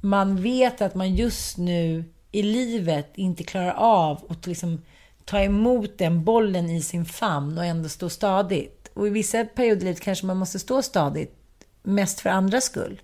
man 0.02 0.42
vet 0.42 0.82
att 0.82 0.96
man 0.96 1.16
just 1.16 1.58
nu 1.58 2.04
i 2.32 2.44
livet 2.44 3.08
inte 3.16 3.44
klarar 3.44 3.74
av 3.74 4.26
att 4.30 4.48
liksom 4.48 4.82
ta 5.26 5.40
emot 5.40 5.98
den 5.98 6.24
bollen 6.24 6.70
i 6.70 6.82
sin 6.82 7.06
famn 7.06 7.58
och 7.58 7.66
ändå 7.66 7.90
stå 7.90 8.10
stadigt. 8.10 8.92
Och 8.94 9.08
i 9.08 9.10
vissa 9.10 9.46
perioder 9.46 9.82
i 9.82 9.86
livet 9.86 10.02
kanske 10.02 10.26
man 10.26 10.38
måste 10.38 10.60
stå 10.60 10.82
stadigt, 10.82 11.36
mest 11.84 12.20
för 12.20 12.30
andras 12.30 12.64
skull. 12.64 13.02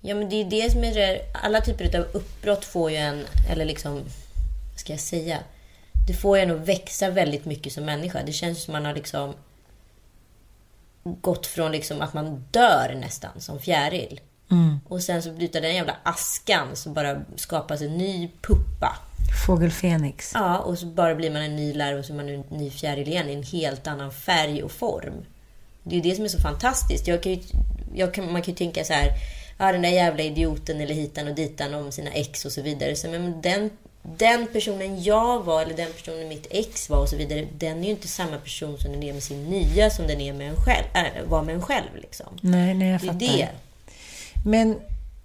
Ja, 0.00 0.14
men 0.14 0.28
det 0.28 0.36
är 0.36 0.44
det 0.44 0.72
som 0.72 0.84
är 0.84 0.94
det. 0.94 1.20
Alla 1.42 1.60
typer 1.60 1.98
av 1.98 2.04
uppbrott 2.12 2.64
får 2.64 2.90
ju 2.90 2.96
en, 2.96 3.24
eller 3.50 3.64
liksom, 3.64 3.94
vad 4.70 4.80
ska 4.80 4.92
jag 4.92 5.00
säga? 5.00 5.38
Det 6.06 6.14
får 6.14 6.36
ju 6.36 6.42
en 6.42 6.50
att 6.50 6.68
växa 6.68 7.10
väldigt 7.10 7.44
mycket 7.44 7.72
som 7.72 7.84
människa. 7.84 8.22
Det 8.26 8.32
känns 8.32 8.62
som 8.62 8.72
man 8.72 8.84
har 8.84 8.94
liksom 8.94 9.34
gått 11.02 11.46
från 11.46 11.72
liksom 11.72 12.00
att 12.00 12.14
man 12.14 12.44
dör 12.50 12.94
nästan 13.00 13.40
som 13.40 13.58
fjäril. 13.58 14.20
Och 14.88 15.02
sen 15.02 15.22
så 15.22 15.28
utav 15.30 15.62
den 15.62 15.74
jävla 15.74 15.96
askan 16.02 16.68
så 16.76 16.88
bara 16.90 17.22
skapas 17.36 17.80
en 17.82 17.98
ny 17.98 18.30
puppa. 18.42 18.96
Fågel 19.46 19.70
Fenix. 19.70 20.30
Ja, 20.34 20.58
och 20.58 20.78
så 20.78 20.86
bara 20.86 21.14
blir 21.14 21.30
man 21.30 21.42
en 21.42 21.56
ny 21.56 21.72
larv 21.74 21.98
och 21.98 22.04
så 22.04 22.12
är 22.12 22.16
man 22.16 22.28
en 22.28 22.44
ny 22.48 22.70
fjäril 22.70 23.08
igen 23.08 23.28
i 23.28 23.32
en 23.32 23.42
helt 23.42 23.86
annan 23.86 24.12
färg 24.12 24.62
och 24.62 24.72
form. 24.72 25.14
Det 25.82 25.90
är 25.96 26.00
ju 26.04 26.10
det 26.10 26.16
som 26.16 26.24
är 26.24 26.28
så 26.28 26.38
fantastiskt. 26.38 27.06
Jag 27.06 27.22
kan 27.22 27.32
ju, 27.32 27.38
jag 27.94 28.14
kan, 28.14 28.32
man 28.32 28.42
kan 28.42 28.52
ju 28.52 28.58
tänka 28.58 28.84
så 28.84 28.92
här, 28.92 29.08
ja 29.58 29.72
den 29.72 29.82
där 29.82 29.88
jävla 29.88 30.22
idioten 30.22 30.80
eller 30.80 30.94
hitan 30.94 31.28
och 31.28 31.34
ditan 31.34 31.74
om 31.74 31.92
sina 31.92 32.10
ex 32.10 32.44
och 32.44 32.52
så 32.52 32.62
vidare. 32.62 32.96
Så, 32.96 33.08
men 33.08 33.40
den, 33.42 33.70
den 34.02 34.46
personen 34.46 35.02
jag 35.02 35.42
var 35.44 35.62
eller 35.62 35.76
den 35.76 35.92
personen 35.92 36.28
mitt 36.28 36.46
ex 36.50 36.90
var 36.90 36.98
och 36.98 37.08
så 37.08 37.16
vidare, 37.16 37.46
den 37.58 37.78
är 37.78 37.84
ju 37.84 37.90
inte 37.90 38.08
samma 38.08 38.36
person 38.36 38.78
som 38.78 38.92
den 38.92 39.02
är 39.02 39.12
med 39.12 39.22
sin 39.22 39.44
nya 39.44 39.90
som 39.90 40.06
den 40.06 40.20
är 40.20 40.32
med 40.32 40.48
en 40.48 40.56
själv, 40.56 40.84
äh, 40.94 41.24
var 41.28 41.42
med 41.42 41.54
en 41.54 41.62
själv. 41.62 41.96
Liksom. 42.02 42.26
Nej, 42.40 42.74
nej, 42.74 42.88
jag 42.90 43.00
Det 43.00 43.06
är 43.06 43.12
fattar. 43.12 43.36
det. 43.36 43.48
Men 44.46 44.80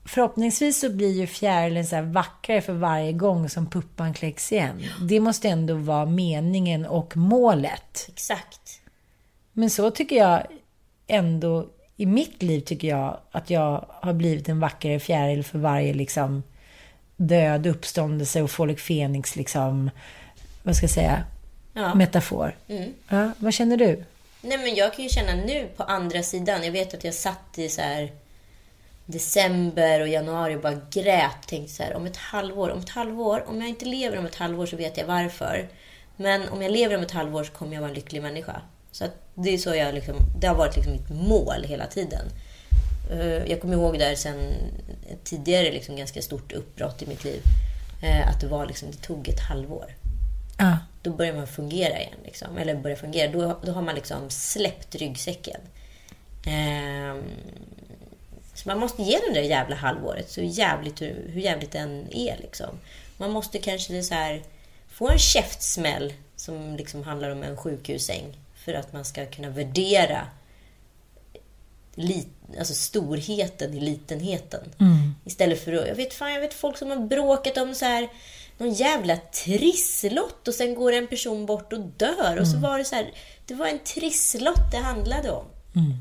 förhoppningsvis 0.05 0.79
så 0.79 0.89
blir 0.89 1.19
ju 1.19 1.27
fjärilen 1.27 1.85
så 1.85 2.01
vackrare 2.01 2.61
för 2.61 2.73
varje 2.73 3.11
gång 3.13 3.49
som 3.49 3.69
puppan 3.69 4.13
kläcks 4.13 4.51
igen. 4.51 4.83
Det 5.01 5.19
måste 5.19 5.49
ändå 5.49 5.73
vara 5.73 6.05
meningen 6.05 6.85
och 6.85 7.17
målet. 7.17 8.05
Exakt. 8.13 8.81
Men 9.53 9.69
så 9.69 9.91
tycker 9.91 10.15
jag 10.15 10.43
ändå, 11.07 11.67
i 11.97 12.05
mitt 12.05 12.43
liv 12.43 12.59
tycker 12.61 12.87
jag 12.87 13.17
att 13.31 13.49
jag 13.49 13.85
har 13.89 14.13
blivit 14.13 14.49
en 14.49 14.59
vackrare 14.59 14.99
fjäril 14.99 15.43
för 15.43 15.59
varje 15.59 15.93
liksom 15.93 16.43
död, 17.17 17.67
uppståndelse 17.67 18.41
och 18.41 18.51
Folek 18.51 18.79
Fenix 18.79 19.35
liksom, 19.35 19.89
vad 20.63 20.75
ska 20.75 20.83
jag 20.83 20.91
säga, 20.91 21.23
Ja. 21.73 21.95
metafor. 21.95 22.57
Ja, 23.09 23.31
vad 23.37 23.53
känner 23.53 23.77
du? 23.77 24.03
Nej, 24.41 24.57
men 24.57 24.75
jag 24.75 24.93
kan 24.93 25.03
ju 25.03 25.09
känna 25.09 25.35
nu 25.35 25.67
på 25.77 25.83
andra 25.83 26.23
sidan. 26.23 26.63
Jag 26.63 26.71
vet 26.71 26.93
att 26.93 27.03
jag 27.03 27.13
satt 27.13 27.57
i 27.57 27.69
så 27.69 27.81
här 27.81 28.11
december 29.05 30.01
och 30.01 30.07
januari 30.07 30.55
och 30.55 30.61
bara 30.61 30.81
grät. 30.91 31.47
Tänkte 31.47 31.73
så 31.73 31.83
här, 31.83 31.93
om 31.93 32.05
ett 32.05 32.17
halvår, 32.17 32.69
om 32.69 32.79
ett 32.79 32.89
halvår, 32.89 33.43
om 33.47 33.59
jag 33.61 33.69
inte 33.69 33.85
lever 33.85 34.17
om 34.17 34.25
ett 34.25 34.35
halvår 34.35 34.65
så 34.65 34.75
vet 34.75 34.97
jag 34.97 35.05
varför. 35.05 35.69
Men 36.17 36.49
om 36.49 36.61
jag 36.61 36.71
lever 36.71 36.97
om 36.97 37.03
ett 37.03 37.11
halvår 37.11 37.43
så 37.43 37.51
kommer 37.53 37.73
jag 37.73 37.81
vara 37.81 37.89
en 37.89 37.95
lycklig 37.95 38.21
människa. 38.21 38.61
Så 38.91 39.05
det 39.35 39.49
är 39.49 39.57
så 39.57 39.75
jag 39.75 39.93
liksom, 39.93 40.15
det 40.39 40.47
har 40.47 40.55
varit 40.55 40.75
liksom 40.75 40.93
mitt 40.93 41.09
mål 41.09 41.63
hela 41.67 41.87
tiden. 41.87 42.25
Eh, 43.11 43.51
Jag 43.51 43.61
kommer 43.61 43.73
ihåg 43.73 43.99
där 43.99 44.15
sen 44.15 44.53
tidigare 45.23 45.71
liksom 45.71 45.95
ganska 45.95 46.21
stort 46.21 46.51
uppbrott 46.51 47.01
i 47.01 47.05
mitt 47.07 47.23
liv. 47.23 47.41
eh, 48.03 48.29
Att 48.29 48.41
det 48.41 48.47
var 48.47 48.65
liksom, 48.65 48.91
det 48.91 48.97
tog 48.97 49.27
ett 49.29 49.39
halvår 49.39 49.85
Ja, 50.57 50.77
då 51.01 51.09
börjar 51.09 51.33
man 51.33 51.47
fungera 51.47 51.99
igen. 51.99 52.19
Liksom. 52.25 52.57
Eller 52.57 52.75
börjar 52.75 52.97
fungera. 52.97 53.31
Då, 53.31 53.59
då 53.65 53.71
har 53.71 53.81
man 53.81 53.95
liksom 53.95 54.29
släppt 54.29 54.95
ryggsäcken. 54.95 55.61
Ehm, 56.47 57.23
man 58.65 58.79
måste 58.79 59.03
ge 59.03 59.19
den 59.19 59.33
där 59.33 59.41
jävla 59.41 59.75
halvåret, 59.75 60.31
så 60.31 60.41
jävligt, 60.41 61.01
hur, 61.01 61.29
hur 61.33 61.41
jävligt 61.41 61.71
den 61.71 62.07
är. 62.11 62.37
Liksom. 62.37 62.79
Man 63.17 63.31
måste 63.31 63.59
kanske 63.59 64.03
så 64.03 64.13
här, 64.13 64.43
få 64.87 65.09
en 65.09 65.19
käftsmäll 65.19 66.13
som 66.35 66.75
liksom 66.75 67.03
handlar 67.03 67.29
om 67.29 67.43
en 67.43 67.57
sjukhussäng 67.57 68.37
för 68.65 68.73
att 68.73 68.93
man 68.93 69.05
ska 69.05 69.25
kunna 69.25 69.49
värdera 69.49 70.27
lit, 71.95 72.27
alltså 72.59 72.73
storheten 72.73 73.73
i 73.73 73.79
litenheten. 73.79 74.61
Istället 75.25 75.63
för 75.63 75.73
att, 75.73 75.87
jag 75.87 75.95
vet 75.95 76.13
fan, 76.13 76.33
jag 76.33 76.41
vet 76.41 76.53
folk 76.53 76.77
som 76.77 76.89
har 76.89 76.97
bråkat 76.97 77.57
om 77.57 77.75
så 77.75 77.85
här 77.85 78.09
någon 78.57 78.73
jävla 78.73 79.17
trisslott 79.17 80.47
och 80.47 80.53
sen 80.53 80.75
går 80.75 80.91
en 80.91 81.07
person 81.07 81.45
bort 81.45 81.73
och 81.73 81.79
dör. 81.79 82.37
Och 82.39 82.47
så 82.47 82.57
var 82.57 82.77
det 82.77 82.85
så 82.85 82.95
här, 82.95 83.13
det 83.45 83.53
var 83.53 83.67
en 83.67 83.79
trisslott 83.79 84.71
det 84.71 84.77
handlade 84.77 85.31
om. 85.31 85.45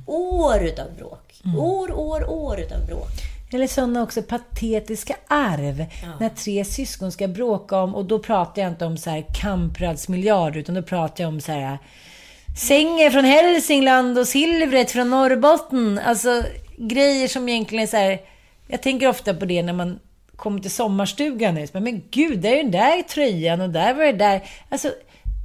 År 0.06 0.64
utav 0.64 0.86
bråk. 0.96 1.40
År, 1.58 1.92
år, 1.92 2.30
år 2.30 2.60
utav 2.60 2.86
bråk. 2.86 3.10
Eller 3.52 3.66
sådana 3.66 4.02
också 4.02 4.22
patetiska 4.22 5.16
arv. 5.28 5.84
När 6.20 6.28
tre 6.28 6.64
syskon 6.64 7.12
ska 7.12 7.28
bråka 7.28 7.76
om, 7.78 7.94
och 7.94 8.04
då 8.04 8.18
pratar 8.18 8.62
jag 8.62 8.70
inte 8.70 8.86
om 8.86 8.96
så 8.96 9.10
här 9.10 9.24
Kamprads 9.40 10.08
miljard, 10.08 10.56
utan 10.56 10.74
då 10.74 10.82
pratar 10.82 11.24
jag 11.24 11.28
om 11.28 11.40
så 11.40 11.52
här 11.52 11.78
Sängen 12.56 13.12
från 13.12 13.24
Hälsingland 13.24 14.18
och 14.18 14.28
silvret 14.28 14.90
från 14.90 15.10
Norrbotten. 15.10 16.00
Alltså 16.04 16.42
grejer 16.76 17.28
som 17.28 17.48
egentligen 17.48 17.82
är 17.82 17.86
så 17.86 17.96
här. 17.96 18.20
Jag 18.68 18.82
tänker 18.82 19.08
ofta 19.08 19.34
på 19.34 19.44
det 19.44 19.62
när 19.62 19.72
man 19.72 19.98
kommer 20.36 20.60
till 20.60 20.70
sommarstugan 20.70 21.54
nu. 21.54 21.66
Men 21.72 22.02
gud, 22.10 22.38
där 22.38 22.52
är 22.52 22.56
den 22.56 22.70
där 22.70 23.02
tröjan 23.02 23.60
och 23.60 23.70
där 23.70 23.94
var 23.94 24.04
det 24.04 24.12
där. 24.12 24.42
Alltså, 24.68 24.90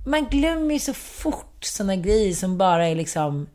man 0.08 0.26
glömmer 0.26 0.74
ju 0.74 0.80
så 0.80 0.94
fort 0.94 1.64
sådana 1.64 1.96
grejer 1.96 2.34
som 2.34 2.58
bara 2.58 2.88
är 2.88 2.96
liksom, 2.96 3.48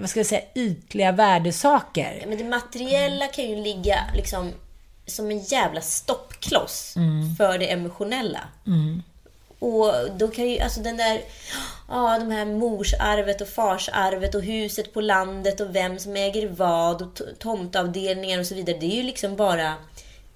vad 0.00 0.10
ska 0.10 0.20
jag 0.20 0.26
säga, 0.26 0.42
ytliga 0.54 1.12
värdesaker. 1.12 2.24
Men 2.28 2.38
det 2.38 2.44
materiella 2.44 3.26
kan 3.26 3.44
ju 3.44 3.56
ligga 3.56 3.98
liksom 4.14 4.52
som 5.06 5.30
en 5.30 5.38
jävla 5.38 5.80
stoppkloss 5.80 6.94
för 7.38 7.58
det 7.58 7.72
emotionella. 7.72 8.40
Och 9.58 9.94
då 10.16 10.28
kan 10.28 10.48
ju, 10.50 10.58
alltså 10.60 10.80
den 10.80 10.96
där, 10.96 11.20
ja 11.88 12.18
de 12.18 12.30
här 12.30 12.44
morsarvet 12.44 13.40
och 13.40 13.48
farsarvet 13.48 14.34
och 14.34 14.42
huset 14.42 14.94
på 14.94 15.00
landet 15.00 15.60
och 15.60 15.74
vem 15.74 15.98
som 15.98 16.16
äger 16.16 16.48
vad 16.48 17.02
och 17.02 17.20
tomtavdelningar 17.38 18.38
och 18.40 18.46
så 18.46 18.54
vidare. 18.54 18.76
Det 18.78 18.86
är 18.86 18.96
ju 18.96 19.02
liksom 19.02 19.36
bara, 19.36 19.74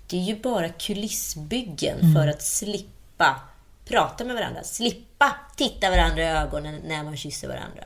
det 0.07 0.17
är 0.17 0.23
ju 0.23 0.37
bara 0.37 0.69
kulissbyggen 0.69 2.15
för 2.15 2.29
att 2.29 2.43
slippa 2.43 3.41
prata 3.85 4.25
med 4.25 4.37
varandra. 4.37 4.63
Slippa 4.63 5.37
titta 5.57 5.91
varandra 5.91 6.23
i 6.23 6.27
ögonen 6.27 6.81
när 6.87 7.05
man 7.05 7.17
kysser 7.17 7.49
varandra. 7.49 7.85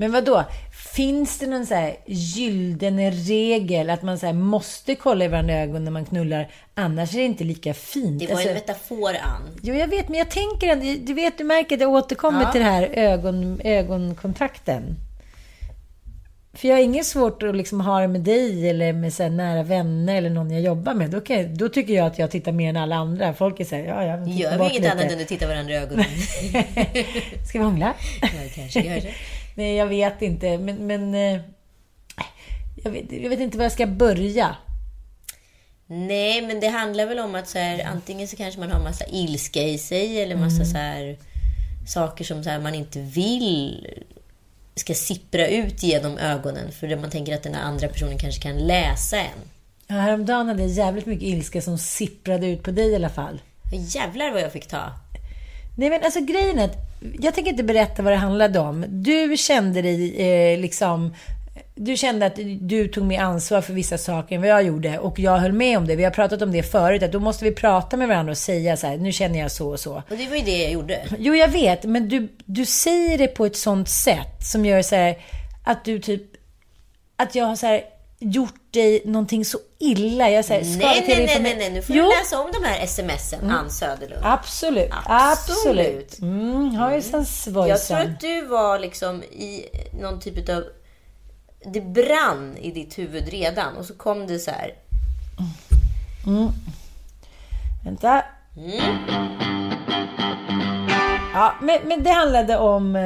Men 0.00 0.12
vad 0.12 0.24
då? 0.24 0.44
Finns 0.94 1.38
det 1.38 1.46
någon 1.46 1.66
så 1.66 1.74
här 1.74 1.96
gyllene 2.06 3.10
regel 3.10 3.90
att 3.90 4.02
man 4.02 4.18
så 4.18 4.32
måste 4.32 4.94
kolla 4.94 5.24
i 5.24 5.28
varandra 5.28 5.54
ögon 5.54 5.84
när 5.84 5.90
man 5.90 6.04
knullar? 6.04 6.50
Annars 6.74 7.14
är 7.14 7.18
det 7.18 7.24
inte 7.24 7.44
lika 7.44 7.74
fint. 7.74 8.20
Det 8.20 8.26
var 8.26 8.32
Alltså- 8.32 8.48
en 8.48 8.54
metafor, 8.54 9.08
Ann. 9.22 9.58
Jo, 9.62 9.74
jag 9.74 9.88
vet, 9.88 10.08
men 10.08 10.18
jag 10.18 10.30
tänker 10.30 10.68
ändå, 10.68 10.86
du 11.06 11.14
vet, 11.14 11.38
du 11.38 11.44
märker 11.44 11.74
att 11.76 11.80
jag 11.80 11.90
återkommer 11.90 12.42
Ja. 12.42 12.52
till 12.52 12.60
det 12.60 12.66
här 12.66 12.82
ögon, 12.92 13.60
ögonkontakten. 13.64 14.96
För 16.52 16.68
jag 16.68 16.76
har 16.76 16.82
inget 16.82 17.06
svårt 17.06 17.42
att 17.42 17.56
liksom 17.56 17.80
ha 17.80 18.00
det 18.00 18.08
med 18.08 18.20
dig 18.20 18.70
eller 18.70 18.92
med 18.92 19.12
så 19.12 19.28
nära 19.28 19.62
vänner 19.62 20.16
eller 20.16 20.30
någon 20.30 20.50
jag 20.50 20.60
jobbar 20.62 20.94
med. 20.94 21.10
Då, 21.10 21.20
jag, 21.28 21.48
då 21.56 21.68
tycker 21.68 21.94
jag 21.94 22.06
att 22.06 22.18
jag 22.18 22.30
tittar 22.30 22.52
mer 22.52 22.68
än 22.68 22.76
alla 22.76 22.96
andra. 22.96 23.34
Folk 23.34 23.60
är 23.60 23.64
så 23.64 23.76
här, 23.76 23.82
ja, 23.82 24.04
ja, 24.04 24.16
men 24.16 24.26
titta 24.26 24.38
Gör 24.50 24.58
vi 24.58 24.64
inget 24.64 24.74
lite. 24.82 24.92
annat 24.92 25.12
än 25.12 25.20
att 25.20 25.28
titta 25.28 25.46
varandra 25.48 25.72
i 25.74 25.76
ögonen? 25.76 26.04
Ska 27.48 27.58
vi 27.58 27.64
hångla? 27.64 27.94
ja, 28.22 28.28
kanske 28.54 28.80
det. 28.82 29.10
Nej, 29.60 29.76
jag 29.76 29.86
vet 29.86 30.22
inte. 30.22 30.58
Men, 30.58 30.86
men 30.86 31.14
eh, 31.14 31.40
jag, 32.82 32.90
vet, 32.90 33.12
jag 33.12 33.30
vet 33.30 33.40
inte 33.40 33.58
var 33.58 33.64
jag 33.64 33.72
ska 33.72 33.86
börja. 33.86 34.56
Nej, 35.86 36.42
men 36.42 36.60
det 36.60 36.68
handlar 36.68 37.06
väl 37.06 37.18
om 37.18 37.34
att 37.34 37.48
så 37.48 37.58
här, 37.58 37.84
antingen 37.84 38.28
så 38.28 38.36
kanske 38.36 38.60
man 38.60 38.70
har 38.70 38.80
massa 38.80 39.04
ilska 39.06 39.62
i 39.62 39.78
sig 39.78 40.22
eller 40.22 40.36
massa 40.36 40.64
så 40.64 40.76
här, 40.76 41.18
saker 41.88 42.24
som 42.24 42.44
så 42.44 42.50
här, 42.50 42.58
man 42.58 42.74
inte 42.74 43.00
vill 43.00 43.86
ska 44.76 44.94
sippra 44.94 45.46
ut 45.46 45.82
genom 45.82 46.18
ögonen 46.18 46.72
för 46.72 46.96
man 46.96 47.10
tänker 47.10 47.34
att 47.34 47.42
den 47.42 47.54
här 47.54 47.62
andra 47.62 47.88
personen 47.88 48.18
kanske 48.18 48.42
kan 48.42 48.56
läsa 48.56 49.16
en. 49.16 49.40
Ja, 49.86 49.94
häromdagen 49.94 50.48
hade 50.48 50.62
jag 50.62 50.70
jävligt 50.70 51.06
mycket 51.06 51.28
ilska 51.28 51.62
som 51.62 51.78
sipprade 51.78 52.46
ut 52.46 52.62
på 52.62 52.70
dig 52.70 52.90
i 52.90 52.96
alla 52.96 53.08
fall. 53.08 53.42
Jävlar 53.72 54.32
vad 54.32 54.42
jag 54.42 54.52
fick 54.52 54.66
ta. 54.66 54.92
Nej 55.76 55.90
men 55.90 56.02
alltså 56.04 56.20
grejen 56.20 56.58
är 56.58 56.64
att 56.64 56.89
jag 57.20 57.34
tänker 57.34 57.50
inte 57.50 57.62
berätta 57.62 58.02
vad 58.02 58.12
det 58.12 58.16
handlade 58.16 58.58
om. 58.58 58.84
Du 58.88 59.36
kände 59.36 59.82
dig 59.82 60.16
eh, 60.16 60.58
liksom 60.58 61.12
du 61.82 61.96
kände 61.96 62.26
att 62.26 62.38
du 62.60 62.88
tog 62.88 63.04
mer 63.04 63.20
ansvar 63.20 63.60
för 63.60 63.72
vissa 63.72 63.98
saker 63.98 64.34
än 64.34 64.40
vad 64.40 64.50
jag 64.50 64.62
gjorde 64.62 64.98
och 64.98 65.18
jag 65.18 65.38
höll 65.38 65.52
med 65.52 65.78
om 65.78 65.86
det. 65.86 65.96
Vi 65.96 66.04
har 66.04 66.10
pratat 66.10 66.42
om 66.42 66.52
det 66.52 66.62
förut, 66.62 67.02
att 67.02 67.12
då 67.12 67.20
måste 67.20 67.44
vi 67.44 67.52
prata 67.52 67.96
med 67.96 68.08
varandra 68.08 68.30
och 68.30 68.38
säga 68.38 68.76
så 68.76 68.86
här, 68.86 68.96
nu 68.96 69.12
känner 69.12 69.38
jag 69.38 69.52
så 69.52 69.70
och 69.70 69.80
så. 69.80 69.94
Och 69.94 70.16
det 70.16 70.28
var 70.28 70.36
ju 70.36 70.42
det 70.42 70.62
jag 70.62 70.72
gjorde. 70.72 71.06
Jo, 71.18 71.34
jag 71.34 71.48
vet, 71.48 71.84
men 71.84 72.08
du, 72.08 72.28
du 72.44 72.66
säger 72.66 73.18
det 73.18 73.26
på 73.26 73.46
ett 73.46 73.56
sånt 73.56 73.88
sätt 73.88 74.46
som 74.52 74.64
gör 74.64 74.82
så 74.82 74.94
här 74.94 75.18
att 75.64 75.84
du 75.84 75.98
typ, 75.98 76.22
att 77.16 77.34
jag 77.34 77.44
har 77.44 77.56
så 77.56 77.66
här 77.66 77.82
gjort 78.18 78.72
dig 78.72 79.02
någonting 79.04 79.44
så 79.44 79.58
illa. 79.80 80.30
Jag 80.30 80.44
så 80.44 80.52
här, 80.52 80.60
Nej, 80.60 81.04
nej, 81.08 81.26
nej, 81.26 81.40
nej, 81.42 81.56
nej, 81.58 81.70
nu 81.70 81.82
får 81.82 81.96
Jo, 81.96 82.02
du 82.04 82.08
läsa 82.08 82.40
om 82.40 82.50
de 82.52 82.64
här 82.64 82.86
smsen, 82.86 83.50
Ann 83.50 83.70
Söderlund. 83.70 84.20
Absolut, 84.24 84.88
Absolut. 85.04 85.58
absolut. 85.58 86.18
Mm, 86.18 86.94
ju 86.94 87.02
sen 87.02 87.26
Jag 87.68 87.84
tror 87.84 87.98
att 87.98 88.20
du 88.20 88.46
var 88.46 88.78
liksom 88.78 89.22
i 89.22 89.64
någon 90.00 90.20
typ 90.20 90.48
av... 90.48 90.64
Det 91.72 91.80
brann 91.80 92.56
i 92.56 92.70
ditt 92.70 92.98
huvud 92.98 93.28
redan 93.28 93.76
och 93.76 93.84
så 93.84 93.94
kom 93.94 94.26
det 94.26 94.38
så 94.38 94.50
här. 94.50 94.74
Vänta. 97.84 98.24
Ja, 101.34 101.54
men, 101.60 101.78
men 101.84 102.02
det 102.02 102.10
handlade 102.10 102.58
om... 102.58 102.96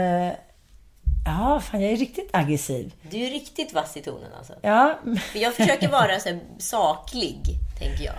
Ja, 1.26 1.60
fan 1.60 1.80
jag 1.82 1.92
är 1.92 1.96
riktigt 1.96 2.28
aggressiv. 2.32 2.92
Du 3.10 3.16
är 3.24 3.30
riktigt 3.30 3.72
vass 3.72 3.96
i 3.96 4.00
tonen 4.00 4.30
alltså. 4.38 4.52
Ja, 4.62 4.98
För 5.32 5.38
jag 5.38 5.54
försöker 5.54 5.88
vara 5.88 6.20
så 6.20 6.38
saklig, 6.58 7.38
tänker 7.78 8.04
jag. 8.04 8.14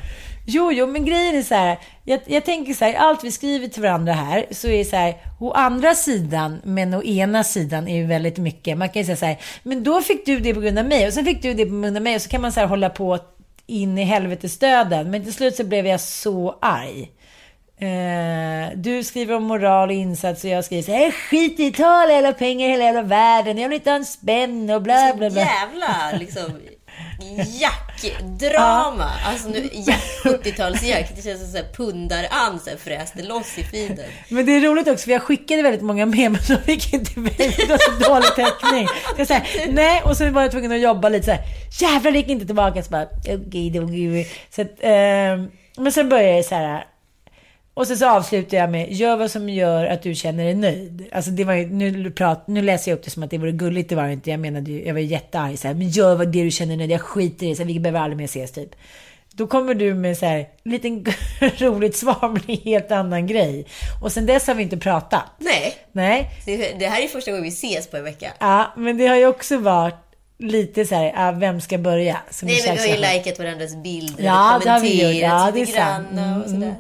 jo, 0.45 0.71
jo, 0.71 0.87
men 0.87 1.05
grejen 1.05 1.35
är 1.35 1.43
så 1.43 1.55
här. 1.55 1.79
Jag, 2.03 2.19
jag 2.25 2.45
tänker 2.45 2.73
så 2.73 2.85
här, 2.85 2.93
allt 2.93 3.23
vi 3.23 3.31
skriver 3.31 3.67
till 3.67 3.81
varandra 3.81 4.13
här, 4.13 4.45
så 4.51 4.67
är 4.67 4.77
det 4.77 4.85
så 4.85 4.95
här, 4.95 5.15
å 5.39 5.51
andra 5.51 5.95
sidan, 5.95 6.61
men 6.63 6.93
å 6.93 7.03
ena 7.03 7.43
sidan 7.43 7.87
är 7.87 7.95
ju 7.95 8.05
väldigt 8.05 8.37
mycket. 8.37 8.77
Man 8.77 8.89
kan 8.89 9.01
ju 9.01 9.05
säga 9.05 9.17
så 9.17 9.25
här, 9.25 9.37
men 9.63 9.83
då 9.83 10.01
fick 10.01 10.25
du 10.25 10.39
det 10.39 10.53
på 10.53 10.59
grund 10.61 10.79
av 10.79 10.85
mig, 10.85 11.07
och 11.07 11.13
sen 11.13 11.25
fick 11.25 11.41
du 11.41 11.53
det 11.53 11.65
på 11.65 11.71
grund 11.71 11.97
av 11.97 12.03
mig, 12.03 12.15
och 12.15 12.21
så 12.21 12.29
kan 12.29 12.41
man 12.41 12.51
så 12.51 12.59
här 12.59 12.67
hålla 12.67 12.89
på 12.89 13.19
in 13.67 13.97
i 13.97 14.03
helvetesdöden. 14.03 15.11
Men 15.11 15.23
till 15.23 15.33
slut 15.33 15.55
så 15.55 15.63
blev 15.63 15.87
jag 15.87 16.01
så 16.01 16.57
arg. 16.61 17.11
Eh, 17.77 18.77
du 18.77 19.03
skriver 19.03 19.35
om 19.35 19.43
moral 19.43 19.89
och 19.89 19.95
insats 19.95 20.43
och 20.43 20.49
jag 20.49 20.65
skriver 20.65 20.83
så 20.83 20.91
här, 20.91 21.11
skit 21.11 21.59
i 21.59 21.71
ta 21.71 21.85
alla 21.85 22.13
jävla 22.13 22.33
pengar 22.33 22.67
i 22.67 22.71
hela 22.71 22.83
jävla 22.83 23.01
världen, 23.01 23.57
jag 23.57 23.69
vill 23.69 23.75
inte 23.75 23.89
ha 23.89 23.97
en 23.97 24.05
spänn 24.05 24.69
och 24.69 24.81
bla 24.81 25.13
bla 25.15 25.29
bla. 25.29 25.41
Jävla 25.41 26.19
liksom 26.19 26.43
jackdrama. 27.59 29.11
Alltså 29.25 29.49
nu, 29.49 29.69
jack, 29.73 30.03
70-talsjack. 30.23 31.05
Det 31.15 31.21
känns 31.21 31.41
som 31.41 31.51
så 31.51 31.57
här 31.57 31.73
pundar-Ann 31.73 32.59
här 32.65 32.77
fräste 32.77 33.23
loss 33.23 33.57
i 33.57 33.63
feeden. 33.63 34.05
Men 34.29 34.45
det 34.45 34.51
är 34.51 34.61
roligt 34.61 34.87
också 34.87 35.03
för 35.03 35.11
jag 35.11 35.21
skickade 35.21 35.61
väldigt 35.61 35.81
många 35.81 36.05
med 36.05 36.31
men 36.31 36.41
de 36.47 36.57
fick 36.57 36.93
inte 36.93 37.11
för 37.11 37.21
det 37.21 37.69
var 37.69 37.77
så 37.77 38.09
dålig 38.09 38.35
täckning. 38.35 38.87
Så 38.87 39.15
jag 39.17 39.27
säger 39.27 39.71
nej 39.71 40.01
och 40.05 40.17
så 40.17 40.29
var 40.29 40.41
jag 40.41 40.51
tvungen 40.51 40.71
att 40.71 40.79
jobba 40.79 41.09
lite 41.09 41.25
så 41.25 41.31
här. 41.31 41.41
Jävlar 41.81 42.11
det 42.11 42.17
gick 42.17 42.29
inte 42.29 42.45
tillbaka. 42.45 42.83
Så 42.83 42.89
bara 42.89 43.07
okej 43.21 43.69
då. 43.69 43.83
okej." 43.83 44.27
Så 44.55 44.61
att, 44.61 44.77
ehm, 44.81 45.51
men 45.77 45.91
sen 45.91 46.09
började 46.09 46.35
jag 46.35 46.45
så 46.45 46.55
här. 46.55 46.85
Och 47.77 47.87
sen 47.87 47.97
så 47.97 48.09
avslutar 48.09 48.57
jag 48.57 48.69
med, 48.71 48.91
gör 48.93 49.17
vad 49.17 49.31
som 49.31 49.49
gör 49.49 49.85
att 49.85 50.01
du 50.03 50.15
känner 50.15 50.43
dig 50.43 50.53
nöjd. 50.55 51.05
Alltså 51.11 51.31
det 51.31 51.43
var 51.43 51.53
ju, 51.53 51.65
nu, 51.67 52.11
prat, 52.11 52.47
nu 52.47 52.61
läser 52.61 52.91
jag 52.91 52.97
upp 52.97 53.03
det 53.05 53.11
som 53.11 53.23
att 53.23 53.29
det 53.31 53.37
vore 53.37 53.51
gulligt, 53.51 53.89
det 53.89 53.95
var 53.95 54.07
inte. 54.07 54.29
Jag 54.31 54.39
menade 54.39 54.71
ju, 54.71 54.85
jag 54.85 54.93
var 54.93 55.01
jättearg 55.01 55.59
så 55.59 55.67
här, 55.67 55.75
men 55.75 55.89
gör 55.89 56.15
vad 56.15 56.27
det 56.27 56.43
du 56.43 56.51
känner 56.51 56.69
dig 56.69 56.77
nöjd, 56.77 56.91
jag 56.91 57.01
skiter 57.01 57.45
i 57.45 57.53
det, 57.53 57.63
vi 57.63 57.79
behöver 57.79 57.99
aldrig 57.99 58.17
mer 58.17 58.25
ses 58.25 58.51
typ. 58.51 58.75
Då 59.31 59.47
kommer 59.47 59.73
du 59.73 59.93
med 59.93 60.17
så 60.17 60.25
här, 60.25 60.47
liten 60.63 61.05
roligt 61.57 61.95
svar 61.95 62.29
med 62.29 62.41
en 62.47 62.57
helt 62.63 62.91
annan 62.91 63.27
grej. 63.27 63.65
Och 64.03 64.11
sen 64.11 64.25
dess 64.25 64.47
har 64.47 64.55
vi 64.55 64.63
inte 64.63 64.77
pratat. 64.77 65.23
Nej, 65.39 65.75
Nej, 65.91 66.29
det, 66.79 66.87
här 66.87 67.01
är 67.03 67.07
första 67.07 67.31
gången 67.31 67.43
vi 67.43 67.49
ses 67.49 67.87
på 67.87 67.97
en 67.97 68.03
vecka. 68.03 68.33
ja, 68.39 68.73
men 68.77 68.97
det 68.97 69.07
har 69.07 69.15
ju 69.15 69.27
också 69.27 69.57
varit 69.57 69.95
lite 70.39 70.85
så 70.85 70.95
här, 70.95 71.13
ja, 71.15 71.31
vem 71.31 71.61
ska 71.61 71.77
börja? 71.77 72.17
Som 72.31 72.47
Nej, 72.47 72.59
en 72.59 72.75
men 72.75 72.83
vi 72.83 72.89
har 72.91 72.97
ju 73.13 73.17
likat 73.17 73.39
varandras 73.39 73.75
bilder 73.83 74.23
Ja, 74.23 74.55
och 74.57 74.63
det 74.63 74.69
har 74.69 74.79
vi 74.79 74.93
gjort. 74.93 75.01
kommenterat 75.01 75.45
Ja, 75.45 75.51
det 75.53 75.61
är 75.61 75.65
sant. 75.65 76.07
och 76.11 76.17
Mm, 76.17 76.43
sådär. 76.49 76.75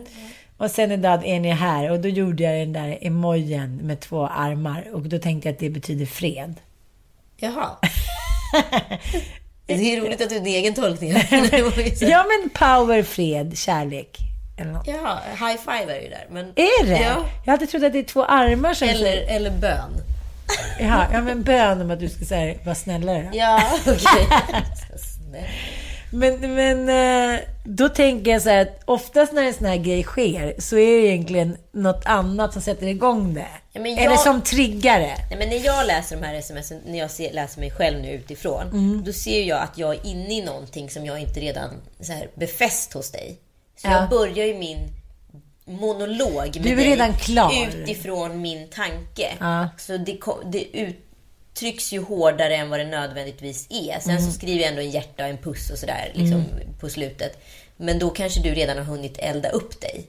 Och 0.57 0.71
sen 0.71 0.91
idag 0.91 1.25
är 1.25 1.39
ni 1.39 1.49
här 1.49 1.91
och 1.91 1.99
då 1.99 2.07
gjorde 2.07 2.43
jag 2.43 2.53
den 2.59 2.73
där 2.73 2.97
emojen 3.01 3.75
med 3.75 3.99
två 3.99 4.27
armar 4.27 4.87
och 4.93 5.01
då 5.01 5.19
tänkte 5.19 5.47
jag 5.49 5.53
att 5.53 5.59
det 5.59 5.69
betyder 5.69 6.05
fred. 6.05 6.55
Jaha. 7.37 7.69
Det 9.67 9.73
är 9.73 10.01
roligt 10.01 10.21
att 10.21 10.29
du 10.29 10.35
har 10.35 10.41
en 10.41 10.47
egen 10.47 10.73
tolkning. 10.73 11.11
Ja 11.99 12.25
men 12.27 12.49
power, 12.49 13.03
fred, 13.03 13.57
kärlek. 13.57 14.17
Eller 14.57 14.71
något. 14.71 14.87
Jaha, 14.87 15.19
high 15.31 15.57
five 15.61 15.97
är 15.97 16.01
ju 16.01 16.09
där. 16.09 16.27
Men, 16.29 16.45
Är 16.55 16.85
det? 16.85 17.01
Ja. 17.01 17.25
Jag 17.45 17.51
hade 17.51 17.67
trott 17.67 17.83
att 17.83 17.93
det 17.93 17.99
är 17.99 18.03
två 18.03 18.25
armar 18.25 18.73
som... 18.73 18.87
Eller, 18.89 19.35
eller 19.35 19.51
bön. 19.51 19.91
Ja, 20.79 21.05
ja 21.11 21.21
men 21.21 21.43
bön 21.43 21.81
om 21.81 21.91
att 21.91 21.99
du 21.99 22.09
ska 22.09 22.25
så 22.25 22.35
här, 22.35 22.57
vara 22.65 22.75
snällare. 22.75 23.29
Ja, 23.33 23.61
okej. 23.81 23.95
Så 23.95 24.97
snäll. 25.29 25.49
Men, 26.11 26.55
men 26.55 26.89
eh, 27.33 27.39
då 27.65 27.89
tänker 27.89 28.31
jag 28.31 28.41
så 28.41 28.49
här 28.49 28.61
att 28.61 28.81
oftast 28.85 29.33
när 29.33 29.43
en 29.43 29.53
sån 29.53 29.65
här 29.65 29.75
grej 29.77 30.03
sker 30.03 30.55
så 30.59 30.77
är 30.77 31.01
det 31.01 31.07
egentligen 31.07 31.57
något 31.71 32.01
annat 32.05 32.53
som 32.53 32.61
sätter 32.61 32.87
igång 32.87 33.33
det. 33.33 33.47
Ja, 33.73 33.81
jag- 33.87 33.99
Eller 33.99 34.15
som 34.15 34.41
triggar 34.41 34.99
det. 34.99 35.15
Nej, 35.29 35.39
men 35.39 35.49
när 35.49 35.65
jag 35.65 35.87
läser 35.87 36.15
de 36.15 36.25
här 36.27 36.35
sms, 36.35 36.73
när 36.85 36.97
jag 36.99 37.11
ser, 37.11 37.33
läser 37.33 37.59
mig 37.59 37.71
själv 37.71 37.99
nu 38.01 38.11
utifrån, 38.11 38.61
Mm. 38.67 39.03
då 39.05 39.13
ser 39.13 39.43
jag 39.43 39.61
att 39.61 39.77
jag 39.77 39.93
är 39.95 40.05
inne 40.05 40.33
i 40.33 40.41
någonting 40.45 40.89
som 40.89 41.05
jag 41.05 41.19
inte 41.19 41.39
redan 41.39 41.69
så 41.99 42.11
här, 42.13 42.29
befäst 42.35 42.93
hos 42.93 43.11
dig. 43.11 43.37
Så 43.81 43.87
Ja. 43.87 43.91
jag 44.01 44.09
börjar 44.09 44.45
ju 44.45 44.53
min 44.57 44.77
monolog 45.67 46.35
med 46.55 46.63
Du 46.63 46.71
är 46.71 46.75
dig 46.75 46.85
redan 46.89 47.13
klar. 47.13 47.53
utifrån 47.81 48.41
min 48.41 48.67
tanke. 48.69 49.33
Ja. 49.39 49.67
Så 49.77 49.97
det, 49.97 50.17
det 50.45 50.93
uttrycks 51.55 51.93
ju 51.93 52.01
hårdare 52.03 52.55
än 52.55 52.69
vad 52.69 52.79
det 52.79 52.85
nödvändigtvis 52.85 53.67
är. 53.69 53.99
Sen 53.99 54.11
Mm. 54.11 54.23
så 54.25 54.31
skriver 54.31 54.61
jag 54.61 54.69
ändå 54.69 54.81
en 54.81 54.91
hjärta 54.91 55.23
och 55.23 55.29
en 55.29 55.37
puss 55.37 55.69
och 55.69 55.77
sådär 55.77 56.11
liksom, 56.13 56.43
på 56.79 56.89
slutet. 56.89 57.43
Men 57.77 57.99
då 57.99 58.09
kanske 58.09 58.39
du 58.41 58.49
redan 58.49 58.77
har 58.77 58.83
hunnit 58.83 59.17
elda 59.17 59.49
upp 59.49 59.81
dig. 59.81 60.05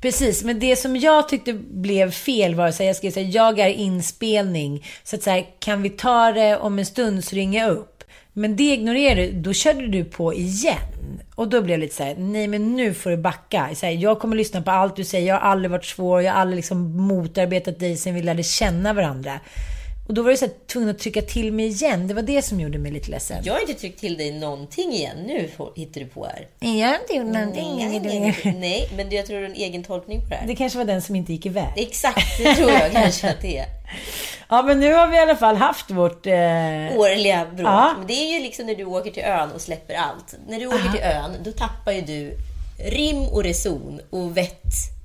Precis, 0.00 0.44
men 0.44 0.58
det 0.60 0.76
som 0.76 0.96
jag 0.96 1.28
tyckte 1.28 1.52
blev 1.70 2.10
fel 2.10 2.54
var 2.54 2.68
att 2.68 2.80
jag 2.80 2.96
skrev 2.96 3.10
så 3.10 3.20
här, 3.20 3.30
jag 3.36 3.58
är 3.58 3.68
inspelning. 3.68 4.86
Så 5.04 5.16
att 5.16 5.22
så 5.22 5.30
här, 5.30 5.46
kan 5.58 5.82
vi 5.82 5.90
ta 5.90 6.32
det 6.32 6.56
om 6.56 6.78
en 6.78 6.86
stund 6.86 7.24
så 7.24 7.36
ringer 7.36 7.60
jag 7.60 7.70
upp. 7.70 8.04
Men 8.32 8.56
det 8.56 8.72
ignorerade 8.72 9.26
du, 9.26 9.32
då 9.32 9.52
körde 9.52 9.86
du 9.88 10.04
på 10.04 10.34
igen. 10.34 11.20
Och 11.34 11.48
då 11.48 11.60
blev 11.60 11.74
jag 11.74 11.80
lite 11.80 11.94
så 11.94 12.04
här, 12.04 12.14
nej 12.18 12.46
men 12.48 12.76
nu 12.76 12.94
får 12.94 13.10
du 13.10 13.16
backa. 13.16 13.70
Så 13.74 13.86
här, 13.86 13.92
jag 13.92 14.18
kommer 14.20 14.36
lyssna 14.36 14.62
på 14.62 14.70
allt 14.70 14.96
du 14.96 15.04
säger, 15.04 15.28
jag 15.28 15.34
har 15.34 15.50
aldrig 15.50 15.70
varit 15.70 15.84
svår, 15.84 16.22
jag 16.22 16.32
har 16.32 16.40
aldrig 16.40 16.56
liksom 16.56 16.96
motarbetat 16.96 17.78
dig 17.78 17.96
sen 17.96 18.14
vi 18.14 18.22
lärde 18.22 18.42
känna 18.42 18.92
varandra. 18.92 19.40
Och 20.08 20.14
då 20.14 20.22
var 20.22 20.30
du 20.30 20.36
så 20.36 20.44
här, 20.44 20.54
tvungen 20.66 20.88
att 20.88 20.98
trycka 20.98 21.22
till 21.22 21.52
mig 21.52 21.66
igen. 21.66 22.08
Det 22.08 22.14
var 22.14 22.22
det 22.22 22.42
som 22.42 22.60
gjorde 22.60 22.78
mig 22.78 22.92
lite 22.92 23.10
ledsen. 23.10 23.42
Jag 23.44 23.52
har 23.52 23.60
inte 23.60 23.74
tryckt 23.74 24.00
till 24.00 24.16
dig 24.16 24.32
någonting 24.32 24.92
igen. 24.92 25.16
Nu 25.26 25.50
hittar 25.76 26.00
du 26.00 26.06
på 26.06 26.24
här. 26.26 26.46
Jag 26.58 26.88
har 26.88 26.94
inte 26.94 27.12
gjort 27.12 27.26
någonting. 27.26 27.76
Nej, 27.76 28.00
nej, 28.00 28.20
nej, 28.44 28.56
nej, 28.58 28.90
men 28.96 29.10
jag 29.10 29.26
tror 29.26 29.36
du 29.36 29.42
har 29.42 29.50
en 29.50 29.56
egen 29.56 29.84
tolkning 29.84 30.20
på 30.20 30.28
det 30.28 30.34
här. 30.34 30.46
Det 30.46 30.56
kanske 30.56 30.78
var 30.78 30.84
den 30.84 31.02
som 31.02 31.16
inte 31.16 31.32
gick 31.32 31.46
iväg. 31.46 31.72
Exakt, 31.76 32.38
det 32.38 32.54
tror 32.54 32.70
jag 32.70 32.92
kanske 32.92 33.30
att 33.30 33.40
det 33.42 33.58
är. 33.58 33.66
Ja, 34.48 34.62
men 34.62 34.80
nu 34.80 34.92
har 34.92 35.08
vi 35.08 35.16
i 35.16 35.20
alla 35.20 35.36
fall 35.36 35.56
haft 35.56 35.90
vårt... 35.90 36.26
Eh... 36.26 36.32
Årliga 36.96 37.46
bråk. 37.46 37.68
Ja. 37.68 37.94
Men 37.98 38.06
det 38.06 38.14
är 38.14 38.34
ju 38.34 38.42
liksom 38.42 38.66
när 38.66 38.74
du 38.74 38.84
åker 38.84 39.10
till 39.10 39.22
ön 39.22 39.52
och 39.52 39.60
släpper 39.60 39.94
allt. 39.94 40.34
När 40.48 40.60
du 40.60 40.66
åker 40.66 40.92
till 40.92 41.02
ön, 41.02 41.30
då 41.44 41.52
tappar 41.52 41.92
ju 41.92 42.00
du 42.00 42.36
rim 42.90 43.28
och 43.28 43.44
reson 43.44 44.00
och 44.10 44.36
vett 44.36 44.97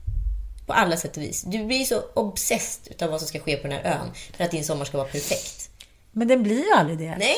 på 0.65 0.73
alla 0.73 0.97
sätt 0.97 1.17
och 1.17 1.23
vis. 1.23 1.43
Du 1.43 1.65
blir 1.65 1.85
så 1.85 2.01
obsessed 2.13 2.93
utav 2.93 3.09
vad 3.11 3.19
som 3.19 3.27
ska 3.27 3.39
ske 3.39 3.57
på 3.57 3.67
den 3.67 3.77
här 3.77 3.93
ön 3.93 4.11
för 4.37 4.43
att 4.43 4.51
din 4.51 4.65
sommar 4.65 4.85
ska 4.85 4.97
vara 4.97 5.07
perfekt. 5.07 5.69
Men 6.11 6.27
den 6.27 6.43
blir 6.43 6.65
ju 6.65 6.71
aldrig 6.71 6.97
det. 6.97 7.17
Nej, 7.17 7.35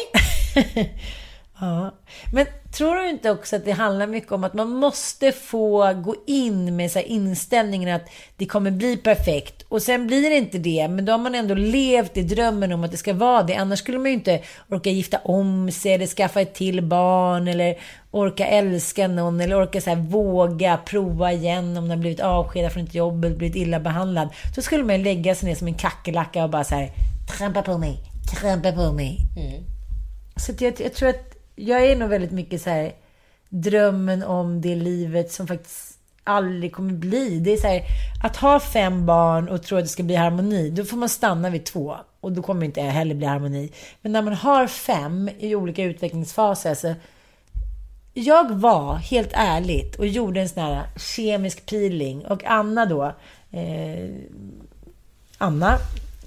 Ja. 1.59 1.91
Men 2.33 2.45
tror 2.77 2.95
du 2.95 3.09
inte 3.09 3.31
också 3.31 3.55
att 3.55 3.65
det 3.65 3.71
handlar 3.71 4.07
mycket 4.07 4.31
om 4.31 4.43
att 4.43 4.53
man 4.53 4.69
måste 4.69 5.31
få 5.31 5.93
gå 5.93 6.15
in 6.27 6.75
med 6.75 6.91
så 6.91 6.99
inställningen 6.99 7.95
att 7.95 8.09
det 8.37 8.45
kommer 8.45 8.71
bli 8.71 8.97
perfekt 8.97 9.65
och 9.69 9.81
sen 9.81 10.07
blir 10.07 10.29
det 10.29 10.35
inte 10.35 10.57
det, 10.57 10.87
men 10.87 11.05
då 11.05 11.11
har 11.11 11.17
man 11.17 11.35
ändå 11.35 11.55
levt 11.55 12.17
i 12.17 12.23
drömmen 12.23 12.71
om 12.71 12.83
att 12.83 12.91
det 12.91 12.97
ska 12.97 13.13
vara 13.13 13.43
det. 13.43 13.55
Annars 13.55 13.79
skulle 13.79 13.97
man 13.97 14.07
ju 14.07 14.13
inte 14.13 14.41
orka 14.69 14.89
gifta 14.89 15.17
om 15.17 15.71
sig 15.71 15.93
eller 15.93 16.07
skaffa 16.07 16.41
ett 16.41 16.53
till 16.53 16.81
barn 16.81 17.47
eller 17.47 17.77
orka 18.11 18.47
älska 18.47 19.07
någon 19.07 19.41
eller 19.41 19.61
orka 19.61 19.81
så 19.81 19.95
våga 19.95 20.77
prova 20.77 21.31
igen 21.31 21.77
om 21.77 21.83
man 21.83 21.89
har 21.89 21.97
blivit 21.97 22.19
avskedad 22.19 22.71
från 22.71 22.83
ett 22.83 22.95
jobb 22.95 23.25
eller 23.25 23.35
blivit 23.35 23.55
illa 23.55 23.79
behandlad. 23.79 24.29
Då 24.55 24.61
skulle 24.61 24.83
man 24.83 24.95
ju 24.97 25.03
lägga 25.03 25.35
sig 25.35 25.49
ner 25.49 25.55
som 25.55 25.67
en 25.67 25.73
kackerlacka 25.73 26.43
och 26.43 26.49
bara 26.49 26.63
så 26.63 26.75
här 26.75 26.91
trampa 27.37 27.61
på 27.61 27.77
mig, 27.77 27.97
trampa 28.39 28.71
på 28.71 28.91
mig. 28.91 29.19
Så 30.35 30.51
att 30.51 30.61
jag, 30.61 30.73
jag 30.79 30.93
tror 30.93 31.09
att 31.09 31.34
jag 31.55 31.85
är 31.85 31.95
nog 31.95 32.09
väldigt 32.09 32.31
mycket 32.31 32.61
så 32.61 32.69
här 32.69 32.93
drömmen 33.49 34.23
om 34.23 34.61
det 34.61 34.75
livet 34.75 35.31
som 35.31 35.47
faktiskt 35.47 35.99
aldrig 36.23 36.73
kommer 36.73 36.93
bli. 36.93 37.39
Det 37.39 37.53
är 37.53 37.57
så 37.57 37.67
här, 37.67 37.81
att 38.23 38.37
ha 38.37 38.59
fem 38.59 39.05
barn 39.05 39.49
och 39.49 39.63
tro 39.63 39.77
att 39.77 39.83
det 39.83 39.89
ska 39.89 40.03
bli 40.03 40.15
harmoni, 40.15 40.69
då 40.69 40.85
får 40.85 40.97
man 40.97 41.09
stanna 41.09 41.49
vid 41.49 41.65
två. 41.65 41.95
Och 42.19 42.31
då 42.31 42.41
kommer 42.41 42.65
inte 42.65 42.81
heller 42.81 43.15
bli 43.15 43.27
harmoni. 43.27 43.71
Men 44.01 44.11
när 44.11 44.21
man 44.21 44.33
har 44.33 44.67
fem 44.67 45.29
i 45.39 45.55
olika 45.55 45.83
utvecklingsfaser, 45.83 46.69
alltså, 46.69 46.95
jag 48.13 48.51
var 48.55 48.95
helt 48.95 49.31
ärligt 49.33 49.95
och 49.95 50.07
gjorde 50.07 50.41
en 50.41 50.49
sån 50.49 50.63
här 50.63 50.83
kemisk 50.97 51.65
peeling. 51.65 52.25
Och 52.25 52.43
Anna 52.45 52.85
då, 52.85 53.03
eh, 53.51 54.09
Anna, 55.37 55.77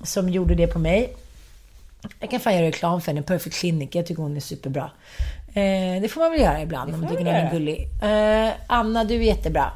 som 0.02 0.28
gjorde 0.28 0.54
det 0.54 0.66
på 0.66 0.78
mig. 0.78 1.14
Jag 2.20 2.30
kan 2.30 2.40
fan 2.40 2.54
göra 2.54 2.66
reklam 2.66 3.00
för 3.00 3.12
henne, 3.12 3.22
Perfect 3.22 3.56
Clinic. 3.56 3.90
Jag 3.92 4.06
tycker 4.06 4.22
hon 4.22 4.36
är 4.36 4.40
superbra. 4.40 4.90
Eh, 5.48 6.02
det 6.02 6.08
får 6.10 6.20
man 6.20 6.30
väl 6.30 6.40
göra 6.40 6.62
ibland 6.62 6.94
om 6.94 7.00
man 7.00 7.10
tycker 7.10 7.24
någon 7.24 7.34
är 7.34 7.50
gullig. 7.52 7.88
Eh, 8.02 8.52
Anna, 8.66 9.04
du 9.04 9.14
är 9.14 9.20
jättebra. 9.20 9.70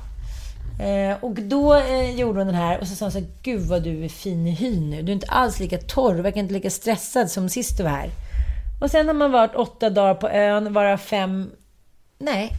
Eh, 0.81 1.25
och 1.25 1.35
då 1.35 1.75
eh, 1.75 2.11
gjorde 2.11 2.41
hon 2.41 2.47
den 2.47 2.57
här 2.57 2.81
och 2.81 2.89
så 2.89 2.95
sa 2.95 3.05
hon 3.05 3.13
så 3.13 3.19
här, 3.19 3.27
Gud 3.43 3.61
vad 3.61 3.83
du 3.83 4.05
är 4.05 4.09
fin 4.09 4.47
i 4.47 4.51
hyn 4.51 4.91
nu. 4.91 5.03
Du 5.03 5.13
är 5.13 5.15
inte 5.15 5.27
alls 5.27 5.61
lika 5.61 5.79
torr, 5.79 6.15
du 6.15 6.23
verkar 6.23 6.41
inte 6.41 6.55
lika 6.55 6.71
stressad 6.71 7.31
som 7.31 7.49
sist 7.49 7.77
du 7.77 7.83
var 7.83 7.91
här. 7.91 8.11
Och 8.81 8.91
sen 8.91 9.07
har 9.07 9.15
man 9.15 9.33
varit 9.33 9.55
åtta 9.55 9.91
dagar 9.91 10.15
på 10.15 10.29
ön, 10.29 10.73
varav 10.73 10.97
fem... 10.97 11.51
Nej, 12.19 12.51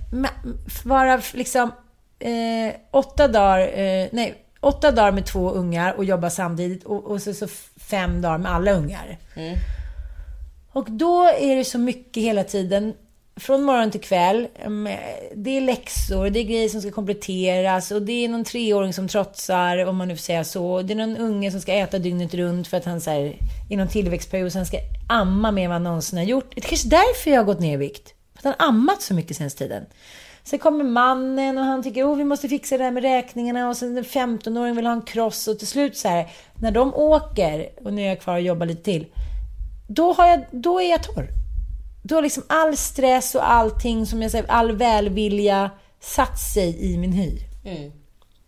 varav 0.83 1.25
liksom 1.33 1.71
eh, 2.19 2.73
åtta 2.91 3.27
dagar... 3.27 3.59
Eh, 3.59 4.07
nej, 4.11 4.35
åtta 4.59 4.91
dagar 4.91 5.11
med 5.11 5.25
två 5.25 5.49
ungar 5.49 5.93
och 5.93 6.05
jobba 6.05 6.29
samtidigt 6.29 6.83
och, 6.83 7.03
och 7.03 7.21
så, 7.21 7.33
så 7.33 7.47
fem 7.93 8.21
dagar 8.21 8.37
med 8.37 8.51
alla 8.51 8.71
ungar. 8.71 9.17
Och 10.71 10.91
då 10.91 11.23
är 11.23 11.55
det 11.55 11.65
så 11.65 11.77
mycket 11.77 12.23
hela 12.23 12.43
tiden. 12.43 12.93
Från 13.35 13.63
morgon 13.63 13.91
till 13.91 14.01
kväll. 14.01 14.47
em, 14.55 14.89
Det 15.35 15.57
är 15.57 15.61
läxor, 15.61 16.29
det 16.29 16.39
är 16.39 16.43
grejer 16.43 16.69
som 16.69 16.81
ska 16.81 16.91
kompletteras 16.91 17.91
och 17.91 18.01
det 18.01 18.25
är 18.25 18.29
någon 18.29 18.43
treåring 18.43 18.93
som 18.93 19.07
trotsar, 19.07 19.85
om 19.85 19.95
man 19.95 20.07
nu 20.07 20.15
får 20.15 20.21
säga 20.21 20.43
så. 20.43 20.81
Det 20.81 20.93
är 20.93 20.95
någon 20.95 21.17
unge 21.17 21.51
som 21.51 21.61
ska 21.61 21.73
äta 21.73 21.99
dygnet 21.99 22.33
runt 22.33 22.67
för 22.67 22.77
att 22.77 22.85
han 22.85 23.01
så 23.01 23.09
här, 23.09 23.35
i 23.69 23.75
någon 23.75 23.87
tillväxtperiod 23.87 24.51
sen 24.51 24.65
ska 24.65 24.77
amma 25.09 25.51
mer 25.51 25.63
än 25.63 25.69
vad 25.69 25.75
han 25.75 25.83
någonsin 25.83 26.17
har 26.17 26.25
gjort. 26.25 26.51
Det 26.55 26.65
är 26.65 26.69
kanske 26.69 26.87
därför 26.87 27.31
jag 27.31 27.39
har 27.39 27.45
gått 27.45 27.59
ner 27.59 27.73
i 27.73 27.77
vikt. 27.77 28.13
För 28.41 28.49
att 28.49 28.55
han 28.59 28.69
ammat 28.69 29.01
så 29.01 29.13
mycket 29.13 29.37
sen 29.37 29.49
tiden. 29.49 29.85
Sen 30.43 30.59
kommer 30.59 30.83
mannen 30.83 31.57
och 31.57 31.63
han 31.63 31.83
tycker 31.83 32.13
oh, 32.13 32.17
vi 32.17 32.23
måste 32.23 32.49
fixa 32.49 32.77
det 32.77 32.83
här 32.83 32.91
med 32.91 33.03
räkningarna 33.03 33.69
och 33.69 33.77
sen 33.77 33.95
den 33.95 34.03
15-åringen 34.03 34.75
vill 34.75 34.85
ha 34.85 34.93
en 34.93 35.01
cross 35.01 35.47
och 35.47 35.59
till 35.59 35.67
slut 35.67 35.97
så 35.97 36.07
här, 36.07 36.31
när 36.55 36.71
de 36.71 36.93
åker 36.93 37.69
och 37.85 37.93
nu 37.93 38.01
är 38.01 38.07
jag 38.07 38.21
kvar 38.21 38.33
och 38.33 38.41
jobbar 38.41 38.65
lite 38.65 38.83
till 38.83 39.05
då, 39.87 40.13
har 40.13 40.27
jag, 40.27 40.45
då 40.51 40.81
är 40.81 40.89
jag 40.89 41.03
torr. 41.03 41.27
Då 42.03 42.15
har 42.15 42.21
liksom 42.21 42.43
all 42.47 42.77
stress 42.77 43.35
och 43.35 43.51
allting, 43.51 44.05
som 44.05 44.21
jag 44.21 44.31
säger, 44.31 44.45
all 44.47 44.71
välvilja 44.77 45.71
satt 45.99 46.39
sig 46.39 46.93
i 46.93 46.97
min 46.97 47.13
hy. 47.13 47.39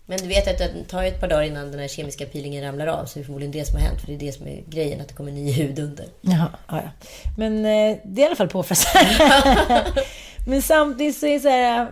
men 0.06 0.18
du 0.18 0.28
vet 0.28 0.48
att 0.48 0.58
det 0.58 0.84
tar 0.90 1.04
ett 1.04 1.20
par 1.20 1.28
dagar 1.28 1.44
innan 1.44 1.72
den 1.72 1.80
här 1.80 1.88
kemiska 1.88 2.26
peelingen 2.26 2.64
ramlar 2.64 2.88
av. 2.88 3.06
Så 3.06 3.20
det 3.20 3.24
är 3.24 3.26
förmodligen 3.26 3.52
det 3.52 3.66
som 3.66 3.80
har 3.80 3.88
hänt. 3.88 4.02
För 4.02 4.08
det 4.08 4.14
är 4.14 4.20
det 4.20 4.32
som 4.32 4.48
är 4.48 4.64
grejen, 4.68 5.02
att 5.02 5.08
det 5.08 5.14
kommer 5.14 5.32
ny 5.32 5.52
hud 5.52 5.80
under. 5.80 6.06
Jaha, 6.22 6.50
ja, 6.68 6.82
ja. 6.84 6.90
Men 7.38 7.58
eh, 7.58 7.98
det 8.04 8.22
är 8.22 8.24
i 8.24 8.26
alla 8.26 8.36
fall 8.36 8.50
påfrestande. 8.50 9.16
Men 10.48 10.62
samtidigt 10.62 11.18
så 11.18 11.26
är 11.26 11.34
det 11.34 11.40
så 11.40 11.50
här, 11.50 11.88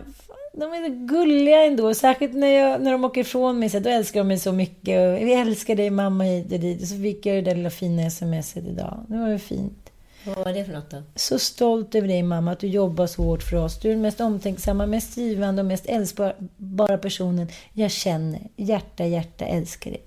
de 0.52 0.72
är 0.72 0.88
så 0.88 1.06
gulliga 1.14 1.64
ändå. 1.64 1.94
Särskilt 1.94 2.34
när, 2.34 2.46
jag, 2.46 2.80
när 2.80 2.92
de 2.92 3.04
åker 3.04 3.20
ifrån 3.20 3.58
mig, 3.58 3.70
så 3.70 3.76
här, 3.76 3.84
då 3.84 3.90
älskar 3.90 4.20
de 4.20 4.28
mig 4.28 4.38
så 4.38 4.52
mycket. 4.52 5.00
Och, 5.00 5.26
vi 5.26 5.34
älskar 5.34 5.74
dig 5.74 5.90
mamma 5.90 6.24
hit 6.24 6.52
och 6.52 6.60
dit. 6.60 6.82
Och 6.82 6.88
så 6.88 6.96
fick 6.96 7.26
jag 7.26 7.36
det 7.36 7.50
där 7.50 7.56
lilla 7.56 7.70
fina 7.70 8.10
smset 8.10 8.66
idag. 8.66 9.04
Det 9.08 9.16
var 9.16 9.28
ju 9.28 9.38
fint. 9.38 9.90
Vad 10.26 10.36
var 10.36 10.52
det 10.52 10.64
för 10.64 10.72
något 10.72 10.90
då? 10.90 11.02
Så 11.14 11.38
stolt 11.38 11.94
över 11.94 12.08
dig 12.08 12.22
mamma, 12.22 12.52
att 12.52 12.58
du 12.58 12.66
jobbar 12.66 13.06
så 13.06 13.22
hårt 13.22 13.42
för 13.42 13.56
oss. 13.56 13.80
Du 13.80 13.88
är 13.88 13.92
den 13.92 14.02
mest 14.02 14.20
omtänksamma, 14.20 14.86
mest 14.86 15.16
givande 15.16 15.62
och 15.62 15.66
mest 15.66 15.86
älskbara 15.86 16.98
personen 17.02 17.48
jag 17.72 17.90
känner. 17.90 18.40
Hjärta, 18.56 19.06
hjärta 19.06 19.44
älskar 19.44 19.90
dig. 19.90 20.04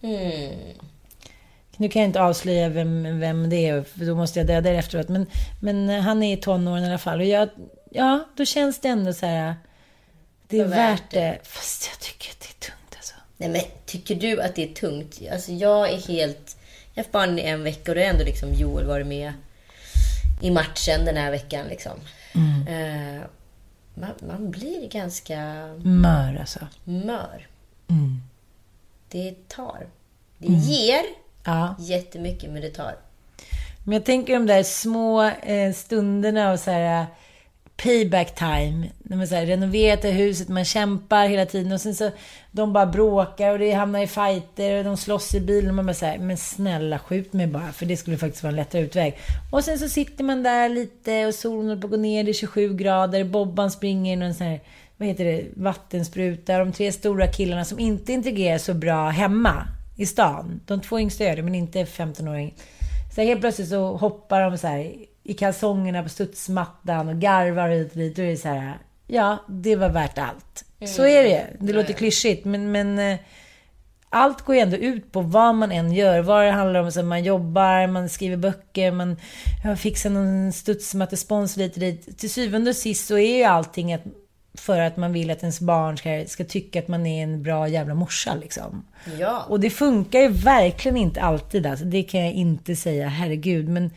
Mm. 0.00 0.58
Nu 1.76 1.88
kan 1.88 2.02
jag 2.02 2.08
inte 2.08 2.22
avslöja 2.22 2.68
vem, 2.68 3.20
vem 3.20 3.50
det 3.50 3.68
är, 3.68 3.82
för 3.82 4.04
då 4.04 4.14
måste 4.14 4.38
jag 4.38 4.46
döda 4.46 4.70
det 4.70 4.76
efteråt. 4.76 5.08
Men, 5.08 5.26
men 5.60 5.88
han 5.88 6.22
är 6.22 6.32
i 6.32 6.36
tonåren 6.36 6.84
i 6.84 6.86
alla 6.86 6.98
fall. 6.98 7.20
Och 7.20 7.26
jag, 7.26 7.48
ja, 7.90 8.24
då 8.36 8.44
känns 8.44 8.80
det 8.80 8.88
ändå 8.88 9.12
så 9.12 9.26
här... 9.26 9.54
Det 10.48 10.60
är 10.60 10.64
värt 10.64 11.00
värt 11.00 11.10
det. 11.10 11.38
Fast 11.42 11.88
jag 11.92 12.00
tycker 12.00 12.30
att 12.30 12.40
det 12.40 12.48
är 12.66 12.70
tungt 12.70 12.96
alltså. 12.96 13.14
Nej, 13.36 13.48
men 13.48 13.60
tycker 13.86 14.14
du 14.14 14.40
att 14.42 14.54
det 14.54 14.70
är 14.70 14.74
tungt? 14.74 15.20
Alltså, 15.32 15.52
jag 15.52 15.90
är 15.90 15.98
helt... 15.98 16.56
Jag 16.94 17.02
har 17.02 17.04
haft 17.04 17.12
barn 17.12 17.38
i 17.38 17.42
en 17.42 17.62
vecka 17.62 17.90
och 17.90 17.94
då 17.94 18.00
har 18.02 18.08
ändå 18.08 18.24
liksom 18.24 18.52
Joel 18.54 18.86
varit 18.86 19.06
med 19.06 19.32
i 20.42 20.50
matchen 20.50 21.04
den 21.04 21.16
här 21.16 21.30
veckan. 21.30 21.66
Liksom. 21.68 21.98
Eh, 22.68 23.22
man, 23.94 24.10
man 24.28 24.50
blir 24.50 24.88
ganska 24.88 25.36
Mör 25.84 26.36
alltså. 26.40 26.60
mör. 26.84 27.46
Mm. 27.88 28.22
Det 29.08 29.48
tar. 29.48 29.86
Det 30.38 30.52
ger 30.52 31.02
Ja. 31.44 31.74
jättemycket, 31.78 32.50
men 32.50 32.62
det 32.62 32.70
tar. 32.70 32.96
Men 33.84 33.92
jag 33.92 34.04
tänker 34.04 34.32
de 34.32 34.46
där 34.46 34.62
små 34.62 35.22
eh, 35.22 35.72
stunderna 35.72 36.52
och 36.52 36.60
så 36.60 36.70
här 36.70 37.06
payback 37.76 38.34
time. 38.34 38.90
När 38.98 39.16
man 39.16 39.26
så 39.26 39.34
här, 39.34 39.46
renoverat 39.46 40.02
det 40.02 40.10
huset, 40.10 40.48
man 40.48 40.64
kämpar 40.64 41.28
hela 41.28 41.46
tiden 41.46 41.72
och 41.72 41.80
sen 41.80 41.94
så 41.94 42.10
de 42.50 42.72
bara 42.72 42.86
bråkar 42.86 43.52
och 43.52 43.58
det 43.58 43.72
hamnar 43.72 44.00
i 44.00 44.06
fighter 44.06 44.78
och 44.78 44.84
de 44.84 44.96
slåss 44.96 45.34
i 45.34 45.40
bilen 45.40 45.68
och 45.68 45.74
man 45.74 45.86
bara 45.86 45.94
säger 45.94 46.18
men 46.18 46.36
snälla 46.36 46.98
skjut 46.98 47.32
mig 47.32 47.46
bara 47.46 47.72
för 47.72 47.86
det 47.86 47.96
skulle 47.96 48.16
faktiskt 48.16 48.42
vara 48.42 48.50
en 48.50 48.56
lättare 48.56 48.82
utväg. 48.82 49.18
Och 49.52 49.64
sen 49.64 49.78
så 49.78 49.88
sitter 49.88 50.24
man 50.24 50.42
där 50.42 50.68
lite 50.68 51.26
och 51.26 51.34
solen 51.34 51.68
håller 51.68 51.80
på 51.80 51.86
att 51.86 51.90
gå 51.90 51.96
ner, 51.96 52.24
det 52.24 52.30
är 52.30 52.32
27 52.32 52.74
grader, 52.76 53.24
Bobban 53.24 53.70
springer 53.70 54.16
i 54.16 54.22
en 54.22 54.34
sån 54.34 54.46
här 54.46 54.60
vad 54.96 55.08
heter 55.08 55.24
det, 55.24 55.44
vattenspruta. 55.56 56.58
De 56.58 56.72
tre 56.72 56.92
stora 56.92 57.26
killarna 57.26 57.64
som 57.64 57.78
inte 57.78 58.12
integrerar 58.12 58.58
så 58.58 58.74
bra 58.74 59.08
hemma 59.08 59.68
i 59.96 60.06
stan. 60.06 60.60
De 60.66 60.80
två 60.80 61.00
yngsta 61.00 61.24
gör 61.24 61.36
det, 61.36 61.42
men 61.42 61.54
inte 61.54 61.84
15-åring. 61.84 62.54
Så 63.14 63.22
helt 63.22 63.40
plötsligt 63.40 63.68
så 63.68 63.96
hoppar 63.96 64.40
de 64.40 64.58
så 64.58 64.66
här 64.66 64.94
i 65.28 65.34
kalsongerna 65.34 66.02
på 66.02 66.08
studsmattan 66.08 67.08
och 67.08 67.16
garvar 67.16 67.68
hit 67.68 67.92
och 67.92 67.98
dit. 67.98 68.16
Då 68.16 68.22
är 68.22 68.26
det 68.26 68.36
så 68.36 68.48
här, 68.48 68.78
ja, 69.06 69.38
det 69.48 69.76
var 69.76 69.88
värt 69.88 70.18
allt. 70.18 70.64
Så 70.86 71.06
är 71.06 71.24
det 71.24 71.46
Det 71.60 71.72
låter 71.72 71.92
klyschigt, 71.92 72.44
men, 72.44 72.72
men 72.72 72.98
eh, 72.98 73.18
allt 74.10 74.40
går 74.40 74.54
ju 74.54 74.60
ändå 74.60 74.76
ut 74.76 75.12
på 75.12 75.20
vad 75.20 75.54
man 75.54 75.72
än 75.72 75.92
gör. 75.92 76.20
Vad 76.20 76.44
det 76.44 76.50
handlar 76.50 76.80
om, 76.80 76.92
så 76.92 77.02
man 77.02 77.24
jobbar, 77.24 77.86
man 77.86 78.08
skriver 78.08 78.36
böcker, 78.36 78.90
man 78.90 79.16
fixar 79.76 80.10
någon 80.10 80.52
studsmattespons 80.52 81.56
lite 81.56 81.80
dit. 81.80 82.18
Till 82.18 82.30
syvende 82.30 82.70
och 82.70 82.76
sist 82.76 83.06
så 83.06 83.18
är 83.18 83.36
ju 83.36 83.44
allting 83.44 83.92
att, 83.92 84.02
för 84.54 84.80
att 84.80 84.96
man 84.96 85.12
vill 85.12 85.30
att 85.30 85.40
ens 85.40 85.60
barn 85.60 85.96
ska, 85.96 86.24
ska 86.26 86.44
tycka 86.44 86.78
att 86.78 86.88
man 86.88 87.06
är 87.06 87.22
en 87.22 87.42
bra 87.42 87.68
jävla 87.68 87.94
morsa 87.94 88.34
liksom. 88.34 88.86
Ja. 89.18 89.44
Och 89.48 89.60
det 89.60 89.70
funkar 89.70 90.20
ju 90.20 90.28
verkligen 90.28 90.96
inte 90.96 91.20
alltid. 91.20 91.66
Alltså. 91.66 91.84
Det 91.84 92.02
kan 92.02 92.20
jag 92.20 92.32
inte 92.32 92.76
säga, 92.76 93.08
herregud. 93.08 93.68
Men 93.68 93.90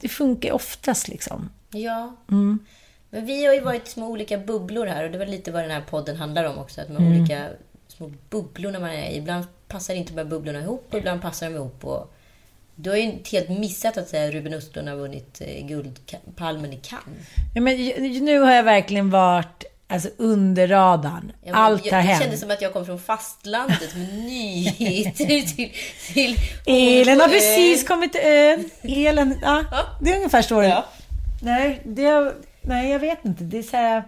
det 0.00 0.08
funkar 0.08 0.52
oftast 0.52 1.08
liksom. 1.08 1.50
Ja. 1.70 2.16
Mm. 2.30 2.58
Men 3.10 3.26
vi 3.26 3.44
har 3.46 3.54
ju 3.54 3.60
varit 3.60 3.88
små 3.88 4.06
olika 4.08 4.38
bubblor 4.38 4.86
här 4.86 5.04
och 5.04 5.10
det 5.10 5.18
var 5.18 5.26
lite 5.26 5.52
vad 5.52 5.62
den 5.62 5.70
här 5.70 5.80
podden 5.90 6.16
handlar 6.16 6.44
om 6.44 6.58
också. 6.58 6.80
Att 6.80 6.88
man 6.88 6.96
Mm. 7.06 7.18
olika 7.20 7.48
små 7.88 8.12
bubblor 8.30 8.70
när 8.70 8.80
man 8.80 8.90
är. 8.90 9.10
Ibland 9.12 9.44
passar 9.68 9.94
inte 9.94 10.12
de 10.12 10.18
här 10.18 10.24
bubblorna 10.24 10.60
ihop 10.60 10.86
och 10.90 10.98
ibland 10.98 11.22
passar 11.22 11.46
de 11.50 11.54
ihop. 11.56 11.84
Och 11.84 12.14
du 12.74 12.90
har 12.90 12.96
ju 12.96 13.02
inte 13.02 13.30
helt 13.30 13.48
missat 13.48 13.96
att 13.98 14.08
säga 14.08 14.30
Ruben 14.30 14.54
Östlund 14.54 14.88
har 14.88 14.96
vunnit 14.96 15.40
eh, 15.44 15.66
Guldpalmen 15.66 16.72
i 16.72 16.76
Cannes. 16.76 17.28
Ja, 17.54 17.60
men 17.60 17.76
nu 18.24 18.38
har 18.40 18.52
jag 18.52 18.62
verkligen 18.62 19.10
varit 19.10 19.64
alltså, 19.88 20.08
under 20.18 20.68
radarn. 20.68 21.32
Ja, 21.44 21.54
Allt 21.54 21.86
jag, 21.86 21.92
har 21.92 22.02
Det 22.02 22.08
hänt. 22.08 22.22
kändes 22.22 22.40
som 22.40 22.50
att 22.50 22.62
jag 22.62 22.72
kom 22.72 22.86
från 22.86 22.98
fastlandet 22.98 23.96
med 23.96 24.08
nyheter 24.24 25.26
till... 25.56 25.70
till 26.14 26.36
Elen 26.66 27.20
har 27.20 27.28
precis 27.28 27.88
kommit 27.88 28.12
till 28.12 28.20
ön. 28.24 28.70
Elen, 28.82 29.38
ja, 29.42 29.64
det 30.00 30.10
är 30.10 30.16
ungefär 30.16 30.42
så 30.42 30.60
det 30.60 30.68
Ja. 30.68 30.84
Nej, 31.42 31.80
det, 31.84 32.32
nej, 32.62 32.90
jag 32.90 32.98
vet 32.98 33.24
inte. 33.24 33.44
Det 33.44 33.58
är 33.58 33.62
så 33.62 33.76
här, 33.76 34.02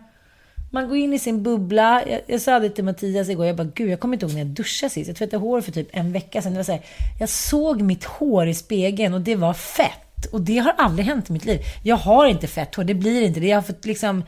man 0.73 0.89
går 0.89 0.97
in 0.97 1.13
i 1.13 1.19
sin 1.19 1.43
bubbla. 1.43 2.03
Jag, 2.09 2.21
jag 2.27 2.41
sa 2.41 2.59
det 2.59 2.71
till 2.71 2.85
Mattias 2.85 3.29
igår. 3.29 3.47
Jag 3.47 3.57
bara, 3.57 3.69
gud, 3.75 3.91
jag 3.91 4.01
kommer 4.01 4.15
inte 4.15 4.27
ihåg 4.27 4.33
när 4.35 4.41
jag 4.41 4.49
duschade 4.49 4.91
sist. 4.91 5.09
Jag 5.09 5.17
tvättade 5.17 5.37
hår 5.43 5.61
för 5.61 5.73
typ 5.73 5.89
en 5.93 6.13
vecka 6.13 6.43
sedan. 6.43 6.53
Det 6.53 6.59
var 6.59 6.65
så 6.65 6.73
här, 6.73 6.83
jag 7.21 7.29
såg 7.29 7.81
mitt 7.83 8.05
hår 8.05 8.49
i 8.49 8.55
spegeln 8.55 9.15
och 9.15 9.21
det 9.21 9.37
var 9.37 9.55
fett. 9.55 9.87
fett. 10.23 10.33
Och 10.33 10.41
det 10.41 10.59
har 10.59 10.75
aldrig 10.79 11.07
hänt 11.07 11.31
i 11.31 11.33
mitt 11.33 11.45
liv. 11.45 11.61
Jag 11.83 11.97
har 11.97 12.27
inte 12.27 12.47
fett 12.47 12.75
hår, 12.75 12.85
det 12.85 12.95
blir 12.95 13.23
inte 13.23 13.41
det. 13.41 13.47
Jag 13.47 13.57
har 13.57 13.63
fått 13.63 13.85
liksom... 13.85 14.25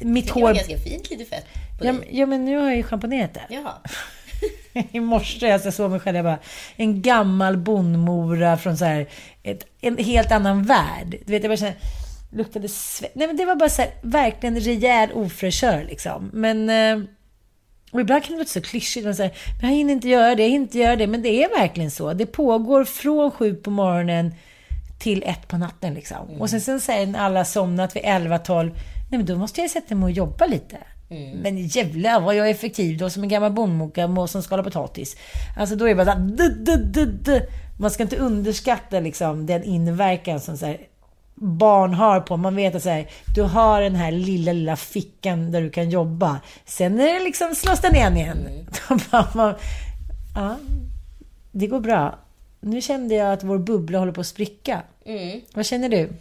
Mitt 0.00 0.26
Det 0.26 0.32
kan 0.32 0.42
vara 0.42 0.52
hår... 0.52 0.56
ganska 0.56 0.78
fint 0.78 1.10
lite 1.10 1.24
fett 1.24 1.46
på 1.78 1.86
Ja, 1.86 1.92
dig. 1.92 2.08
ja, 2.12 2.26
men 2.26 2.44
nu 2.44 2.56
har 2.56 2.66
jag 2.68 2.76
ju 2.76 2.82
schamponerat 2.82 3.34
det. 3.34 3.42
Jaha. 3.48 3.72
I 4.92 5.00
morse, 5.00 5.52
alltså, 5.52 5.66
jag 5.66 5.74
såg 5.74 5.90
mig 5.90 6.00
själv, 6.00 6.16
jag 6.16 6.24
bara, 6.24 6.38
en 6.76 7.02
gammal 7.02 7.56
bondmora 7.56 8.56
från 8.56 8.76
så 8.76 8.84
här, 8.84 9.06
ett, 9.42 9.64
en 9.80 9.98
helt 9.98 10.32
annan 10.32 10.62
värld. 10.62 11.16
Du 11.26 11.32
vet, 11.32 11.42
jag 11.42 11.50
bara 11.50 11.56
kände, 11.56 11.74
luktade 12.32 12.68
svett. 12.68 13.14
Nej 13.14 13.26
men 13.26 13.36
det 13.36 13.44
var 13.44 13.56
bara 13.56 13.68
så 13.68 13.82
här, 13.82 13.90
verkligen 14.02 14.60
rejäl 14.60 15.12
ofräschör 15.12 15.84
liksom. 15.88 16.30
Men, 16.32 16.70
eh, 16.70 17.08
och 17.92 18.00
ibland 18.00 18.24
kan 18.24 18.32
det 18.32 18.38
låta 18.38 18.50
så 18.50 18.60
klyschigt, 18.60 19.04
man 19.06 19.14
säger, 19.14 19.32
men 19.60 19.70
jag 19.70 19.76
hinner 19.76 19.92
inte 19.92 20.08
göra 20.08 20.34
det, 20.34 20.42
jag 20.42 20.50
hinner 20.50 20.64
inte 20.66 20.78
göra 20.78 20.96
det. 20.96 21.06
Men 21.06 21.22
det 21.22 21.44
är 21.44 21.58
verkligen 21.60 21.90
så. 21.90 22.12
Det 22.12 22.26
pågår 22.26 22.84
från 22.84 23.30
sju 23.30 23.54
på 23.54 23.70
morgonen 23.70 24.34
till 24.98 25.22
ett 25.26 25.48
på 25.48 25.56
natten 25.58 25.94
liksom. 25.94 26.30
Och 26.40 26.50
sen, 26.50 26.60
sen 26.60 26.80
säger 26.80 27.18
alla 27.18 27.44
somnat 27.44 27.96
vid 27.96 28.02
11-12, 28.02 28.72
nej 29.08 29.18
men 29.18 29.26
då 29.26 29.36
måste 29.36 29.60
jag 29.60 29.70
sätta 29.70 29.94
mig 29.94 30.04
och 30.04 30.10
jobba 30.10 30.46
lite. 30.46 30.76
Men 31.42 31.66
jävlar 31.66 32.20
vad 32.20 32.36
jag 32.36 32.46
är 32.46 32.50
effektiv 32.50 32.98
då 32.98 33.10
som 33.10 33.22
en 33.22 33.28
gammal 33.28 33.52
bondmoka 33.52 34.26
som 34.26 34.42
skalar 34.42 34.62
potatis. 34.62 35.16
Alltså 35.56 35.76
då 35.76 35.84
är 35.84 35.88
det 35.88 35.94
bara 35.94 36.06
såhär, 36.06 36.36
du, 36.36 36.48
du, 36.48 36.76
du, 36.76 37.06
du. 37.06 37.46
Man 37.78 37.90
ska 37.90 38.02
inte 38.02 38.16
underskatta 38.16 39.00
liksom 39.00 39.46
den 39.46 39.64
inverkan 39.64 40.40
som 40.40 40.56
så 40.56 40.74
barn 41.34 41.94
har 41.94 42.20
på. 42.20 42.36
Man 42.36 42.56
vet 42.56 42.74
att 42.74 42.82
så 42.82 42.88
här, 42.88 43.10
du 43.34 43.42
har 43.42 43.82
den 43.82 43.94
här 43.94 44.12
lilla, 44.12 44.52
lilla 44.52 44.76
fickan 44.76 45.52
där 45.52 45.62
du 45.62 45.70
kan 45.70 45.90
jobba. 45.90 46.40
Sen 46.64 47.00
är 47.00 47.14
det 47.14 47.24
liksom, 47.24 47.54
slås 47.54 47.80
den 47.80 47.94
igen 47.94 48.16
igen. 48.16 48.66
Man, 49.34 49.54
ja, 50.34 50.56
det 51.52 51.66
går 51.66 51.80
bra. 51.80 52.18
Nu 52.60 52.80
kände 52.80 53.14
jag 53.14 53.32
att 53.32 53.44
vår 53.44 53.58
bubbla 53.58 53.98
håller 53.98 54.12
på 54.12 54.20
att 54.20 54.26
spricka. 54.26 54.82
Mm. 55.04 55.40
Vad 55.54 55.66
känner 55.66 55.88
du? 55.88 56.12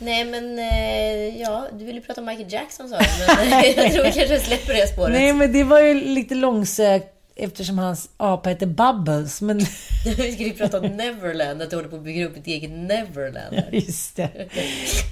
Nej 0.00 0.24
men, 0.24 0.58
eh, 0.58 1.40
ja, 1.40 1.66
du 1.78 1.84
ville 1.84 2.00
prata 2.00 2.20
om 2.20 2.26
Michael 2.26 2.52
Jackson 2.52 2.88
sa 2.88 2.98
du, 2.98 3.04
men 3.36 3.52
eh, 3.52 3.70
jag 3.76 3.92
tror 3.92 4.04
vi 4.04 4.12
kanske 4.12 4.40
släpper 4.40 4.74
det 4.74 4.86
spåret. 4.88 5.12
Nej, 5.12 5.32
men 5.32 5.52
det 5.52 5.64
var 5.64 5.80
ju 5.80 5.94
lite 5.94 6.34
långsökt 6.34 7.14
eftersom 7.36 7.78
hans 7.78 8.08
apa 8.16 8.48
heter 8.48 8.66
Bubbles. 8.66 9.40
Men 9.42 9.58
Vi 10.04 10.32
skulle 10.32 10.48
ju 10.48 10.52
prata 10.54 10.78
om 10.80 10.86
Neverland, 10.86 11.62
att 11.62 11.70
du 11.70 11.76
håller 11.76 11.88
på 11.88 11.96
att 11.96 12.02
bygga 12.04 12.26
upp 12.26 12.36
ett 12.36 12.46
eget 12.46 12.70
Neverland. 12.70 13.54
här. 13.54 13.68
just 13.72 14.16
det. 14.16 14.30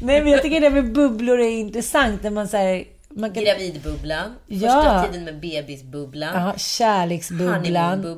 Nej, 0.03 0.23
men 0.23 0.33
jag 0.33 0.43
tycker 0.43 0.61
det 0.61 0.71
med 0.71 0.93
bubblor 0.93 1.41
är 1.41 1.51
intressant. 1.51 2.23
När 2.23 2.31
man 2.31 2.49
säger 2.49 2.85
man 3.09 3.33
kan, 3.33 3.45
Gravidbubblan, 3.45 4.35
Ja. 4.47 4.69
första 4.73 5.07
tiden 5.13 5.25
med 5.25 5.41
bebisbubblan, 5.41 6.35
ja, 6.35 6.55
kärleksbubblan, 6.57 8.17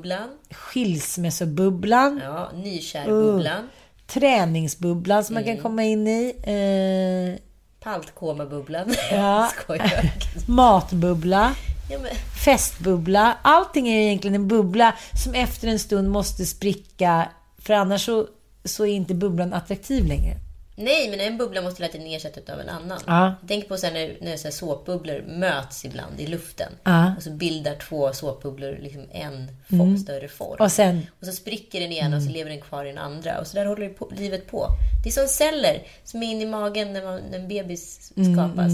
skilsmässobubblan, 0.50 2.20
ja, 2.24 2.50
nykärbubblan, 2.54 3.68
träningsbubblan 4.12 5.24
som 5.24 5.34
man 5.34 5.42
Mm. 5.42 5.54
kan 5.56 5.62
komma 5.62 5.82
in 5.84 6.06
i, 6.08 6.34
eh, 6.42 7.40
paltkomabubblan. 7.84 8.94
Ja. 9.10 9.50
Matbubbla, 10.46 11.54
Ja, 11.90 11.98
men, 12.02 12.10
festbubbla. 12.44 13.36
Allting 13.42 13.88
är 13.88 14.00
egentligen 14.00 14.34
en 14.34 14.48
bubbla 14.48 14.94
som 15.24 15.34
efter 15.34 15.68
en 15.68 15.78
stund 15.78 16.10
måste 16.10 16.46
spricka. 16.46 17.28
För 17.58 17.74
annars 17.74 18.04
så, 18.06 18.26
så 18.64 18.86
är 18.86 18.90
inte 18.90 19.14
bubblan 19.14 19.52
attraktiv 19.52 20.04
längre. 20.06 20.36
Nej, 20.78 21.10
men 21.10 21.20
en 21.20 21.38
bubbla 21.38 21.62
måste 21.62 21.82
hela 21.82 21.92
tiden 21.92 22.06
ersättas 22.06 22.48
av 22.48 22.60
en 22.60 22.68
annan. 22.68 23.00
Ja. 23.06 23.34
Tänk 23.48 23.68
på 23.68 23.76
så 23.76 23.86
här 23.86 23.92
när, 23.92 24.16
när 24.20 24.36
så 24.36 24.44
här 24.44 24.52
såpbubblor 24.52 25.24
möts 25.28 25.84
ibland 25.84 26.20
i 26.20 26.26
luften. 26.26 26.72
Ja. 26.84 27.12
Och 27.16 27.22
så 27.22 27.30
bildar 27.30 27.74
två 27.74 28.12
såpbubblor 28.12 28.78
liksom 28.82 29.02
en 29.12 29.48
form, 29.68 29.98
större 29.98 30.28
form. 30.28 30.56
Och 30.60 30.72
sen, 30.72 31.06
Och 31.20 31.26
så 31.26 31.32
spricker 31.32 31.80
den 31.80 31.92
ena 31.92 32.16
och 32.16 32.22
så 32.22 32.30
lever 32.30 32.50
den 32.50 32.60
kvar 32.60 32.84
i 32.84 32.88
den 32.88 32.98
andra. 32.98 33.40
Och 33.40 33.46
så 33.46 33.56
där 33.56 33.66
håller 33.66 33.88
på, 33.88 34.12
livet 34.16 34.50
på. 34.50 34.68
Det 35.04 35.08
är 35.08 35.12
som 35.12 35.28
celler 35.28 35.82
som 36.04 36.22
är 36.22 36.26
inne 36.26 36.42
i 36.42 36.46
magen 36.46 36.92
när, 36.92 37.04
man, 37.04 37.20
när 37.30 37.38
en 37.38 37.48
bebis 37.48 38.12
skapas. 38.34 38.72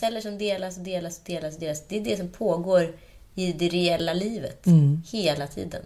Celler 0.00 0.20
som 0.20 0.38
delas 0.38 0.78
och 0.78 0.84
delas 0.84 1.18
och 1.18 1.24
delas 1.24 1.54
och 1.54 1.60
delas. 1.60 1.84
Det 1.88 1.96
är 1.96 2.04
det 2.04 2.16
som 2.16 2.28
pågår 2.28 2.94
i 3.34 3.52
det 3.52 3.68
reella 3.68 4.12
livet. 4.12 4.64
Hela 5.12 5.46
tiden. 5.46 5.82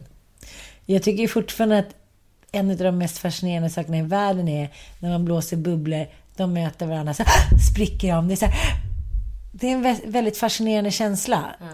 jag 0.86 1.02
tycker 1.02 1.28
fortfarande 1.28 1.78
att 1.78 1.94
en 2.53 2.70
av 2.70 2.76
de 2.76 2.98
mest 2.98 3.18
fascinerande 3.18 3.70
sakerna 3.70 3.98
i 3.98 4.03
världen 4.03 4.48
är 4.48 4.70
när 4.98 5.11
man 5.11 5.24
blåser 5.24 5.57
bubblor, 5.57 6.07
de 6.36 6.53
möter 6.53 6.86
varandra, 6.86 7.14
så 7.14 7.24
spricker 7.72 8.12
de. 8.14 8.28
Det 8.28 8.34
är, 8.34 8.36
så 8.36 8.46
här, 8.46 8.55
det 9.53 9.66
är 9.66 9.72
en 9.72 9.84
vä- 9.86 10.11
väldigt 10.11 10.38
fascinerande 10.38 10.90
känsla. 10.90 11.44
Ja. 11.61 11.66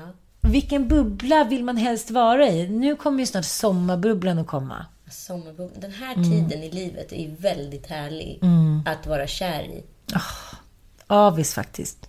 Vilken 0.50 0.88
bubbla 0.88 1.44
vill 1.44 1.64
man 1.64 1.76
helst 1.76 2.10
vara 2.10 2.48
i? 2.48 2.68
Nu 2.68 2.96
kommer 2.96 3.20
ju 3.20 3.26
snart 3.26 3.44
sommarbubblan 3.44 4.38
att 4.38 4.46
komma. 4.46 4.86
Sommarbubblan. 5.10 5.80
Den 5.80 5.92
här 5.92 6.14
tiden 6.14 6.62
i 6.62 6.70
livet 6.70 7.12
är 7.12 7.22
ju 7.22 7.34
väldigt 7.34 7.86
härlig 7.86 8.40
att 8.86 9.06
vara 9.06 9.26
kär 9.26 9.62
i. 9.62 9.84
Avis 11.06 11.54
faktiskt. 11.54 12.05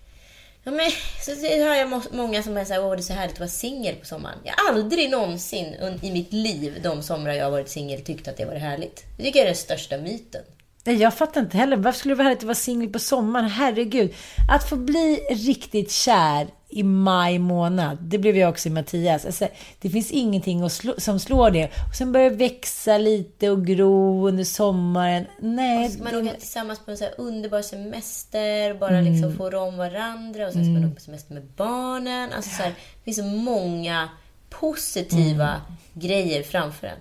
Ja, 0.67 0.71
men, 0.71 0.91
så 1.21 1.31
det 1.41 1.63
hör 1.63 1.75
jag 1.75 2.01
många 2.11 2.43
som 2.43 2.53
säger 2.53 2.65
så 2.65 2.87
åh 2.87 2.91
det 2.91 2.99
är 2.99 3.01
så 3.01 3.13
härligt 3.13 3.33
att 3.33 3.39
vara 3.39 3.49
singel 3.49 3.95
på 3.95 4.05
sommaren. 4.05 4.39
Jag 4.43 4.53
har 4.53 4.73
aldrig 4.73 5.09
någonsin 5.09 5.75
i 6.01 6.11
mitt 6.11 6.33
liv, 6.33 6.79
de 6.83 7.03
somrar 7.03 7.33
jag 7.33 7.43
har 7.43 7.51
varit 7.51 7.69
singel, 7.69 8.01
tyckt 8.01 8.27
att 8.27 8.37
det 8.37 8.45
var 8.45 8.55
härligt. 8.55 9.03
Det 9.17 9.23
tycker 9.23 9.39
jag 9.39 9.43
är 9.43 9.49
den 9.49 9.55
största 9.55 9.97
myten. 9.97 10.41
Nej, 10.87 10.95
jag 10.95 11.13
fattar 11.13 11.41
inte 11.41 11.57
heller. 11.57 11.77
Varför 11.77 11.99
skulle 11.99 12.13
det 12.13 12.17
vara 12.17 12.23
härligt 12.27 12.39
att 12.39 12.43
vara 12.45 12.55
singel 12.55 12.89
på 12.89 12.99
sommaren? 12.99 13.49
Herregud. 13.49 14.13
Att 14.51 14.69
få 14.69 14.75
bli 14.75 15.19
riktigt 15.29 15.91
kär 15.91 16.47
i 16.69 16.83
maj 16.83 17.39
månad, 17.39 17.97
det 18.01 18.17
blev 18.17 18.37
jag 18.37 18.49
också 18.49 18.69
i 18.69 18.71
Mattias. 18.71 19.25
Alltså, 19.25 19.47
det 19.81 19.89
finns 19.89 20.11
ingenting 20.11 20.69
slå, 20.69 20.93
som 20.97 21.19
slår 21.19 21.51
det. 21.51 21.65
Och 21.65 21.95
sen 21.97 22.11
börjar 22.11 22.29
det 22.29 22.35
växa 22.35 22.97
lite 22.97 23.49
och 23.49 23.65
gro 23.65 24.27
under 24.27 24.43
sommaren. 24.43 25.25
Nej, 25.39 25.89
Ska 25.89 26.03
man 26.03 26.13
det- 26.13 26.19
åka 26.29 26.39
tillsammans 26.39 26.79
på 26.85 26.91
en 26.91 26.97
så 26.97 27.05
underbar 27.17 27.61
semester, 27.61 28.73
bara 28.73 29.01
liksom 29.01 29.35
få 29.37 29.59
om 29.59 29.77
varandra 29.77 30.47
och 30.47 30.53
sen 30.53 30.63
ska 30.63 30.71
man 30.71 30.85
åka 30.85 30.95
på 30.95 31.01
semester 31.01 31.33
med 31.33 31.43
barnen. 31.57 32.33
Alltså 32.33 32.49
så 32.55 32.63
här, 32.63 32.69
det 32.69 33.03
finns 33.03 33.17
så 33.17 33.23
många 33.23 34.09
positiva 34.49 35.61
grejer 35.93 36.43
framför 36.43 36.87
en. 36.87 36.97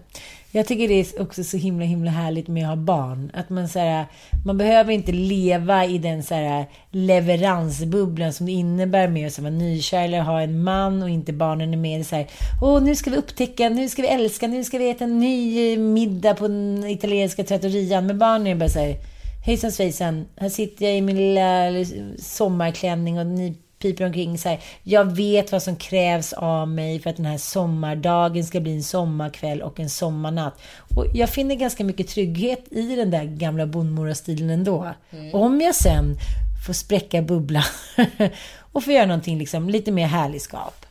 Jag 0.50 0.66
tycker 0.66 0.88
det 0.88 0.94
är 0.94 1.22
också 1.22 1.44
så 1.44 1.56
himla, 1.56 1.84
himla 1.84 2.10
härligt 2.10 2.48
med 2.48 2.62
att 2.62 2.68
ha 2.68 2.76
barn. 2.76 3.30
Att 3.34 3.50
man, 3.50 3.68
så 3.68 3.78
här, 3.78 4.06
man 4.46 4.58
behöver 4.58 4.92
inte 4.92 5.12
leva 5.12 5.84
i 5.84 5.98
den 5.98 6.22
så 6.22 6.34
här, 6.34 6.66
leveransbubblan 6.90 8.32
som 8.32 8.46
det 8.46 8.52
innebär 8.52 9.08
med 9.08 9.26
att 9.26 9.38
vara 9.38 9.50
nykär 9.50 10.04
eller 10.04 10.20
ha 10.20 10.40
en 10.40 10.62
man 10.62 11.02
och 11.02 11.10
inte 11.10 11.32
barnen 11.32 11.72
är 11.72 11.76
med. 11.76 12.06
Så 12.06 12.16
här, 12.16 12.26
Åh, 12.62 12.82
nu 12.82 12.96
ska 12.96 13.10
vi 13.10 13.16
upptäcka, 13.16 13.68
nu 13.68 13.88
ska 13.88 14.02
vi 14.02 14.08
älska, 14.08 14.46
nu 14.46 14.64
ska 14.64 14.78
vi 14.78 14.90
äta 14.90 15.04
en 15.04 15.18
ny 15.18 15.76
middag 15.76 16.34
på 16.34 16.48
den 16.48 16.84
italienska 16.84 17.44
trattorian. 17.44 18.06
Med 18.06 18.18
barnen 18.18 18.46
är 18.46 18.50
det 18.50 18.56
bara 18.56 18.68
så 18.68 18.78
här, 18.78 18.96
hejsan 19.46 19.72
svejsan, 19.72 20.26
här 20.36 20.48
sitter 20.48 20.84
jag 20.84 20.96
i 20.96 21.00
min 21.00 21.16
lilla 21.16 21.70
sommarklänning 22.18 23.18
och 23.18 23.26
ni 23.26 23.56
piper 23.78 24.04
omkring 24.06 24.38
så 24.38 24.48
här. 24.48 24.60
Jag 24.82 25.16
vet 25.16 25.52
vad 25.52 25.62
som 25.62 25.76
krävs 25.76 26.32
av 26.32 26.68
mig 26.68 27.00
för 27.00 27.10
att 27.10 27.16
den 27.16 27.26
här 27.26 27.38
sommardagen 27.38 28.44
ska 28.44 28.60
bli 28.60 28.72
en 28.72 28.82
sommarkväll 28.82 29.62
och 29.62 29.80
en 29.80 29.90
sommarnatt. 29.90 30.60
Och 30.96 31.06
jag 31.14 31.30
finner 31.30 31.54
ganska 31.54 31.84
mycket 31.84 32.08
trygghet 32.08 32.64
i 32.70 32.96
den 32.96 33.10
där 33.10 33.24
gamla 33.24 33.66
bondmorastilen 33.66 34.50
ändå. 34.50 34.94
Om 35.32 35.60
jag 35.60 35.74
sen 35.74 36.16
får 36.66 36.72
spräcka 36.72 37.22
bubblan 37.22 37.62
och 38.72 38.84
få 38.84 38.92
göra 38.92 39.06
någonting 39.06 39.38
liksom 39.38 39.70
lite 39.70 39.92
mer 39.92 40.06
härligskap. 40.06 40.86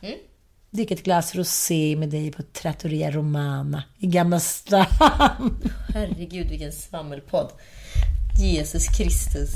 Dricka 0.70 0.94
ett 0.94 1.02
glas 1.02 1.34
rosé 1.34 1.96
med 1.96 2.08
dig 2.08 2.32
på 2.32 2.42
Trattoria 2.42 3.10
Romana 3.10 3.82
i 3.98 4.06
Gamla 4.06 4.40
stan. 4.40 4.86
Herregud, 5.94 6.48
vilken 6.48 6.72
svammelpodd. 6.72 7.50
Jesus 8.38 8.88
Kristus. 8.96 9.50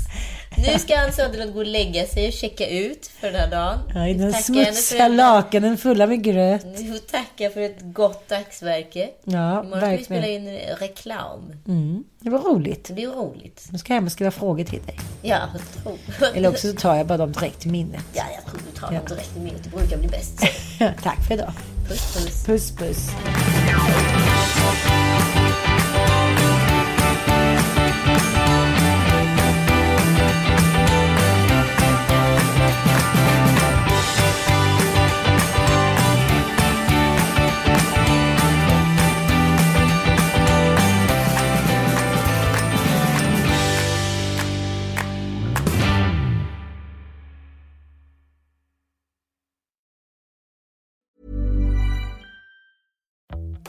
Nu 0.57 0.79
ska 0.79 0.97
Ann 0.99 1.13
Söderlund 1.13 1.53
gå 1.53 1.59
och 1.59 1.65
lägga 1.65 2.05
sig 2.07 2.27
och 2.27 2.33
checka 2.33 2.67
ut 2.67 3.07
för 3.19 3.27
den 3.31 3.35
här 3.41 3.51
dagen. 3.51 3.79
Ja, 3.95 4.07
I 4.07 4.13
den 4.13 4.31
tackar 4.31 4.43
smutsiga 4.43 5.05
en- 5.05 5.15
lakanen 5.15 5.77
fulla 5.77 6.07
med 6.07 6.23
gröt. 6.23 6.65
Vi 6.77 6.87
får 6.91 6.97
tacka 6.97 7.49
för 7.49 7.61
ett 7.61 7.77
gott 7.81 8.29
dagsverke. 8.29 9.09
Ja, 9.23 9.63
Imorgon 9.63 9.79
ska 9.79 9.89
vi 9.97 10.03
spela 10.05 10.27
in 10.27 10.57
reklam. 10.79 11.53
Mm, 11.67 12.03
det 12.19 12.29
var 12.29 12.39
roligt. 12.39 12.85
Det 12.87 12.93
blir 12.93 13.07
roligt. 13.07 13.67
Nu 13.71 13.77
ska 13.77 13.93
jag 13.93 13.95
hem 13.97 14.05
och 14.05 14.11
skriva 14.11 14.31
frågor 14.31 14.63
till 14.63 14.81
dig. 14.85 14.99
Ja, 15.21 15.37
jag 15.53 15.83
tror. 15.83 16.27
Eller 16.37 16.49
också 16.49 16.67
så 16.71 16.75
tar 16.77 16.95
jag 16.95 17.07
bara 17.07 17.17
dem 17.17 17.31
direkt 17.31 17.59
till 17.59 17.71
minnet. 17.71 18.03
Ja, 18.13 18.23
jag 18.35 18.45
tror 18.51 18.61
du 18.73 18.79
tar 18.79 18.91
dem 18.91 19.01
direkt 19.09 19.37
i 19.37 19.39
minnet. 19.39 19.63
Det 19.63 19.69
brukar 19.69 19.97
bli 19.97 20.07
bäst. 20.07 20.39
Tack 21.03 21.27
för 21.27 21.33
idag. 21.33 21.53
Puss, 21.87 22.13
puss. 22.15 22.45
Puss 22.45 22.71
puss. 22.71 23.09